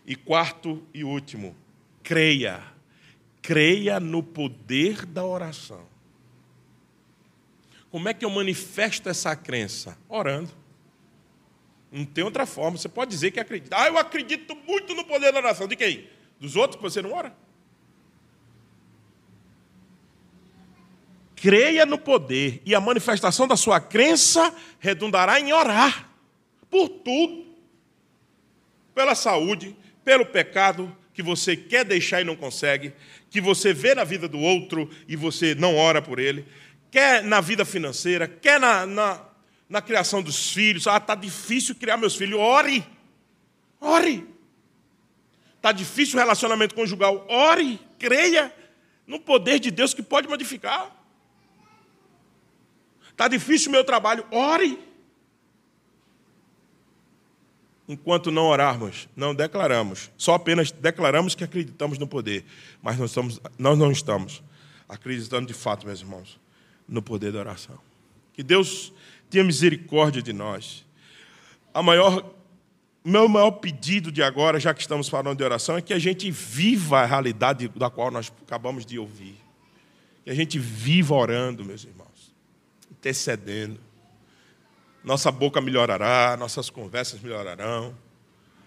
E 0.05 0.17
quarto 0.17 0.83
e 0.93 1.05
último, 1.05 1.55
creia. 2.03 2.61
Creia 3.41 4.01
no 4.01 4.21
poder 4.21 5.07
da 5.07 5.25
oração. 5.25 5.87
Como 7.89 8.09
é 8.09 8.15
que 8.15 8.25
eu 8.25 8.31
manifesto 8.31 9.09
essa 9.09 9.37
crença? 9.37 9.97
Orando. 10.09 10.51
Não 11.91 12.05
tem 12.05 12.23
outra 12.23 12.47
forma. 12.47 12.77
Você 12.77 12.89
pode 12.89 13.11
dizer 13.11 13.31
que 13.31 13.41
acredita. 13.41 13.77
Ah, 13.79 13.87
eu 13.89 13.99
acredito 13.99 14.57
muito 14.67 14.95
no 14.95 15.05
poder 15.05 15.33
da 15.33 15.39
oração. 15.39 15.67
De 15.67 15.77
quem? 15.77 16.09
Dos 16.39 16.57
outros 16.57 16.77
que 16.77 16.83
você 16.83 17.01
não 17.03 17.13
ora? 17.13 17.35
Creia 21.35 21.87
no 21.87 21.99
poder 21.99 22.61
e 22.65 22.75
a 22.75 22.81
manifestação 22.81 23.47
da 23.47 23.57
sua 23.57 23.81
crença 23.81 24.55
redundará 24.79 25.41
em 25.41 25.53
orar 25.53 26.11
por 26.69 26.89
tudo. 26.89 27.47
Pela 28.95 29.15
saúde, 29.15 29.77
pelo 30.05 30.27
pecado 30.27 30.95
que 31.15 31.23
você 31.23 31.57
quer 31.57 31.85
deixar 31.85 32.21
e 32.21 32.25
não 32.25 32.35
consegue, 32.35 32.93
que 33.31 33.41
você 33.41 33.73
vê 33.73 33.95
na 33.95 34.05
vida 34.05 34.29
do 34.29 34.39
outro 34.39 34.91
e 35.07 35.15
você 35.15 35.55
não 35.55 35.77
ora 35.77 36.03
por 36.03 36.19
ele, 36.19 36.45
quer 36.91 37.23
na 37.23 37.41
vida 37.41 37.65
financeira, 37.65 38.27
quer 38.27 38.59
na, 38.59 38.87
na 38.87 39.28
na 39.69 39.83
criação 39.83 40.23
dos 40.23 40.51
filhos. 40.51 40.87
Ah, 40.87 40.97
está 40.97 41.15
difícil 41.15 41.75
criar 41.75 41.97
meus 41.97 42.17
filhos. 42.17 42.41
Ore. 42.41 42.87
Ore. 43.81 44.27
Está 45.57 45.73
difícil 45.73 46.17
o 46.17 46.19
relacionamento 46.19 46.75
conjugal. 46.75 47.27
Ore. 47.29 47.79
Creia 47.99 48.55
no 49.07 49.21
poder 49.21 49.59
de 49.59 49.71
Deus 49.71 49.93
que 49.93 50.03
pode 50.03 50.29
modificar. 50.29 50.95
Está 53.11 53.29
difícil 53.29 53.69
o 53.69 53.73
meu 53.73 53.85
trabalho. 53.85 54.25
Ore. 54.31 54.79
Enquanto 57.89 58.31
não 58.31 58.45
orarmos, 58.45 59.09
não 59.17 59.35
declaramos. 59.35 60.11
Só 60.17 60.35
apenas 60.35 60.71
declaramos 60.71 61.35
que 61.35 61.43
acreditamos 61.43 61.99
no 61.99 62.07
poder. 62.07 62.45
Mas 62.83 62.99
nós, 62.99 63.11
estamos, 63.11 63.41
nós 63.59 63.79
não 63.79 63.91
estamos 63.91 64.43
acreditando 64.89 65.47
de 65.47 65.55
fato, 65.55 65.87
meus 65.87 66.01
irmãos, 66.01 66.39
no 66.87 67.03
poder 67.03 67.33
da 67.33 67.41
oração. 67.41 67.79
Que 68.35 68.43
Deus 68.43 68.93
tenha 69.31 69.45
misericórdia 69.45 70.23
de 70.23 70.33
nós. 70.33 70.85
A 71.73 71.83
maior, 71.83 72.35
meu 73.05 73.29
maior 73.29 73.53
pedido 73.53 74.11
de 74.11 74.23
agora, 74.23 74.59
já 74.59 74.75
que 74.75 74.81
estamos 74.81 75.09
falando 75.09 75.39
de 75.39 75.45
oração, 75.45 75.77
é 75.77 75.83
que 75.83 75.93
a 75.93 75.99
gente 75.99 76.31
viva 76.31 77.01
a 77.01 77.07
realidade 77.07 77.69
da 77.69 77.91
qual 77.91 78.11
nós 78.11 78.33
acabamos 78.43 78.85
de 78.85 78.99
ouvir. 78.99 79.37
Que 80.25 80.31
a 80.31 80.35
gente 80.35 80.59
viva 80.59 81.15
orando, 81.15 81.65
meus 81.65 81.85
irmãos, 81.85 82.35
intercedendo. 82.91 83.81
Nossa 85.05 85.31
boca 85.31 85.61
melhorará, 85.61 86.37
nossas 86.37 86.69
conversas 86.69 87.21
melhorarão. 87.21 87.95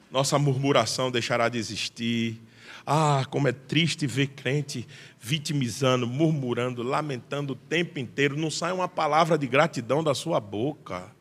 nossa 0.10 0.38
murmuração 0.40 1.12
deixará 1.12 1.48
de 1.50 1.58
existir. 1.58 2.42
Ah, 2.86 3.26
como 3.30 3.48
é 3.48 3.52
triste 3.52 4.08
ver 4.08 4.28
crente 4.28 4.88
vitimizando, 5.24 6.08
murmurando, 6.08 6.82
lamentando 6.82 7.54
o 7.54 7.56
tempo 7.56 8.00
inteiro. 8.00 8.36
Não 8.36 8.50
sai 8.50 8.72
uma 8.72 8.88
palavra 8.88 9.38
de 9.38 9.46
gratidão 9.46 10.04
da 10.04 10.16
sua 10.16 10.40
boca. 10.40 11.16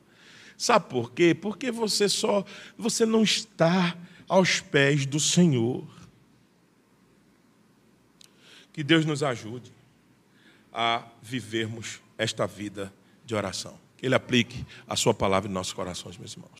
Sabe 0.56 0.88
por 0.88 1.12
quê? 1.12 1.34
Porque 1.34 1.70
você 1.70 2.08
só, 2.08 2.42
você 2.78 3.04
não 3.04 3.22
está 3.22 3.94
aos 4.26 4.60
pés 4.60 5.04
do 5.04 5.20
Senhor. 5.20 5.86
Que 8.72 8.82
Deus 8.82 9.04
nos 9.04 9.22
ajude 9.22 9.70
a 10.72 11.04
vivermos 11.20 12.00
esta 12.16 12.46
vida 12.46 12.90
de 13.26 13.34
oração. 13.34 13.78
Que 13.98 14.06
Ele 14.06 14.14
aplique 14.14 14.64
a 14.88 14.96
Sua 14.96 15.12
palavra 15.12 15.50
em 15.50 15.52
nossos 15.52 15.74
corações, 15.74 16.16
meus 16.16 16.32
irmãos. 16.32 16.48